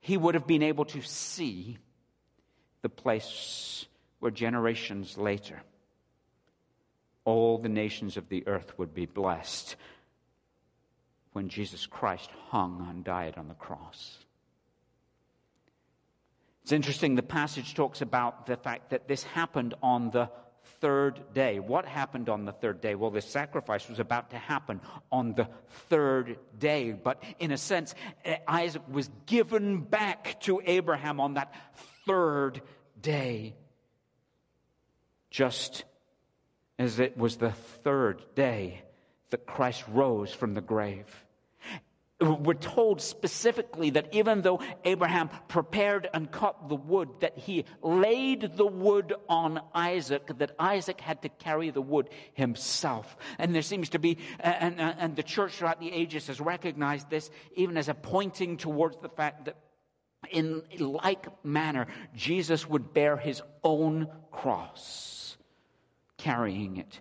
he 0.00 0.16
would 0.16 0.34
have 0.34 0.48
been 0.48 0.64
able 0.64 0.84
to 0.86 1.00
see 1.00 1.78
the 2.82 2.88
place 2.88 3.86
where 4.18 4.32
generations 4.32 5.16
later 5.16 5.62
all 7.24 7.58
the 7.58 7.68
nations 7.68 8.16
of 8.16 8.28
the 8.28 8.42
earth 8.48 8.76
would 8.80 8.94
be 8.94 9.06
blessed 9.06 9.76
when 11.34 11.48
Jesus 11.48 11.86
Christ 11.86 12.30
hung 12.48 12.84
and 12.90 13.04
died 13.04 13.34
on 13.36 13.46
the 13.46 13.54
cross. 13.54 14.25
It's 16.66 16.72
interesting, 16.72 17.14
the 17.14 17.22
passage 17.22 17.74
talks 17.74 18.00
about 18.00 18.46
the 18.46 18.56
fact 18.56 18.90
that 18.90 19.06
this 19.06 19.22
happened 19.22 19.74
on 19.84 20.10
the 20.10 20.28
third 20.80 21.32
day. 21.32 21.60
What 21.60 21.86
happened 21.86 22.28
on 22.28 22.44
the 22.44 22.50
third 22.50 22.80
day? 22.80 22.96
Well, 22.96 23.12
this 23.12 23.24
sacrifice 23.24 23.88
was 23.88 24.00
about 24.00 24.30
to 24.30 24.36
happen 24.36 24.80
on 25.12 25.34
the 25.34 25.48
third 25.88 26.40
day. 26.58 26.90
But 26.90 27.22
in 27.38 27.52
a 27.52 27.56
sense, 27.56 27.94
eh, 28.24 28.38
Isaac 28.48 28.82
was 28.90 29.08
given 29.26 29.78
back 29.78 30.40
to 30.40 30.60
Abraham 30.66 31.20
on 31.20 31.34
that 31.34 31.54
third 32.04 32.60
day. 33.00 33.54
Just 35.30 35.84
as 36.80 36.98
it 36.98 37.16
was 37.16 37.36
the 37.36 37.52
third 37.52 38.24
day 38.34 38.82
that 39.30 39.46
Christ 39.46 39.84
rose 39.86 40.32
from 40.32 40.54
the 40.54 40.60
grave 40.60 41.25
we're 42.20 42.54
told 42.54 43.02
specifically 43.02 43.90
that 43.90 44.08
even 44.14 44.40
though 44.40 44.60
Abraham 44.84 45.28
prepared 45.48 46.08
and 46.14 46.30
cut 46.30 46.68
the 46.68 46.74
wood, 46.74 47.10
that 47.20 47.36
he 47.36 47.66
laid 47.82 48.56
the 48.56 48.66
wood 48.66 49.14
on 49.28 49.60
Isaac, 49.74 50.30
that 50.38 50.52
Isaac 50.58 51.00
had 51.00 51.20
to 51.22 51.28
carry 51.28 51.70
the 51.70 51.82
wood 51.82 52.08
himself. 52.32 53.16
And 53.38 53.54
there 53.54 53.62
seems 53.62 53.90
to 53.90 53.98
be, 53.98 54.16
and, 54.40 54.80
and 54.80 55.14
the 55.14 55.22
church 55.22 55.52
throughout 55.56 55.78
the 55.78 55.92
ages 55.92 56.28
has 56.28 56.40
recognized 56.40 57.10
this 57.10 57.30
even 57.54 57.76
as 57.76 57.88
a 57.88 57.94
pointing 57.94 58.56
towards 58.56 58.96
the 59.02 59.10
fact 59.10 59.44
that 59.44 59.56
in 60.30 60.62
like 60.78 61.26
manner, 61.44 61.86
Jesus 62.14 62.66
would 62.68 62.94
bear 62.94 63.18
his 63.18 63.42
own 63.62 64.08
cross, 64.32 65.36
carrying 66.16 66.78
it 66.78 67.00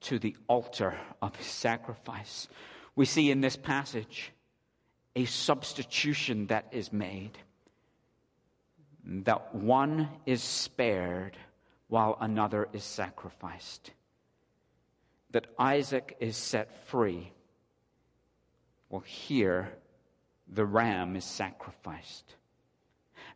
to 0.00 0.18
the 0.18 0.34
altar 0.48 0.96
of 1.20 1.36
his 1.36 1.46
sacrifice 1.46 2.48
we 2.96 3.04
see 3.04 3.30
in 3.30 3.40
this 3.40 3.56
passage 3.56 4.32
a 5.16 5.24
substitution 5.24 6.46
that 6.48 6.66
is 6.72 6.92
made. 6.92 7.38
That 9.04 9.54
one 9.54 10.08
is 10.26 10.42
spared 10.42 11.36
while 11.88 12.16
another 12.20 12.68
is 12.72 12.84
sacrificed. 12.84 13.90
That 15.32 15.46
Isaac 15.58 16.16
is 16.20 16.36
set 16.36 16.86
free. 16.86 17.32
Well, 18.88 19.00
here, 19.00 19.72
the 20.48 20.64
ram 20.64 21.16
is 21.16 21.24
sacrificed. 21.24 22.34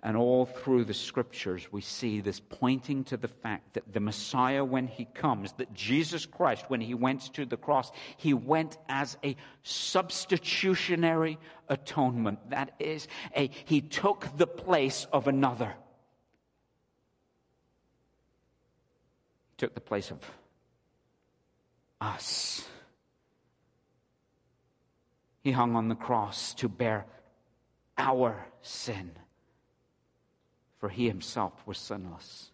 And 0.06 0.18
all 0.18 0.44
through 0.44 0.84
the 0.84 0.92
scriptures, 0.92 1.66
we 1.72 1.80
see 1.80 2.20
this 2.20 2.38
pointing 2.38 3.04
to 3.04 3.16
the 3.16 3.26
fact 3.26 3.72
that 3.72 3.90
the 3.90 4.00
Messiah, 4.00 4.62
when 4.62 4.86
he 4.86 5.06
comes, 5.06 5.52
that 5.54 5.72
Jesus 5.72 6.26
Christ, 6.26 6.66
when 6.68 6.82
he 6.82 6.92
went 6.92 7.32
to 7.32 7.46
the 7.46 7.56
cross, 7.56 7.90
he 8.18 8.34
went 8.34 8.76
as 8.86 9.16
a 9.24 9.34
substitutionary 9.62 11.38
atonement. 11.70 12.50
That 12.50 12.74
is, 12.78 13.08
a, 13.34 13.50
he 13.64 13.80
took 13.80 14.28
the 14.36 14.46
place 14.46 15.06
of 15.10 15.26
another. 15.26 15.72
He 19.52 19.56
took 19.56 19.74
the 19.74 19.80
place 19.80 20.10
of 20.10 20.18
us. 21.98 22.62
He 25.42 25.50
hung 25.50 25.76
on 25.76 25.88
the 25.88 25.94
cross 25.94 26.52
to 26.56 26.68
bear 26.68 27.06
our 27.96 28.46
sin, 28.60 29.12
for 30.84 30.90
he 30.90 31.08
himself 31.08 31.54
was 31.64 31.78
sinless. 31.78 32.50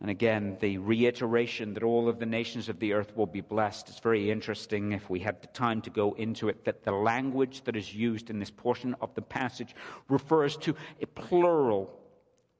And 0.00 0.10
again, 0.10 0.56
the 0.58 0.78
reiteration 0.78 1.72
that 1.74 1.84
all 1.84 2.08
of 2.08 2.18
the 2.18 2.26
nations 2.26 2.68
of 2.68 2.80
the 2.80 2.94
earth 2.94 3.16
will 3.16 3.26
be 3.26 3.42
blessed 3.42 3.88
is 3.88 4.00
very 4.00 4.28
interesting 4.28 4.90
if 4.90 5.08
we 5.08 5.20
had 5.20 5.40
the 5.40 5.46
time 5.46 5.80
to 5.82 5.90
go 5.90 6.14
into 6.14 6.48
it. 6.48 6.64
That 6.64 6.82
the 6.82 6.90
language 6.90 7.62
that 7.62 7.76
is 7.76 7.94
used 7.94 8.28
in 8.28 8.40
this 8.40 8.50
portion 8.50 8.96
of 9.00 9.14
the 9.14 9.22
passage 9.22 9.76
refers 10.08 10.56
to 10.56 10.74
a 11.00 11.06
plural. 11.06 11.96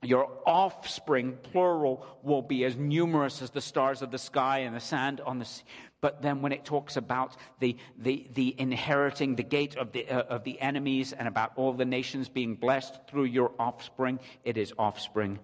Your 0.07 0.31
offspring, 0.47 1.37
plural, 1.43 2.07
will 2.23 2.43
be 2.43 2.65
as 2.65 2.77
numerous 2.77 3.43
as 3.43 3.51
the 3.51 3.61
stars 3.61 4.03
of 4.03 4.11
the 4.11 4.19
sky 4.19 4.61
and 4.61 4.75
the 4.75 4.81
sand 4.81 5.21
on 5.21 5.39
the 5.39 5.45
sea. 5.45 5.65
But 6.01 6.23
then 6.23 6.43
when 6.43 6.53
it 6.53 6.65
talks 6.65 6.97
about 6.97 7.37
the, 7.59 7.77
the, 7.99 8.29
the 8.35 8.55
inheriting 8.59 9.35
the 9.35 9.43
gate 9.43 9.77
of 9.77 9.93
the, 9.93 10.09
uh, 10.09 10.23
of 10.23 10.45
the 10.45 10.61
enemies 10.61 11.13
and 11.13 11.27
about 11.27 11.53
all 11.57 11.73
the 11.73 11.85
nations 11.85 12.29
being 12.29 12.55
blessed 12.55 13.01
through 13.09 13.25
your 13.25 13.53
offspring, 13.59 14.21
it 14.45 14.57
is 14.57 14.73
offspring 14.79 15.39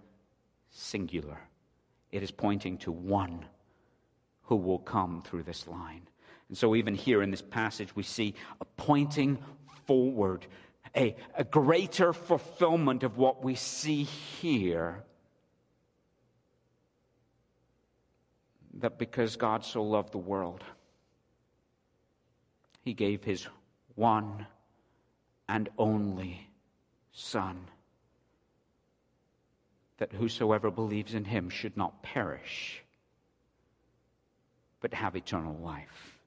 singular. 0.71 1.41
It 2.13 2.23
is 2.23 2.31
pointing 2.31 2.79
to 2.79 2.93
one 2.93 3.45
who 4.43 4.57
will 4.57 4.79
come 4.79 5.23
through 5.23 5.45
this 5.45 5.67
line. 5.67 6.03
And 6.49 6.59
so, 6.59 6.77
even 6.77 6.95
here 6.95 7.23
in 7.23 7.31
this 7.31 7.43
passage, 7.43 7.97
we 7.97 8.03
see 8.03 8.35
a 8.61 8.65
pointing 8.65 9.39
forward, 9.87 10.47
a, 10.97 11.17
a 11.37 11.45
greater 11.45 12.13
fulfillment 12.13 13.03
of 13.03 13.17
what 13.17 13.43
we 13.43 13.55
see 13.55 14.03
here. 14.05 15.05
That 18.75 18.99
because 18.99 19.37
God 19.37 19.65
so 19.65 19.83
loved 19.83 20.13
the 20.13 20.19
world, 20.19 20.65
he 22.81 22.95
gave 22.95 23.23
his 23.23 23.47
one 23.95 24.47
and 25.49 25.69
only 25.79 26.49
Son 27.13 27.69
that 29.99 30.13
whosoever 30.13 30.71
believes 30.71 31.15
in 31.15 31.25
him 31.25 31.49
should 31.49 31.77
not 31.77 32.03
perish, 32.03 32.83
but 34.81 34.93
have 34.95 35.15
eternal 35.15 35.57
life. 35.63 36.19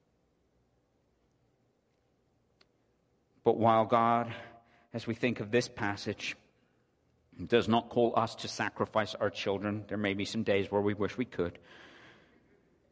But 3.44 3.58
while 3.58 3.84
God, 3.84 4.32
as 4.96 5.06
we 5.06 5.14
think 5.14 5.40
of 5.40 5.50
this 5.50 5.68
passage, 5.68 6.36
It 7.38 7.48
does 7.48 7.68
not 7.68 7.90
call 7.90 8.14
us 8.16 8.34
to 8.36 8.48
sacrifice 8.48 9.14
our 9.14 9.28
children, 9.28 9.84
there 9.88 9.98
may 9.98 10.14
be 10.14 10.24
some 10.24 10.42
days 10.42 10.72
where 10.72 10.80
we 10.80 10.94
wish 10.94 11.18
we 11.18 11.26
could. 11.26 11.58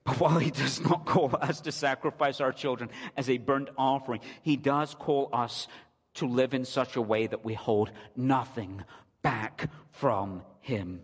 But 0.05 0.21
while 0.21 0.39
he 0.39 0.51
does 0.51 0.83
not 0.83 1.07
call 1.07 1.35
us 1.41 1.63
to 1.63 1.73
sacrifice 1.73 2.43
our 2.43 2.53
children 2.53 2.91
as 3.17 3.31
a 3.31 3.39
burnt 3.39 3.71
offering, 3.79 4.21
he 4.43 4.57
does 4.57 4.95
call 4.95 5.31
us 5.33 5.67
to 6.15 6.27
live 6.27 6.53
in 6.53 6.67
such 6.67 6.95
a 6.95 7.01
way 7.01 7.27
that 7.27 7.43
we 7.43 7.55
hold 7.55 7.91
nothing 8.15 8.85
back 9.23 9.71
from 9.91 10.43
him. 10.61 11.01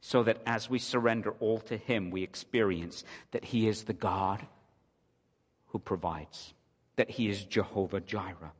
So 0.00 0.22
that 0.22 0.40
as 0.46 0.70
we 0.70 0.78
surrender 0.78 1.34
all 1.40 1.58
to 1.62 1.76
Him, 1.76 2.12
we 2.12 2.22
experience 2.22 3.02
that 3.32 3.44
He 3.44 3.66
is 3.66 3.82
the 3.82 3.92
God 3.92 4.46
who 5.68 5.80
provides, 5.80 6.54
that 6.94 7.10
He 7.10 7.28
is 7.28 7.44
Jehovah 7.44 8.00
Jireh. 8.00 8.52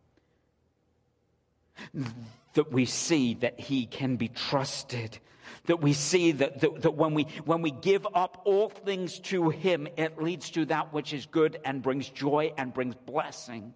That 2.54 2.72
we 2.72 2.86
see 2.86 3.34
that 3.34 3.60
He 3.60 3.86
can 3.86 4.16
be 4.16 4.28
trusted. 4.28 5.18
That 5.66 5.82
we 5.82 5.92
see 5.92 6.32
that, 6.32 6.60
that, 6.60 6.82
that 6.82 6.94
when, 6.94 7.14
we, 7.14 7.24
when 7.44 7.62
we 7.62 7.70
give 7.70 8.06
up 8.14 8.42
all 8.44 8.68
things 8.68 9.18
to 9.20 9.50
Him, 9.50 9.88
it 9.96 10.20
leads 10.20 10.50
to 10.50 10.64
that 10.66 10.92
which 10.92 11.12
is 11.12 11.26
good 11.26 11.58
and 11.64 11.82
brings 11.82 12.08
joy 12.08 12.52
and 12.56 12.72
brings 12.72 12.94
blessing. 12.94 13.74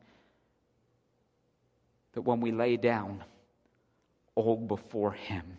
That 2.13 2.23
when 2.23 2.41
we 2.41 2.53
lay 2.53 2.77
down, 2.77 3.23
all 4.35 4.57
before 4.57 5.13
Him, 5.13 5.59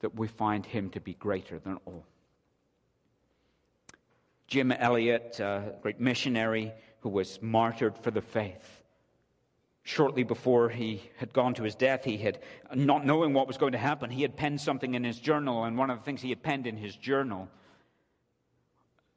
that 0.00 0.14
we 0.14 0.26
find 0.26 0.64
Him 0.64 0.90
to 0.90 1.00
be 1.00 1.14
greater 1.14 1.58
than 1.58 1.78
all. 1.86 2.04
Jim 4.46 4.70
Elliot, 4.70 5.40
a 5.40 5.74
great 5.82 6.00
missionary 6.00 6.72
who 7.00 7.08
was 7.08 7.40
martyred 7.42 7.98
for 7.98 8.10
the 8.10 8.20
faith, 8.22 8.82
shortly 9.86 10.24
before 10.24 10.68
he 10.68 11.00
had 11.18 11.32
gone 11.32 11.54
to 11.54 11.62
his 11.62 11.76
death, 11.76 12.02
he 12.02 12.16
had, 12.16 12.40
not 12.74 13.06
knowing 13.06 13.32
what 13.32 13.46
was 13.46 13.56
going 13.56 13.70
to 13.70 13.78
happen, 13.78 14.10
he 14.10 14.22
had 14.22 14.36
penned 14.36 14.60
something 14.60 14.94
in 14.94 15.04
his 15.04 15.20
journal, 15.20 15.62
and 15.62 15.78
one 15.78 15.90
of 15.90 15.98
the 15.98 16.04
things 16.04 16.20
he 16.20 16.28
had 16.28 16.42
penned 16.42 16.66
in 16.66 16.76
his 16.76 16.96
journal 16.96 17.48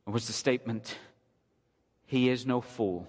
was 0.05 0.27
the 0.27 0.33
statement 0.33 0.95
He 2.05 2.29
is 2.29 2.45
no 2.45 2.61
fool 2.61 3.07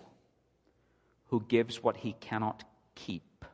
who 1.26 1.44
gives 1.46 1.82
what 1.82 1.98
he 1.98 2.14
cannot 2.14 2.64
keep 2.94 3.44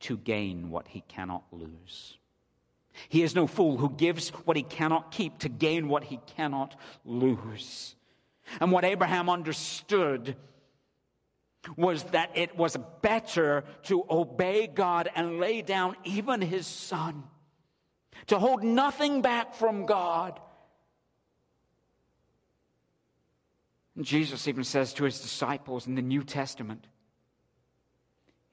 to 0.00 0.16
gain 0.16 0.70
what 0.70 0.88
he 0.88 1.02
cannot 1.02 1.44
lose. 1.52 2.16
He 3.10 3.22
is 3.22 3.34
no 3.34 3.46
fool 3.46 3.76
who 3.76 3.90
gives 3.90 4.30
what 4.30 4.56
he 4.56 4.62
cannot 4.62 5.12
keep 5.12 5.40
to 5.40 5.50
gain 5.50 5.88
what 5.88 6.04
he 6.04 6.20
cannot 6.26 6.74
lose. 7.04 7.94
And 8.60 8.72
what 8.72 8.86
Abraham 8.86 9.28
understood 9.28 10.36
was 11.76 12.04
that 12.04 12.30
it 12.34 12.56
was 12.56 12.76
better 13.02 13.64
to 13.84 14.04
obey 14.08 14.66
God 14.66 15.08
and 15.14 15.38
lay 15.38 15.62
down 15.62 15.96
even 16.04 16.40
his 16.40 16.66
son, 16.66 17.24
to 18.26 18.38
hold 18.38 18.62
nothing 18.62 19.22
back 19.22 19.54
from 19.54 19.86
God. 19.86 20.40
And 23.96 24.04
Jesus 24.04 24.46
even 24.46 24.64
says 24.64 24.92
to 24.94 25.04
his 25.04 25.20
disciples 25.20 25.86
in 25.86 25.94
the 25.94 26.02
New 26.02 26.22
Testament, 26.22 26.86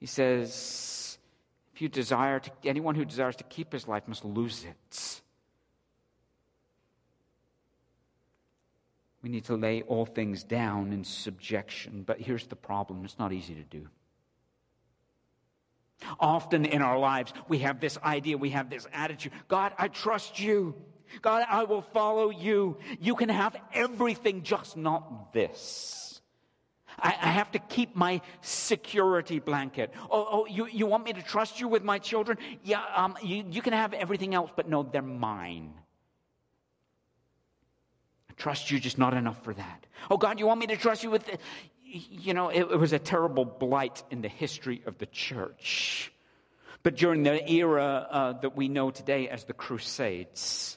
He 0.00 0.06
says, 0.06 1.18
if 1.74 1.82
you 1.82 1.88
desire 1.88 2.38
to, 2.38 2.50
anyone 2.64 2.94
who 2.94 3.04
desires 3.04 3.36
to 3.36 3.44
keep 3.44 3.72
his 3.72 3.88
life 3.88 4.06
must 4.06 4.24
lose 4.24 4.64
it. 4.64 5.22
We 9.24 9.30
need 9.30 9.46
to 9.46 9.56
lay 9.56 9.80
all 9.80 10.04
things 10.04 10.44
down 10.44 10.92
in 10.92 11.02
subjection. 11.02 12.02
But 12.06 12.20
here's 12.20 12.46
the 12.46 12.56
problem 12.56 13.06
it's 13.06 13.18
not 13.18 13.32
easy 13.32 13.54
to 13.54 13.62
do. 13.62 13.88
Often 16.20 16.66
in 16.66 16.82
our 16.82 16.98
lives, 16.98 17.32
we 17.48 17.60
have 17.60 17.80
this 17.80 17.96
idea, 18.04 18.36
we 18.36 18.50
have 18.50 18.68
this 18.68 18.86
attitude 18.92 19.32
God, 19.48 19.72
I 19.78 19.88
trust 19.88 20.38
you. 20.38 20.74
God, 21.22 21.46
I 21.48 21.64
will 21.64 21.80
follow 21.80 22.28
you. 22.28 22.76
You 23.00 23.14
can 23.14 23.30
have 23.30 23.56
everything, 23.72 24.42
just 24.42 24.76
not 24.76 25.32
this. 25.32 26.20
I, 26.98 27.08
I 27.08 27.28
have 27.28 27.50
to 27.52 27.58
keep 27.58 27.96
my 27.96 28.20
security 28.42 29.38
blanket. 29.38 29.94
Oh, 30.10 30.28
oh 30.30 30.46
you, 30.46 30.66
you 30.66 30.84
want 30.84 31.04
me 31.04 31.14
to 31.14 31.22
trust 31.22 31.60
you 31.60 31.68
with 31.68 31.82
my 31.82 31.98
children? 31.98 32.36
Yeah, 32.62 32.82
um, 32.94 33.16
you, 33.22 33.42
you 33.48 33.62
can 33.62 33.72
have 33.72 33.94
everything 33.94 34.34
else, 34.34 34.50
but 34.54 34.68
no, 34.68 34.82
they're 34.82 35.00
mine. 35.00 35.72
Trust 38.36 38.70
you, 38.70 38.80
just 38.80 38.98
not 38.98 39.14
enough 39.14 39.42
for 39.44 39.54
that. 39.54 39.86
Oh, 40.10 40.16
God, 40.16 40.40
you 40.40 40.46
want 40.46 40.60
me 40.60 40.66
to 40.68 40.76
trust 40.76 41.02
you 41.02 41.10
with. 41.10 41.26
The, 41.26 41.38
you 41.84 42.34
know, 42.34 42.48
it, 42.48 42.62
it 42.62 42.78
was 42.78 42.92
a 42.92 42.98
terrible 42.98 43.44
blight 43.44 44.02
in 44.10 44.20
the 44.20 44.28
history 44.28 44.82
of 44.86 44.98
the 44.98 45.06
church. 45.06 46.12
But 46.82 46.96
during 46.96 47.22
the 47.22 47.50
era 47.50 48.06
uh, 48.10 48.32
that 48.40 48.56
we 48.56 48.68
know 48.68 48.90
today 48.90 49.28
as 49.28 49.44
the 49.44 49.54
Crusades, 49.54 50.76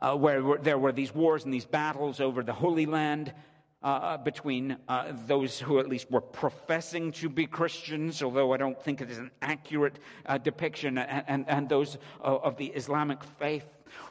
uh, 0.00 0.16
where 0.16 0.56
there 0.58 0.78
were 0.78 0.92
these 0.92 1.14
wars 1.14 1.44
and 1.44 1.52
these 1.52 1.66
battles 1.66 2.20
over 2.20 2.42
the 2.42 2.54
Holy 2.54 2.86
Land, 2.86 3.34
uh, 3.82 3.86
uh, 3.86 4.16
between 4.18 4.76
uh, 4.88 5.12
those 5.26 5.58
who 5.58 5.78
at 5.78 5.88
least 5.88 6.10
were 6.10 6.20
professing 6.20 7.12
to 7.12 7.28
be 7.28 7.46
Christians, 7.46 8.22
although 8.22 8.52
I 8.52 8.56
don't 8.56 8.80
think 8.80 9.00
it 9.00 9.10
is 9.10 9.18
an 9.18 9.30
accurate 9.40 9.98
uh, 10.24 10.38
depiction, 10.38 10.98
and, 10.98 11.24
and, 11.26 11.48
and 11.48 11.68
those 11.68 11.98
uh, 12.20 12.36
of 12.36 12.56
the 12.56 12.66
Islamic 12.66 13.22
faith. 13.38 13.64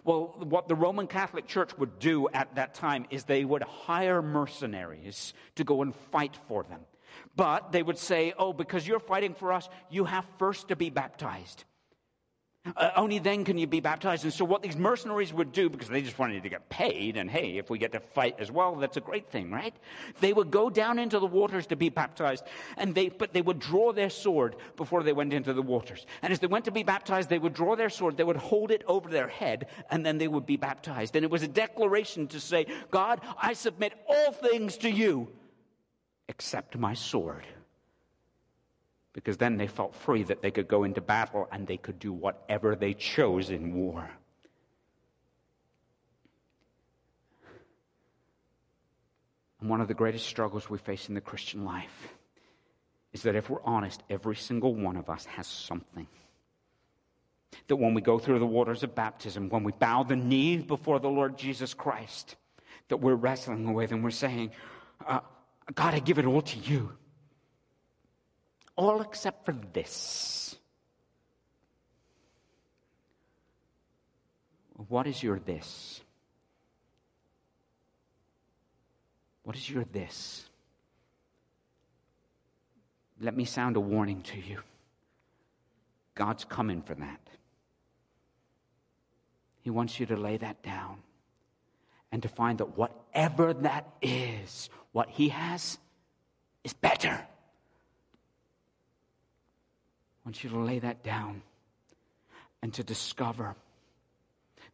Well, 0.03 0.35
what 0.39 0.67
the 0.67 0.75
Roman 0.75 1.07
Catholic 1.07 1.47
Church 1.47 1.77
would 1.77 1.99
do 1.99 2.27
at 2.29 2.55
that 2.55 2.73
time 2.73 3.05
is 3.09 3.23
they 3.23 3.45
would 3.45 3.63
hire 3.63 4.21
mercenaries 4.21 5.33
to 5.55 5.63
go 5.63 5.81
and 5.81 5.95
fight 6.11 6.37
for 6.47 6.63
them. 6.63 6.81
But 7.35 7.71
they 7.71 7.81
would 7.81 7.97
say, 7.97 8.33
oh, 8.37 8.53
because 8.53 8.87
you're 8.87 8.99
fighting 8.99 9.33
for 9.33 9.53
us, 9.53 9.69
you 9.89 10.05
have 10.05 10.25
first 10.37 10.67
to 10.67 10.75
be 10.75 10.89
baptized. 10.89 11.63
Uh, 12.63 12.91
only 12.95 13.17
then 13.17 13.43
can 13.43 13.57
you 13.57 13.65
be 13.65 13.79
baptized. 13.79 14.23
And 14.23 14.31
so, 14.31 14.45
what 14.45 14.61
these 14.61 14.77
mercenaries 14.77 15.33
would 15.33 15.51
do, 15.51 15.67
because 15.67 15.87
they 15.87 16.03
just 16.03 16.19
wanted 16.19 16.43
to 16.43 16.49
get 16.49 16.69
paid, 16.69 17.17
and 17.17 17.29
hey, 17.29 17.57
if 17.57 17.71
we 17.71 17.79
get 17.79 17.91
to 17.93 17.99
fight 17.99 18.35
as 18.37 18.51
well, 18.51 18.75
that's 18.75 18.97
a 18.97 19.01
great 19.01 19.31
thing, 19.31 19.49
right? 19.49 19.75
They 20.19 20.31
would 20.31 20.51
go 20.51 20.69
down 20.69 20.99
into 20.99 21.17
the 21.17 21.25
waters 21.25 21.65
to 21.67 21.75
be 21.75 21.89
baptized, 21.89 22.43
and 22.77 22.93
they, 22.93 23.09
but 23.09 23.33
they 23.33 23.41
would 23.41 23.57
draw 23.57 23.93
their 23.93 24.11
sword 24.11 24.57
before 24.77 25.01
they 25.01 25.11
went 25.11 25.33
into 25.33 25.53
the 25.53 25.61
waters. 25.63 26.05
And 26.21 26.31
as 26.31 26.39
they 26.39 26.45
went 26.45 26.65
to 26.65 26.71
be 26.71 26.83
baptized, 26.83 27.29
they 27.29 27.39
would 27.39 27.55
draw 27.55 27.75
their 27.75 27.89
sword, 27.89 28.15
they 28.15 28.23
would 28.23 28.37
hold 28.37 28.69
it 28.69 28.83
over 28.87 29.09
their 29.09 29.27
head, 29.27 29.65
and 29.89 30.05
then 30.05 30.19
they 30.19 30.27
would 30.27 30.45
be 30.45 30.57
baptized. 30.57 31.15
And 31.15 31.25
it 31.25 31.31
was 31.31 31.41
a 31.41 31.47
declaration 31.47 32.27
to 32.27 32.39
say, 32.39 32.67
God, 32.91 33.21
I 33.41 33.53
submit 33.53 33.93
all 34.07 34.33
things 34.33 34.77
to 34.77 34.91
you 34.91 35.29
except 36.27 36.77
my 36.77 36.93
sword 36.93 37.43
because 39.13 39.37
then 39.37 39.57
they 39.57 39.67
felt 39.67 39.95
free 39.95 40.23
that 40.23 40.41
they 40.41 40.51
could 40.51 40.67
go 40.67 40.83
into 40.83 41.01
battle 41.01 41.47
and 41.51 41.67
they 41.67 41.77
could 41.77 41.99
do 41.99 42.13
whatever 42.13 42.75
they 42.75 42.93
chose 42.93 43.49
in 43.49 43.73
war. 43.75 44.09
And 49.59 49.69
one 49.69 49.81
of 49.81 49.87
the 49.87 49.93
greatest 49.93 50.25
struggles 50.25 50.69
we 50.69 50.77
face 50.77 51.07
in 51.07 51.15
the 51.15 51.21
Christian 51.21 51.65
life 51.65 52.13
is 53.13 53.23
that 53.23 53.35
if 53.35 53.49
we're 53.49 53.63
honest, 53.63 54.01
every 54.09 54.35
single 54.35 54.73
one 54.73 54.95
of 54.95 55.09
us 55.09 55.25
has 55.25 55.45
something. 55.45 56.07
That 57.67 57.75
when 57.75 57.93
we 57.93 58.01
go 58.01 58.17
through 58.17 58.39
the 58.39 58.45
waters 58.45 58.83
of 58.83 58.95
baptism, 58.95 59.49
when 59.49 59.63
we 59.63 59.73
bow 59.73 60.03
the 60.03 60.15
knee 60.15 60.57
before 60.57 60.99
the 60.99 61.09
Lord 61.09 61.37
Jesus 61.37 61.73
Christ, 61.73 62.37
that 62.87 62.97
we're 62.97 63.15
wrestling 63.15 63.73
with 63.73 63.91
and 63.91 64.03
we're 64.03 64.11
saying, 64.11 64.51
uh, 65.05 65.19
God, 65.75 65.93
I 65.93 65.99
give 65.99 66.17
it 66.17 66.25
all 66.25 66.41
to 66.41 66.57
you. 66.59 66.93
All 68.75 69.01
except 69.01 69.45
for 69.45 69.55
this. 69.73 70.55
What 74.87 75.07
is 75.07 75.21
your 75.21 75.39
this? 75.39 76.01
What 79.43 79.55
is 79.55 79.69
your 79.69 79.83
this? 79.85 80.49
Let 83.19 83.35
me 83.35 83.45
sound 83.45 83.75
a 83.75 83.79
warning 83.79 84.21
to 84.23 84.39
you. 84.39 84.59
God's 86.15 86.43
coming 86.43 86.81
for 86.81 86.95
that. 86.95 87.19
He 89.61 89.69
wants 89.69 89.99
you 89.99 90.05
to 90.07 90.15
lay 90.15 90.37
that 90.37 90.63
down 90.63 90.97
and 92.11 92.21
to 92.23 92.29
find 92.29 92.57
that 92.57 92.77
whatever 92.77 93.53
that 93.53 93.87
is, 94.01 94.69
what 94.91 95.09
He 95.09 95.29
has 95.29 95.77
is 96.63 96.73
better. 96.73 97.25
I 100.23 100.29
want 100.29 100.43
you 100.43 100.49
to 100.51 100.59
lay 100.59 100.79
that 100.79 101.03
down 101.03 101.41
and 102.61 102.73
to 102.75 102.83
discover 102.83 103.55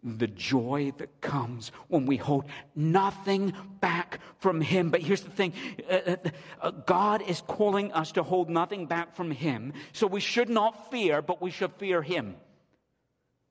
the 0.04 0.28
joy 0.28 0.94
that 0.98 1.22
comes 1.22 1.72
when 1.88 2.06
we 2.06 2.18
hold 2.18 2.46
nothing 2.76 3.54
back 3.80 4.20
from 4.40 4.62
Him. 4.62 4.90
But 4.90 5.02
here's 5.02 5.22
the 5.22 5.32
thing 5.32 5.54
uh, 5.90 5.94
uh, 5.94 6.16
uh, 6.62 6.72
God 6.72 7.22
is 7.22 7.42
calling 7.42 7.92
us 7.94 8.14
to 8.14 8.24
hold 8.24 8.50
nothing 8.50 8.86
back 8.86 9.16
from 9.16 9.32
Him. 9.32 9.74
So 9.94 10.06
we 10.08 10.20
should 10.20 10.50
not 10.50 10.92
fear, 10.92 11.22
but 11.22 11.42
we 11.42 11.50
should 11.50 11.74
fear 11.74 12.02
Him. 12.02 12.36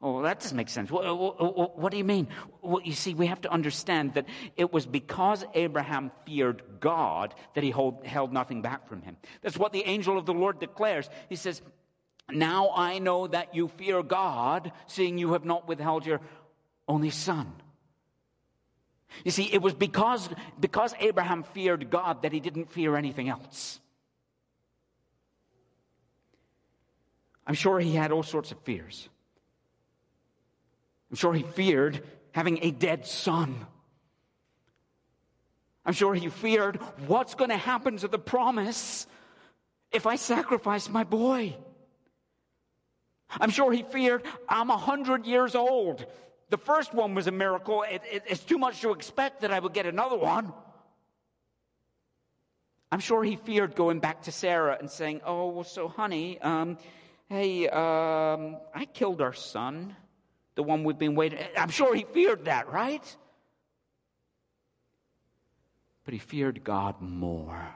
Oh, 0.02 0.22
that 0.22 0.40
doesn't 0.40 0.56
make 0.56 0.68
sense. 0.68 0.90
What, 0.90 1.04
what, 1.18 1.78
what, 1.78 1.90
do 1.90 1.96
you 1.96 2.04
mean? 2.04 2.28
Well, 2.60 2.82
you 2.84 2.92
see, 2.92 3.14
we 3.14 3.26
have 3.26 3.40
to 3.40 3.50
understand 3.50 4.14
that 4.14 4.26
it 4.54 4.70
was 4.70 4.84
because 4.84 5.42
Abraham 5.54 6.10
feared 6.26 6.62
God 6.80 7.34
that 7.54 7.64
he 7.64 7.70
hold, 7.70 8.04
held 8.06 8.30
nothing 8.30 8.60
back 8.60 8.88
from 8.88 9.00
him. 9.00 9.16
That's 9.40 9.56
what 9.56 9.72
the 9.72 9.84
angel 9.84 10.18
of 10.18 10.26
the 10.26 10.34
Lord 10.34 10.60
declares. 10.60 11.08
He 11.30 11.36
says, 11.36 11.62
Now 12.30 12.70
I 12.74 12.98
know 12.98 13.26
that 13.26 13.54
you 13.54 13.68
fear 13.68 14.02
God, 14.02 14.72
seeing 14.86 15.18
you 15.18 15.32
have 15.32 15.44
not 15.44 15.68
withheld 15.68 16.04
your 16.04 16.20
only 16.88 17.10
son. 17.10 17.52
You 19.24 19.30
see, 19.30 19.44
it 19.44 19.62
was 19.62 19.74
because, 19.74 20.28
because 20.58 20.94
Abraham 20.98 21.42
feared 21.42 21.88
God 21.90 22.22
that 22.22 22.32
he 22.32 22.40
didn't 22.40 22.70
fear 22.70 22.96
anything 22.96 23.28
else. 23.28 23.80
I'm 27.46 27.54
sure 27.54 27.78
he 27.78 27.94
had 27.94 28.10
all 28.10 28.24
sorts 28.24 28.50
of 28.50 28.58
fears. 28.60 29.08
I'm 31.10 31.16
sure 31.16 31.32
he 31.32 31.44
feared 31.44 32.02
having 32.32 32.58
a 32.62 32.72
dead 32.72 33.06
son. 33.06 33.66
I'm 35.84 35.92
sure 35.92 36.14
he 36.14 36.28
feared 36.28 36.76
what's 37.06 37.36
going 37.36 37.50
to 37.50 37.56
happen 37.56 37.98
to 37.98 38.08
the 38.08 38.18
promise 38.18 39.06
if 39.92 40.06
I 40.06 40.16
sacrifice 40.16 40.88
my 40.88 41.04
boy. 41.04 41.56
I'm 43.30 43.50
sure 43.50 43.72
he 43.72 43.82
feared 43.82 44.22
I'm 44.48 44.70
a 44.70 44.76
hundred 44.76 45.26
years 45.26 45.54
old. 45.54 46.06
The 46.48 46.58
first 46.58 46.94
one 46.94 47.14
was 47.14 47.26
a 47.26 47.32
miracle. 47.32 47.82
It, 47.82 48.02
it, 48.10 48.22
it's 48.26 48.44
too 48.44 48.58
much 48.58 48.80
to 48.82 48.92
expect 48.92 49.40
that 49.40 49.50
I 49.50 49.58
would 49.58 49.72
get 49.72 49.86
another 49.86 50.16
one. 50.16 50.52
I'm 52.92 53.00
sure 53.00 53.24
he 53.24 53.36
feared 53.36 53.74
going 53.74 53.98
back 53.98 54.22
to 54.22 54.32
Sarah 54.32 54.76
and 54.78 54.88
saying, 54.88 55.22
Oh, 55.24 55.48
well, 55.48 55.64
so 55.64 55.88
honey, 55.88 56.40
um, 56.40 56.78
hey, 57.28 57.68
um, 57.68 58.58
I 58.74 58.84
killed 58.92 59.20
our 59.20 59.32
son 59.32 59.96
the 60.54 60.62
one 60.62 60.84
we've 60.84 60.98
been 60.98 61.14
waiting. 61.14 61.38
I'm 61.56 61.68
sure 61.68 61.94
he 61.94 62.04
feared 62.04 62.46
that, 62.46 62.72
right? 62.72 63.16
But 66.04 66.14
he 66.14 66.18
feared 66.18 66.64
God 66.64 67.00
more 67.00 67.68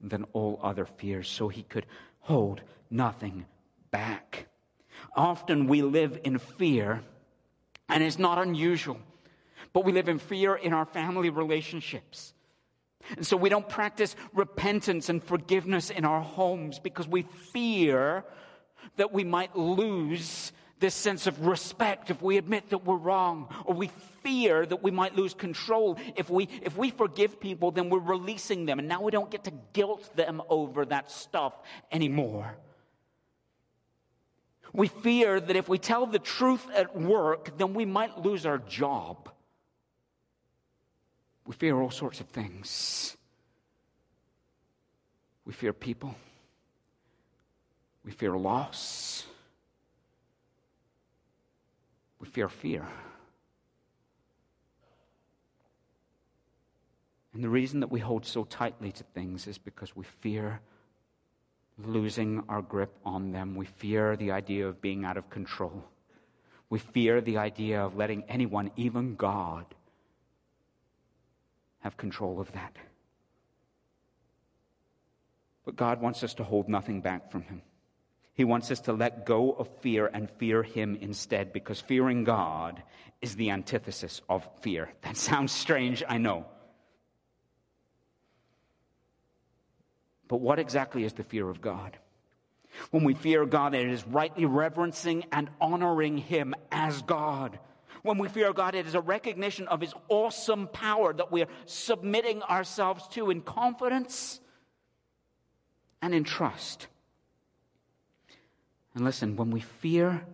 than 0.00 0.24
all 0.32 0.58
other 0.62 0.86
fears, 0.86 1.28
so 1.28 1.48
he 1.48 1.62
could 1.62 1.86
hold 2.20 2.60
nothing 2.90 3.46
back. 3.92 4.48
Often 5.14 5.68
we 5.68 5.82
live 5.82 6.18
in 6.24 6.38
fear, 6.38 7.02
and 7.88 8.02
it's 8.02 8.18
not 8.18 8.38
unusual, 8.38 8.98
but 9.72 9.84
we 9.84 9.92
live 9.92 10.08
in 10.08 10.18
fear 10.18 10.56
in 10.56 10.72
our 10.72 10.86
family 10.86 11.30
relationships. 11.30 12.34
And 13.16 13.26
so 13.26 13.36
we 13.36 13.48
don't 13.48 13.68
practice 13.68 14.16
repentance 14.32 15.08
and 15.08 15.22
forgiveness 15.22 15.90
in 15.90 16.04
our 16.04 16.20
homes 16.20 16.78
because 16.78 17.06
we 17.06 17.22
fear 17.52 18.24
that 18.96 19.12
we 19.12 19.24
might 19.24 19.56
lose 19.56 20.52
this 20.78 20.94
sense 20.94 21.26
of 21.26 21.46
respect 21.46 22.10
if 22.10 22.20
we 22.20 22.36
admit 22.38 22.70
that 22.70 22.84
we're 22.84 22.96
wrong, 22.96 23.48
or 23.64 23.74
we 23.74 23.88
fear 24.22 24.66
that 24.66 24.82
we 24.82 24.90
might 24.90 25.14
lose 25.14 25.32
control. 25.32 25.96
If 26.16 26.28
we, 26.28 26.48
if 26.62 26.76
we 26.76 26.90
forgive 26.90 27.38
people, 27.38 27.70
then 27.70 27.88
we're 27.88 28.00
releasing 28.00 28.66
them, 28.66 28.80
and 28.80 28.88
now 28.88 29.00
we 29.00 29.12
don't 29.12 29.30
get 29.30 29.44
to 29.44 29.52
guilt 29.72 30.16
them 30.16 30.42
over 30.48 30.84
that 30.86 31.10
stuff 31.10 31.54
anymore. 31.92 32.56
We 34.72 34.88
fear 34.88 35.38
that 35.38 35.54
if 35.56 35.68
we 35.68 35.78
tell 35.78 36.06
the 36.06 36.18
truth 36.18 36.66
at 36.74 36.96
work, 36.96 37.58
then 37.58 37.74
we 37.74 37.84
might 37.84 38.18
lose 38.18 38.46
our 38.46 38.58
job. 38.58 39.28
We 41.46 41.54
fear 41.54 41.78
all 41.80 41.90
sorts 41.90 42.20
of 42.20 42.28
things. 42.28 43.16
We 45.44 45.52
fear 45.52 45.72
people. 45.72 46.14
We 48.04 48.12
fear 48.12 48.36
loss. 48.36 49.26
We 52.18 52.28
fear 52.28 52.48
fear. 52.48 52.86
And 57.34 57.42
the 57.42 57.48
reason 57.48 57.80
that 57.80 57.90
we 57.90 58.00
hold 58.00 58.24
so 58.24 58.44
tightly 58.44 58.92
to 58.92 59.04
things 59.04 59.46
is 59.46 59.58
because 59.58 59.96
we 59.96 60.04
fear 60.04 60.60
losing 61.78 62.42
our 62.48 62.62
grip 62.62 62.94
on 63.04 63.32
them. 63.32 63.54
We 63.54 63.66
fear 63.66 64.16
the 64.16 64.32
idea 64.32 64.66
of 64.68 64.80
being 64.80 65.04
out 65.04 65.16
of 65.16 65.30
control. 65.30 65.84
We 66.70 66.78
fear 66.78 67.20
the 67.20 67.38
idea 67.38 67.82
of 67.82 67.96
letting 67.96 68.24
anyone, 68.28 68.70
even 68.76 69.14
God, 69.14 69.66
have 71.80 71.96
control 71.96 72.40
of 72.40 72.50
that. 72.52 72.76
But 75.64 75.76
God 75.76 76.00
wants 76.00 76.24
us 76.24 76.34
to 76.34 76.44
hold 76.44 76.68
nothing 76.68 77.00
back 77.00 77.30
from 77.30 77.42
Him. 77.42 77.62
He 78.34 78.44
wants 78.44 78.70
us 78.70 78.80
to 78.82 78.92
let 78.92 79.26
go 79.26 79.52
of 79.52 79.68
fear 79.80 80.10
and 80.12 80.30
fear 80.30 80.62
Him 80.62 80.96
instead 81.00 81.52
because 81.52 81.80
fearing 81.80 82.24
God 82.24 82.82
is 83.20 83.36
the 83.36 83.50
antithesis 83.50 84.22
of 84.28 84.48
fear. 84.60 84.90
That 85.02 85.16
sounds 85.16 85.52
strange, 85.52 86.02
I 86.08 86.18
know. 86.18 86.46
But 90.28 90.40
what 90.40 90.58
exactly 90.58 91.04
is 91.04 91.12
the 91.12 91.24
fear 91.24 91.48
of 91.48 91.60
God? 91.60 91.98
When 92.90 93.04
we 93.04 93.14
fear 93.14 93.44
God, 93.44 93.74
it 93.74 93.86
is 93.86 94.06
rightly 94.06 94.46
reverencing 94.46 95.24
and 95.30 95.50
honoring 95.60 96.16
Him 96.16 96.54
as 96.70 97.02
God. 97.02 97.58
When 98.02 98.18
we 98.18 98.28
fear 98.28 98.52
God, 98.52 98.74
it 98.74 98.86
is 98.86 98.94
a 98.94 99.00
recognition 99.00 99.68
of 99.68 99.80
His 99.80 99.92
awesome 100.08 100.68
power 100.68 101.12
that 101.12 101.30
we 101.30 101.42
are 101.42 101.48
submitting 101.66 102.42
ourselves 102.42 103.06
to 103.08 103.30
in 103.30 103.42
confidence 103.42 104.40
and 106.00 106.14
in 106.14 106.24
trust. 106.24 106.88
And 108.94 109.04
listen, 109.04 109.36
when 109.36 109.50
we 109.50 109.60
fear 109.60 110.26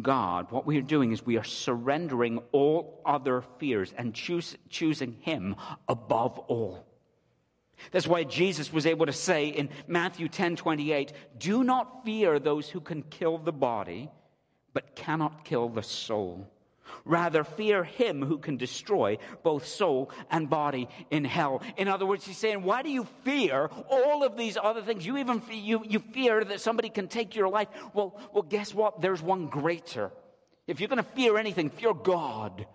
God, 0.00 0.50
what 0.50 0.66
we 0.66 0.76
are 0.78 0.82
doing 0.82 1.12
is 1.12 1.24
we 1.24 1.38
are 1.38 1.44
surrendering 1.44 2.40
all 2.52 3.00
other 3.06 3.42
fears 3.58 3.94
and 3.96 4.14
choosing 4.14 5.16
Him 5.20 5.56
above 5.88 6.38
all. 6.40 6.86
That's 7.90 8.06
why 8.06 8.24
Jesus 8.24 8.72
was 8.72 8.86
able 8.86 9.06
to 9.06 9.12
say 9.12 9.48
in 9.48 9.68
Matthew 9.86 10.28
10 10.28 10.56
28, 10.56 11.12
Do 11.38 11.64
not 11.64 12.04
fear 12.04 12.38
those 12.38 12.68
who 12.68 12.80
can 12.80 13.02
kill 13.02 13.38
the 13.38 13.52
body, 13.52 14.10
but 14.72 14.94
cannot 14.94 15.44
kill 15.44 15.68
the 15.68 15.82
soul. 15.82 16.50
Rather, 17.04 17.44
fear 17.44 17.84
him 17.84 18.22
who 18.22 18.38
can 18.38 18.56
destroy 18.56 19.18
both 19.42 19.66
soul 19.66 20.10
and 20.30 20.48
body 20.48 20.88
in 21.10 21.24
hell. 21.24 21.62
In 21.76 21.88
other 21.88 22.06
words, 22.06 22.24
he's 22.24 22.36
saying, 22.36 22.62
why 22.62 22.82
do 22.82 22.90
you 22.90 23.06
fear 23.24 23.70
all 23.90 24.22
of 24.22 24.36
these 24.36 24.56
other 24.60 24.82
things? 24.82 25.04
You 25.04 25.16
even 25.18 25.42
you, 25.50 25.82
you 25.86 25.98
fear 25.98 26.44
that 26.44 26.60
somebody 26.60 26.88
can 26.88 27.08
take 27.08 27.34
your 27.34 27.48
life. 27.48 27.68
Well, 27.92 28.18
well, 28.32 28.42
guess 28.42 28.74
what? 28.74 29.00
There's 29.00 29.22
one 29.22 29.46
greater. 29.46 30.10
If 30.66 30.80
you're 30.80 30.88
going 30.88 31.02
to 31.02 31.10
fear 31.10 31.36
anything, 31.36 31.70
fear 31.70 31.92
God. 31.92 32.66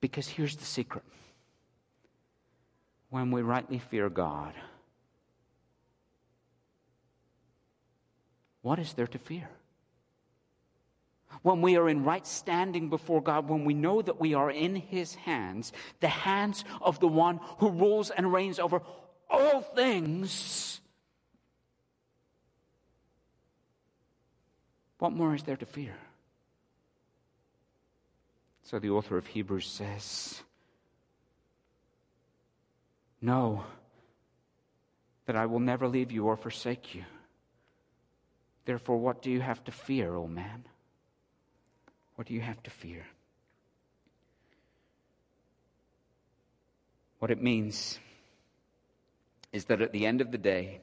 Because 0.00 0.28
here's 0.28 0.56
the 0.56 0.64
secret 0.64 1.04
when 3.12 3.30
we 3.30 3.42
rightly 3.42 3.78
fear 3.78 4.08
God, 4.08 4.54
what 8.62 8.78
is 8.78 8.94
there 8.94 9.06
to 9.06 9.18
fear? 9.18 9.50
when 11.40 11.62
we 11.62 11.76
are 11.76 11.88
in 11.88 12.04
right 12.04 12.26
standing 12.26 12.88
before 12.88 13.22
God, 13.22 13.48
when 13.48 13.64
we 13.64 13.74
know 13.74 14.02
that 14.02 14.20
we 14.20 14.34
are 14.34 14.50
in 14.50 14.76
His 14.76 15.14
hands, 15.14 15.72
the 16.00 16.08
hands 16.08 16.64
of 16.80 17.00
the 17.00 17.08
one 17.08 17.40
who 17.58 17.70
rules 17.70 18.10
and 18.10 18.32
reigns 18.32 18.58
over 18.58 18.82
all 19.30 19.62
things, 19.62 20.80
what 24.98 25.12
more 25.12 25.34
is 25.34 25.42
there 25.42 25.56
to 25.56 25.66
fear? 25.66 25.96
So 28.62 28.78
the 28.78 28.90
author 28.90 29.16
of 29.16 29.26
Hebrews 29.26 29.66
says, 29.66 30.42
Know 33.22 33.64
that 35.26 35.36
I 35.36 35.46
will 35.46 35.60
never 35.60 35.86
leave 35.86 36.10
you 36.10 36.26
or 36.26 36.36
forsake 36.36 36.94
you. 36.94 37.04
Therefore, 38.64 38.98
what 38.98 39.22
do 39.22 39.30
you 39.30 39.40
have 39.40 39.62
to 39.64 39.72
fear, 39.72 40.14
O 40.14 40.26
man? 40.26 40.64
What 42.16 42.26
do 42.26 42.34
you 42.34 42.40
have 42.40 42.62
to 42.64 42.70
fear? 42.70 43.06
What 47.20 47.30
it 47.30 47.40
means 47.40 48.00
is 49.52 49.66
that 49.66 49.80
at 49.80 49.92
the 49.92 50.06
end 50.06 50.20
of 50.20 50.32
the 50.32 50.38
day, 50.38 50.80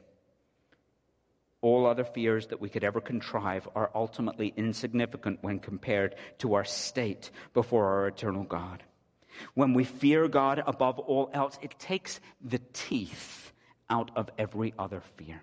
all 1.62 1.86
other 1.86 2.06
fears 2.06 2.48
that 2.48 2.62
we 2.62 2.70
could 2.70 2.86
ever 2.86 3.02
contrive 3.02 3.68
are 3.76 3.92
ultimately 3.94 4.54
insignificant 4.56 5.40
when 5.42 5.60
compared 5.60 6.16
to 6.38 6.54
our 6.54 6.64
state 6.64 7.32
before 7.54 7.86
our 7.88 8.08
eternal 8.08 8.44
God. 8.44 8.84
When 9.54 9.74
we 9.74 9.84
fear 9.84 10.28
God 10.28 10.64
above 10.66 11.00
all 11.00 11.30
else, 11.34 11.58
it 11.62 11.78
takes 11.80 12.20
the 12.42 12.60
teeth 12.74 13.54
out 13.90 14.12
of 14.16 14.30
every 14.38 14.74
other 14.78 15.02
fear. 15.18 15.42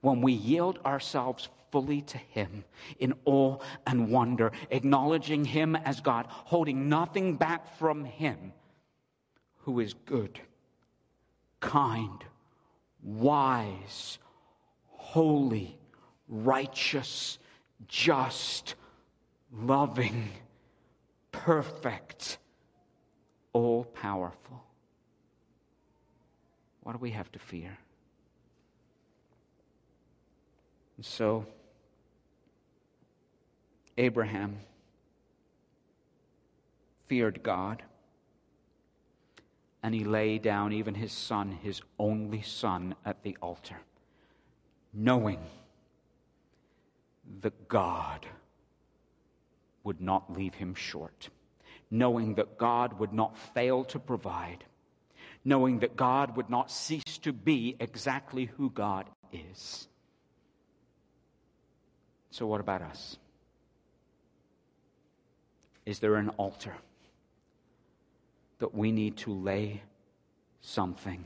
When 0.00 0.20
we 0.20 0.32
yield 0.32 0.78
ourselves 0.84 1.48
fully 1.70 2.02
to 2.02 2.18
Him 2.18 2.64
in 2.98 3.14
awe 3.24 3.58
and 3.86 4.10
wonder, 4.10 4.52
acknowledging 4.70 5.44
Him 5.44 5.76
as 5.76 6.00
God, 6.00 6.26
holding 6.28 6.88
nothing 6.88 7.36
back 7.36 7.76
from 7.78 8.04
Him, 8.04 8.52
who 9.58 9.80
is 9.80 9.94
good, 9.94 10.40
kind, 11.60 12.24
wise, 13.02 14.18
holy, 14.86 15.78
righteous, 16.28 17.38
just, 17.88 18.74
loving, 19.52 20.28
perfect, 21.32 22.38
all 23.54 23.84
powerful. 23.84 24.62
What 26.82 26.92
do 26.92 26.98
we 26.98 27.12
have 27.12 27.32
to 27.32 27.38
fear? 27.38 27.78
And 30.98 31.06
so, 31.06 31.46
Abraham 33.96 34.58
feared 37.06 37.42
God, 37.42 37.82
and 39.82 39.94
he 39.94 40.04
lay 40.04 40.38
down 40.38 40.72
even 40.72 40.94
his 40.94 41.12
son, 41.12 41.58
his 41.62 41.80
only 41.98 42.42
son, 42.42 42.94
at 43.04 43.22
the 43.22 43.36
altar, 43.40 43.76
knowing 44.92 45.40
that 47.40 47.68
God 47.68 48.26
would 49.84 50.00
not 50.00 50.32
leave 50.32 50.54
him 50.54 50.74
short, 50.74 51.28
knowing 51.90 52.34
that 52.34 52.58
God 52.58 52.98
would 52.98 53.12
not 53.12 53.36
fail 53.54 53.84
to 53.84 53.98
provide, 53.98 54.64
knowing 55.44 55.80
that 55.80 55.96
God 55.96 56.36
would 56.36 56.50
not 56.50 56.70
cease 56.70 57.18
to 57.22 57.32
be 57.32 57.76
exactly 57.78 58.46
who 58.56 58.70
God 58.70 59.06
is. 59.32 59.88
So, 62.30 62.46
what 62.46 62.60
about 62.60 62.82
us? 62.82 63.16
Is 65.86 65.98
there 65.98 66.16
an 66.16 66.30
altar 66.30 66.74
that 68.58 68.74
we 68.74 68.90
need 68.90 69.18
to 69.18 69.32
lay 69.32 69.82
something 70.62 71.24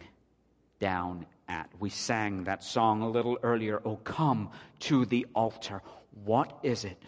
down 0.80 1.26
at? 1.48 1.70
We 1.78 1.90
sang 1.90 2.44
that 2.44 2.64
song 2.64 3.02
a 3.02 3.08
little 3.08 3.38
earlier, 3.42 3.80
Oh, 3.84 3.96
come 3.96 4.50
to 4.80 5.06
the 5.06 5.26
altar. 5.34 5.80
What 6.24 6.58
is 6.62 6.84
it 6.84 7.00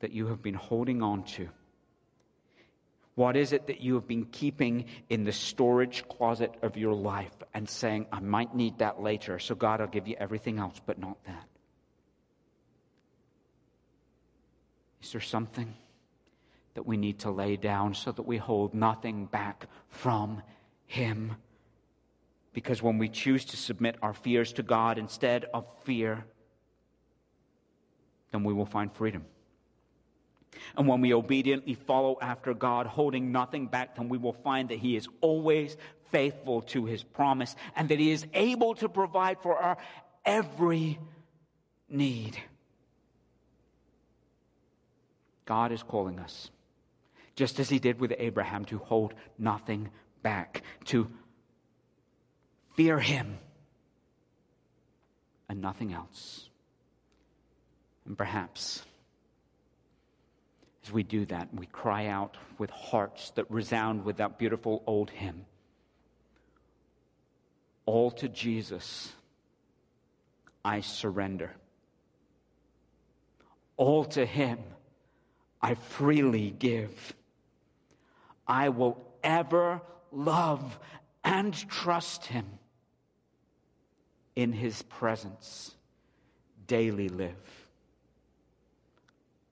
that 0.00 0.12
you 0.12 0.28
have 0.28 0.42
been 0.42 0.54
holding 0.54 1.02
on 1.02 1.24
to? 1.24 1.48
What 3.14 3.36
is 3.36 3.52
it 3.52 3.66
that 3.66 3.80
you 3.80 3.94
have 3.94 4.06
been 4.06 4.26
keeping 4.26 4.84
in 5.08 5.24
the 5.24 5.32
storage 5.32 6.06
closet 6.06 6.54
of 6.62 6.76
your 6.76 6.94
life 6.94 7.34
and 7.52 7.68
saying, 7.68 8.06
I 8.12 8.20
might 8.20 8.54
need 8.54 8.78
that 8.78 9.02
later, 9.02 9.40
so 9.40 9.56
God, 9.56 9.80
I'll 9.80 9.88
give 9.88 10.06
you 10.06 10.14
everything 10.20 10.60
else, 10.60 10.80
but 10.86 11.00
not 11.00 11.16
that? 11.24 11.48
Is 15.02 15.10
there 15.10 15.20
something 15.20 15.74
that 16.74 16.86
we 16.86 16.96
need 16.96 17.18
to 17.20 17.32
lay 17.32 17.56
down 17.56 17.94
so 17.94 18.12
that 18.12 18.22
we 18.22 18.36
hold 18.36 18.72
nothing 18.72 19.26
back 19.26 19.66
from 19.88 20.40
Him? 20.86 21.34
Because 22.52 22.80
when 22.80 22.98
we 22.98 23.08
choose 23.08 23.44
to 23.46 23.56
submit 23.56 23.96
our 24.00 24.14
fears 24.14 24.52
to 24.52 24.62
God 24.62 24.96
instead 24.96 25.44
of 25.52 25.66
fear, 25.82 26.24
then 28.30 28.44
we 28.44 28.52
will 28.52 28.66
find 28.66 28.92
freedom. 28.92 29.24
And 30.76 30.86
when 30.86 31.00
we 31.00 31.12
obediently 31.14 31.74
follow 31.74 32.18
after 32.20 32.54
God, 32.54 32.86
holding 32.86 33.32
nothing 33.32 33.66
back, 33.66 33.96
then 33.96 34.08
we 34.08 34.18
will 34.18 34.32
find 34.32 34.68
that 34.68 34.78
He 34.78 34.96
is 34.96 35.08
always 35.20 35.76
faithful 36.10 36.62
to 36.62 36.84
His 36.84 37.02
promise 37.02 37.54
and 37.76 37.88
that 37.88 37.98
He 37.98 38.10
is 38.10 38.26
able 38.34 38.74
to 38.76 38.88
provide 38.88 39.40
for 39.40 39.56
our 39.56 39.78
every 40.24 40.98
need. 41.88 42.36
God 45.44 45.72
is 45.72 45.82
calling 45.82 46.18
us, 46.18 46.50
just 47.34 47.58
as 47.58 47.68
He 47.68 47.78
did 47.78 48.00
with 48.00 48.12
Abraham, 48.18 48.64
to 48.66 48.78
hold 48.78 49.14
nothing 49.38 49.90
back, 50.22 50.62
to 50.86 51.10
fear 52.76 52.98
Him 52.98 53.38
and 55.48 55.60
nothing 55.60 55.92
else. 55.92 56.48
And 58.06 58.16
perhaps 58.16 58.82
as 60.88 60.92
we 60.92 61.02
do 61.02 61.26
that, 61.26 61.48
we 61.52 61.66
cry 61.66 62.06
out 62.06 62.38
with 62.56 62.70
hearts 62.70 63.30
that 63.32 63.50
resound 63.50 64.06
with 64.06 64.16
that 64.16 64.38
beautiful 64.38 64.82
old 64.86 65.10
hymn 65.10 65.44
All 67.84 68.10
to 68.12 68.28
Jesus 68.28 69.12
I 70.64 70.80
surrender. 70.80 71.52
All 73.76 74.04
to 74.06 74.24
Him 74.24 74.58
I 75.60 75.74
freely 75.74 76.50
give. 76.50 77.14
I 78.46 78.70
will 78.70 78.96
ever 79.22 79.82
love 80.10 80.78
and 81.22 81.54
trust 81.68 82.26
Him. 82.26 82.46
In 84.36 84.52
His 84.52 84.82
presence, 84.82 85.74
daily 86.66 87.08
live. 87.08 87.67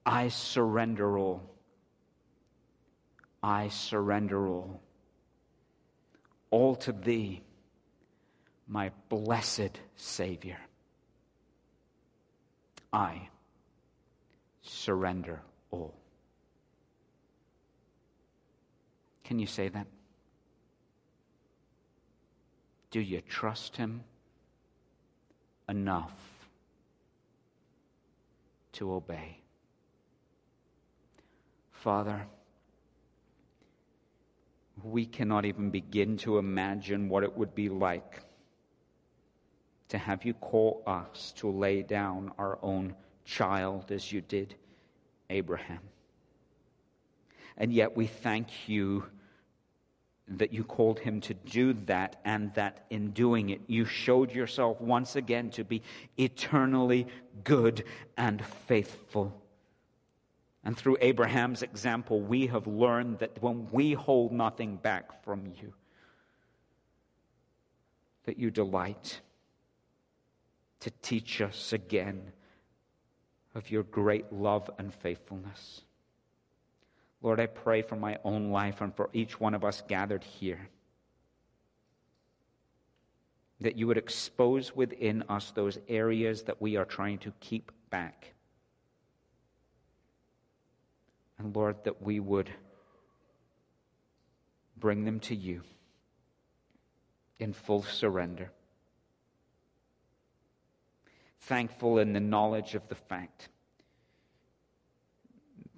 I 0.07 0.29
surrender 0.29 1.19
all. 1.19 1.43
I 3.43 3.69
surrender 3.69 4.47
all. 4.47 4.81
All 6.51 6.77
to 6.77 6.93
Thee, 6.93 7.43
my 8.69 8.93
blessed 9.09 9.81
Savior. 9.97 10.59
I 12.93 13.29
surrender 14.63 15.43
all. 15.73 15.95
Can 19.25 19.41
you 19.41 19.47
say 19.49 19.69
that? 19.69 19.89
Do 22.93 23.01
you 23.01 23.21
trust 23.23 23.77
Him 23.77 24.05
enough 25.69 26.15
to 28.75 28.93
obey? 28.93 29.41
Father, 31.83 32.27
we 34.83 35.07
cannot 35.07 35.45
even 35.45 35.71
begin 35.71 36.17
to 36.19 36.39
imagine 36.39 37.09
what 37.09 37.23
it 37.23 37.37
would 37.37 37.55
be 37.55 37.69
like 37.69 38.23
to 39.89 39.99
have 39.99 40.25
you 40.25 40.35
call 40.35 40.83
us 40.87 41.33
to 41.37 41.49
lay 41.49 41.83
down 41.83 42.33
our 42.39 42.59
own 42.63 42.95
child 43.25 43.93
as 43.93 44.11
you 44.11 44.21
did 44.21 44.55
Abraham. 45.31 45.81
And 47.57 47.73
yet 47.73 47.97
we 47.97 48.07
thank 48.07 48.69
you 48.69 49.05
that 50.29 50.53
you 50.53 50.65
called 50.65 50.99
him 50.99 51.21
to 51.21 51.35
do 51.35 51.73
that, 51.87 52.21
and 52.25 52.53
that 52.55 52.85
in 52.91 53.13
doing 53.13 53.51
it, 53.51 53.61
you 53.69 53.85
showed 53.85 54.33
yourself 54.33 54.81
once 54.81 55.15
again 55.15 55.51
to 55.51 55.63
be 55.63 55.83
eternally 56.19 57.07
good 57.45 57.85
and 58.17 58.45
faithful. 58.45 59.41
And 60.67 60.77
through 60.77 60.97
Abraham's 61.01 61.63
example, 61.63 62.21
we 62.21 62.49
have 62.49 62.67
learned 62.67 63.21
that 63.21 63.41
when 63.41 63.69
we 63.71 63.93
hold 63.93 64.33
nothing 64.33 64.75
back 64.75 65.23
from 65.23 65.47
you, 65.47 65.73
that 68.25 68.37
you 68.37 68.51
delight 68.51 69.21
to 70.81 70.91
teach 71.03 71.41
us 71.41 71.73
again 71.73 72.33
of 73.55 73.71
your 73.71 73.85
great 73.85 74.33
love 74.33 74.69
and 74.77 74.93
faithfulness. 74.93 75.83
Lord, 77.23 77.39
I 77.39 77.47
pray 77.47 77.83
for 77.83 77.95
my 77.95 78.19
own 78.25 78.51
life 78.51 78.81
and 78.81 78.93
for 78.93 79.09
each 79.13 79.39
one 79.39 79.55
of 79.55 79.65
us 79.65 79.85
gathered 79.87 80.25
here 80.25 80.69
that 83.61 83.77
you 83.77 83.87
would 83.87 83.99
expose 83.99 84.75
within 84.75 85.23
us 85.29 85.53
those 85.53 85.79
areas 85.89 86.43
that 86.43 86.61
we 86.61 86.77
are 86.77 86.85
trying 86.85 87.19
to 87.19 87.33
keep 87.39 87.71
back. 87.89 88.33
And 91.39 91.55
Lord, 91.55 91.77
that 91.85 92.03
we 92.03 92.21
would 92.21 92.51
bring 94.77 95.05
them 95.05 95.21
to 95.21 95.35
you 95.35 95.63
in 97.39 97.53
full 97.53 97.83
surrender. 97.83 98.51
Thankful 101.41 101.99
in 101.99 102.13
the 102.13 102.21
knowledge 102.21 102.75
of 102.75 102.89
the 102.89 102.95
fact 102.95 103.49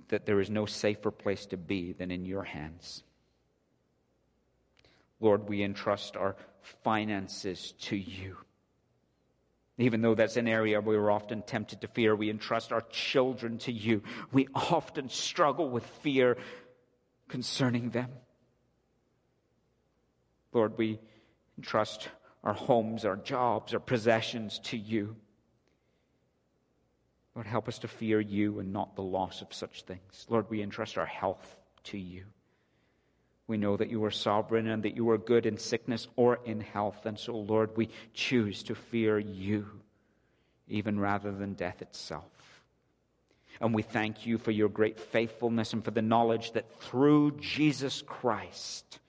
that 0.09 0.25
there 0.25 0.41
is 0.41 0.49
no 0.49 0.67
safer 0.67 1.11
place 1.11 1.47
to 1.47 1.57
be 1.57 1.93
than 1.93 2.11
in 2.11 2.25
your 2.25 2.45
hands. 2.45 3.03
Lord, 5.21 5.49
we 5.49 5.63
entrust 5.63 6.17
our 6.17 6.37
finances 6.83 7.75
to 7.81 7.97
you. 7.97 8.37
Even 9.79 10.03
though 10.03 10.17
that's 10.17 10.37
an 10.37 10.49
area 10.49 10.81
we 10.81 10.97
are 10.97 11.11
often 11.11 11.43
tempted 11.43 11.81
to 11.81 11.89
fear, 11.89 12.15
we 12.15 12.31
entrust 12.31 12.73
our 12.73 12.83
children 12.91 13.59
to 13.59 13.73
you. 13.73 14.03
We 14.33 14.49
often 14.55 15.09
struggle 15.09 15.71
with 15.71 15.87
fear 16.03 16.37
concerning 17.29 17.91
them. 17.91 18.11
Lord, 20.53 20.77
we 20.77 20.99
entrust 21.57 22.09
our 22.43 22.55
homes, 22.55 23.05
our 23.05 23.17
jobs, 23.17 23.73
our 23.73 23.81
possessions 23.81 24.59
to 24.65 24.77
you. 24.77 25.17
Lord, 27.37 27.47
help 27.47 27.69
us 27.69 27.79
to 27.81 27.89
fear 27.89 28.21
you 28.21 28.59
and 28.59 28.73
not 28.73 28.97
the 28.97 29.03
loss 29.03 29.43
of 29.43 29.55
such 29.55 29.83
things. 29.83 30.27
Lord, 30.29 30.51
we 30.51 30.61
entrust 30.61 30.99
our 30.99 31.07
health 31.07 31.57
to 31.85 31.99
you. 31.99 32.25
We 33.49 33.57
know 33.57 33.79
that 33.79 33.91
you 33.91 34.05
are 34.05 34.11
sovereign 34.11 34.69
and 34.69 34.83
that 34.83 34.95
you 34.95 35.09
are 35.09 35.19
good 35.19 35.47
in 35.47 35.57
sickness 35.57 36.07
or 36.17 36.39
in 36.45 36.61
health. 36.61 37.07
And 37.07 37.19
so, 37.19 37.35
Lord, 37.35 37.77
we 37.77 37.89
choose 38.13 38.63
to 38.65 38.75
fear 38.75 39.19
you 39.19 39.67
even 40.69 41.01
rather 41.01 41.33
than 41.33 41.55
death 41.55 41.81
itself. 41.81 42.31
And 43.61 43.75
we 43.75 43.83
thank 43.83 44.27
you 44.27 44.37
for 44.37 44.51
your 44.51 44.69
great 44.69 45.01
faithfulness 45.01 45.73
and 45.73 45.83
for 45.83 45.91
the 45.91 46.03
knowledge 46.03 46.53
that 46.53 46.71
through 46.81 47.39
Jesus 47.41 48.03
Christ, 48.03 49.01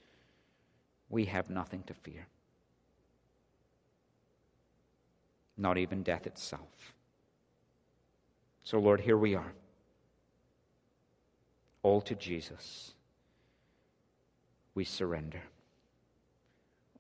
we 1.09 1.25
have 1.25 1.49
nothing 1.49 1.83
to 1.83 1.93
fear. 1.93 2.25
Not 5.57 5.77
even 5.77 6.01
death 6.01 6.25
itself. 6.25 6.93
So, 8.63 8.79
Lord, 8.79 9.01
here 9.01 9.17
we 9.17 9.35
are. 9.35 9.51
All 11.83 11.99
to 12.01 12.15
Jesus 12.15 12.93
we 14.75 14.83
surrender. 14.83 15.41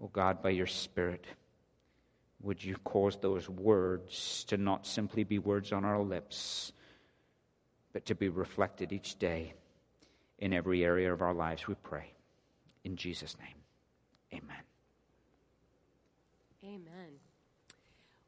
Oh 0.01 0.09
God, 0.11 0.41
by 0.41 0.49
your 0.49 0.67
Spirit, 0.67 1.25
would 2.41 2.63
you 2.63 2.75
cause 2.83 3.17
those 3.17 3.49
words 3.49 4.45
to 4.45 4.57
not 4.57 4.87
simply 4.87 5.23
be 5.23 5.39
words 5.39 5.71
on 5.71 5.83
our 5.83 5.99
lips, 5.99 6.71
but 7.91 8.05
to 8.05 8.15
be 8.15 8.29
reflected 8.29 8.93
each 8.93 9.19
day 9.19 9.53
in 10.39 10.53
every 10.53 10.85
area 10.85 11.11
of 11.11 11.21
our 11.21 11.33
lives, 11.33 11.67
we 11.67 11.75
pray. 11.83 12.13
In 12.85 12.95
Jesus' 12.95 13.35
name, 13.37 14.41
amen. 14.41 14.63
Amen. 16.63 17.11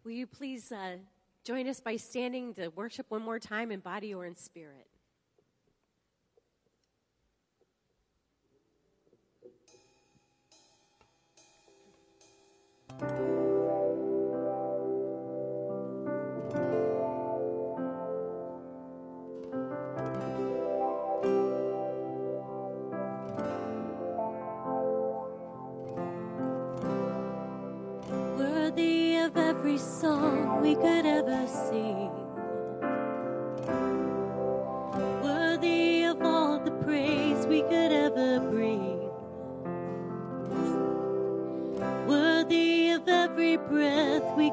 Will 0.03 0.11
you 0.11 0.27
please 0.27 0.71
uh, 0.71 0.97
join 1.43 1.67
us 1.67 1.79
by 1.79 1.95
standing 1.95 2.53
to 2.55 2.67
worship 2.69 3.05
one 3.09 3.21
more 3.21 3.39
time 3.39 3.71
in 3.71 3.79
body 3.79 4.13
or 4.13 4.25
in 4.25 4.35
spirit? 4.35 4.87
Worthy 12.99 13.40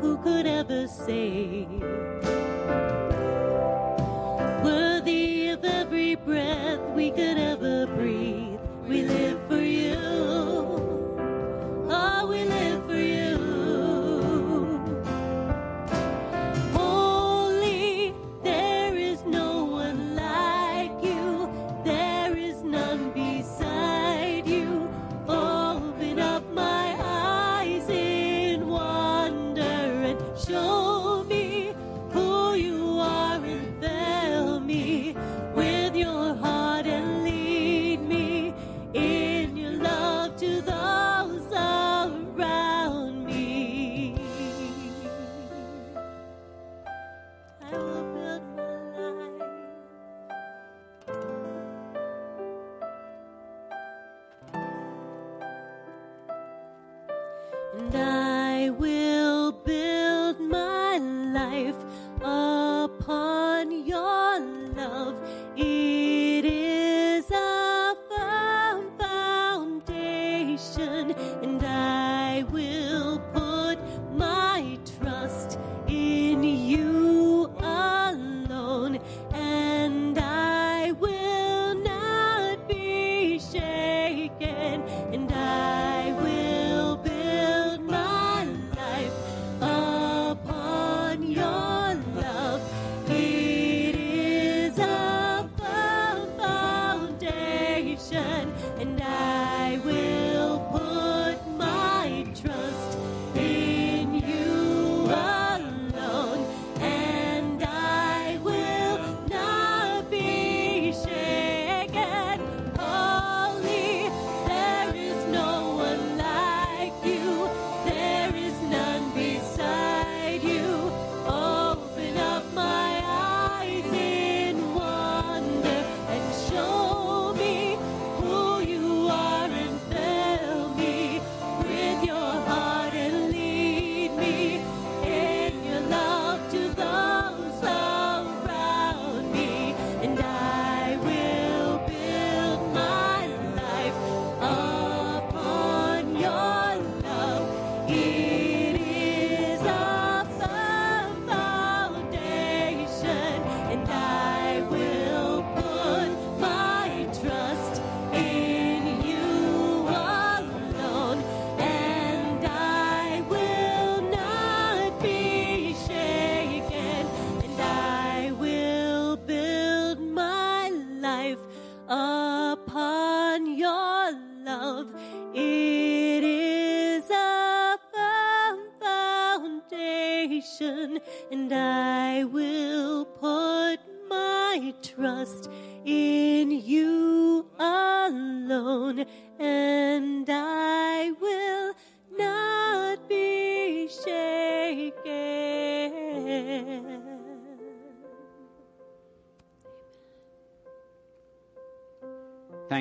Who 0.00 0.16
could 0.18 0.46
ever 0.46 0.86
save. 0.86 2.33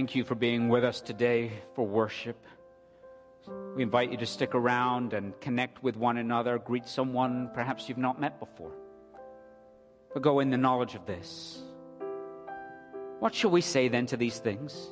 Thank 0.04 0.16
you 0.16 0.26
for 0.26 0.36
being 0.36 0.68
with 0.68 0.84
us 0.84 1.00
today 1.00 1.54
for 1.76 1.88
worship. 1.88 2.36
We 3.74 3.84
invite 3.84 4.12
you 4.12 4.18
to 4.18 4.26
stick 4.26 4.54
around 4.54 5.14
and 5.14 5.40
connect 5.40 5.82
with 5.82 5.96
one 5.96 6.18
another, 6.18 6.60
greet 6.60 6.90
someone 6.90 7.50
perhaps 7.54 7.88
you've 7.88 7.98
not 7.98 8.20
met 8.20 8.38
before. 8.38 8.74
But 10.14 10.22
go 10.22 10.42
in 10.42 10.50
the 10.50 10.58
knowledge 10.58 10.96
of 10.96 11.06
this. 11.06 11.62
What 13.20 13.34
shall 13.34 13.52
we 13.52 13.62
say 13.62 13.88
then 13.88 14.06
to 14.08 14.18
these 14.18 14.40
things? 14.40 14.90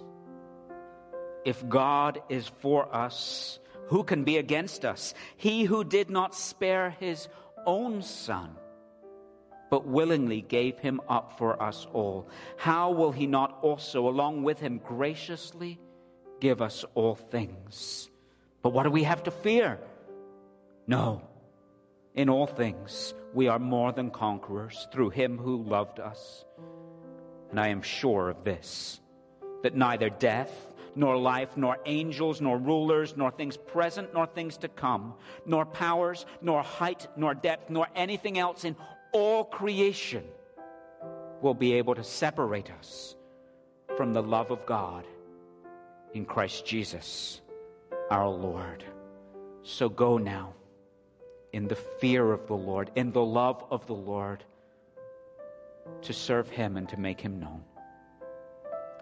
If 1.44 1.68
God 1.68 2.22
is 2.30 2.50
for 2.60 2.88
us, 2.96 3.60
who 3.88 4.06
can 4.06 4.24
be 4.24 4.38
against 4.38 4.86
us? 4.86 5.14
He 5.36 5.66
who 5.66 5.84
did 5.84 6.10
not 6.10 6.34
spare 6.34 6.92
his 7.02 7.28
own 7.66 8.02
son 8.02 8.56
but 9.72 9.88
willingly 9.88 10.42
gave 10.42 10.78
him 10.78 11.00
up 11.08 11.38
for 11.38 11.60
us 11.64 11.88
all, 11.94 12.28
how 12.58 12.92
will 12.92 13.14
he 13.14 13.26
not 13.26 13.58
also, 13.62 14.08
along 14.08 14.44
with 14.44 14.60
him, 14.60 14.82
graciously 14.86 15.80
give 16.42 16.62
us 16.62 16.84
all 16.94 17.16
things? 17.16 18.10
But 18.62 18.74
what 18.74 18.84
do 18.84 18.92
we 18.92 19.04
have 19.04 19.24
to 19.24 19.32
fear? 19.32 19.80
No. 20.86 21.22
In 22.14 22.30
all 22.30 22.48
things, 22.48 23.14
we 23.34 23.48
are 23.48 23.60
more 23.60 23.94
than 23.94 24.12
conquerors 24.12 24.88
through 24.92 25.12
him 25.12 25.38
who 25.38 25.64
loved 25.64 26.02
us. 26.02 26.44
And 27.50 27.60
I 27.60 27.70
am 27.70 27.82
sure 27.82 28.30
of 28.30 28.44
this 28.44 29.00
that 29.64 29.76
neither 29.76 30.10
death, 30.10 30.52
nor 30.96 31.16
life, 31.16 31.56
nor 31.56 31.78
angels, 31.86 32.42
nor 32.42 32.58
rulers, 32.58 33.16
nor 33.16 33.32
things 33.32 33.56
present, 33.56 34.14
nor 34.14 34.26
things 34.26 34.58
to 34.58 34.68
come, 34.68 35.14
nor 35.46 35.66
powers, 35.66 36.26
nor 36.42 36.62
height, 36.62 37.08
nor 37.16 37.34
depth, 37.34 37.70
nor 37.70 37.88
anything 37.96 38.38
else 38.38 38.66
in 38.66 38.76
all 39.12 39.44
creation 39.44 40.24
will 41.42 41.54
be 41.54 41.74
able 41.74 41.96
to 41.96 42.04
separate 42.04 42.72
us 42.80 43.16
from 43.98 44.14
the 44.14 44.22
love 44.22 44.52
of 44.52 44.66
God 44.66 45.06
in 46.14 46.26
Christ 46.26 46.66
Jesus 46.66 47.42
our 48.10 48.30
Lord. 48.30 48.84
So 49.64 49.90
go 49.90 50.18
now 50.18 50.54
in 51.54 51.68
the 51.68 51.76
fear 51.76 52.32
of 52.32 52.48
the 52.48 52.56
Lord, 52.56 52.92
in 52.96 53.12
the 53.12 53.24
love 53.24 53.64
of 53.72 53.86
the 53.88 53.94
Lord, 53.94 54.44
to 56.04 56.14
serve 56.14 56.50
Him 56.50 56.78
and 56.78 56.88
to 56.90 57.00
make 57.00 57.20
Him 57.20 57.40
known. 57.40 57.64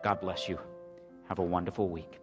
God 0.03 0.21
bless 0.21 0.47
you. 0.47 0.59
Have 1.27 1.39
a 1.39 1.43
wonderful 1.43 1.89
week. 1.89 2.19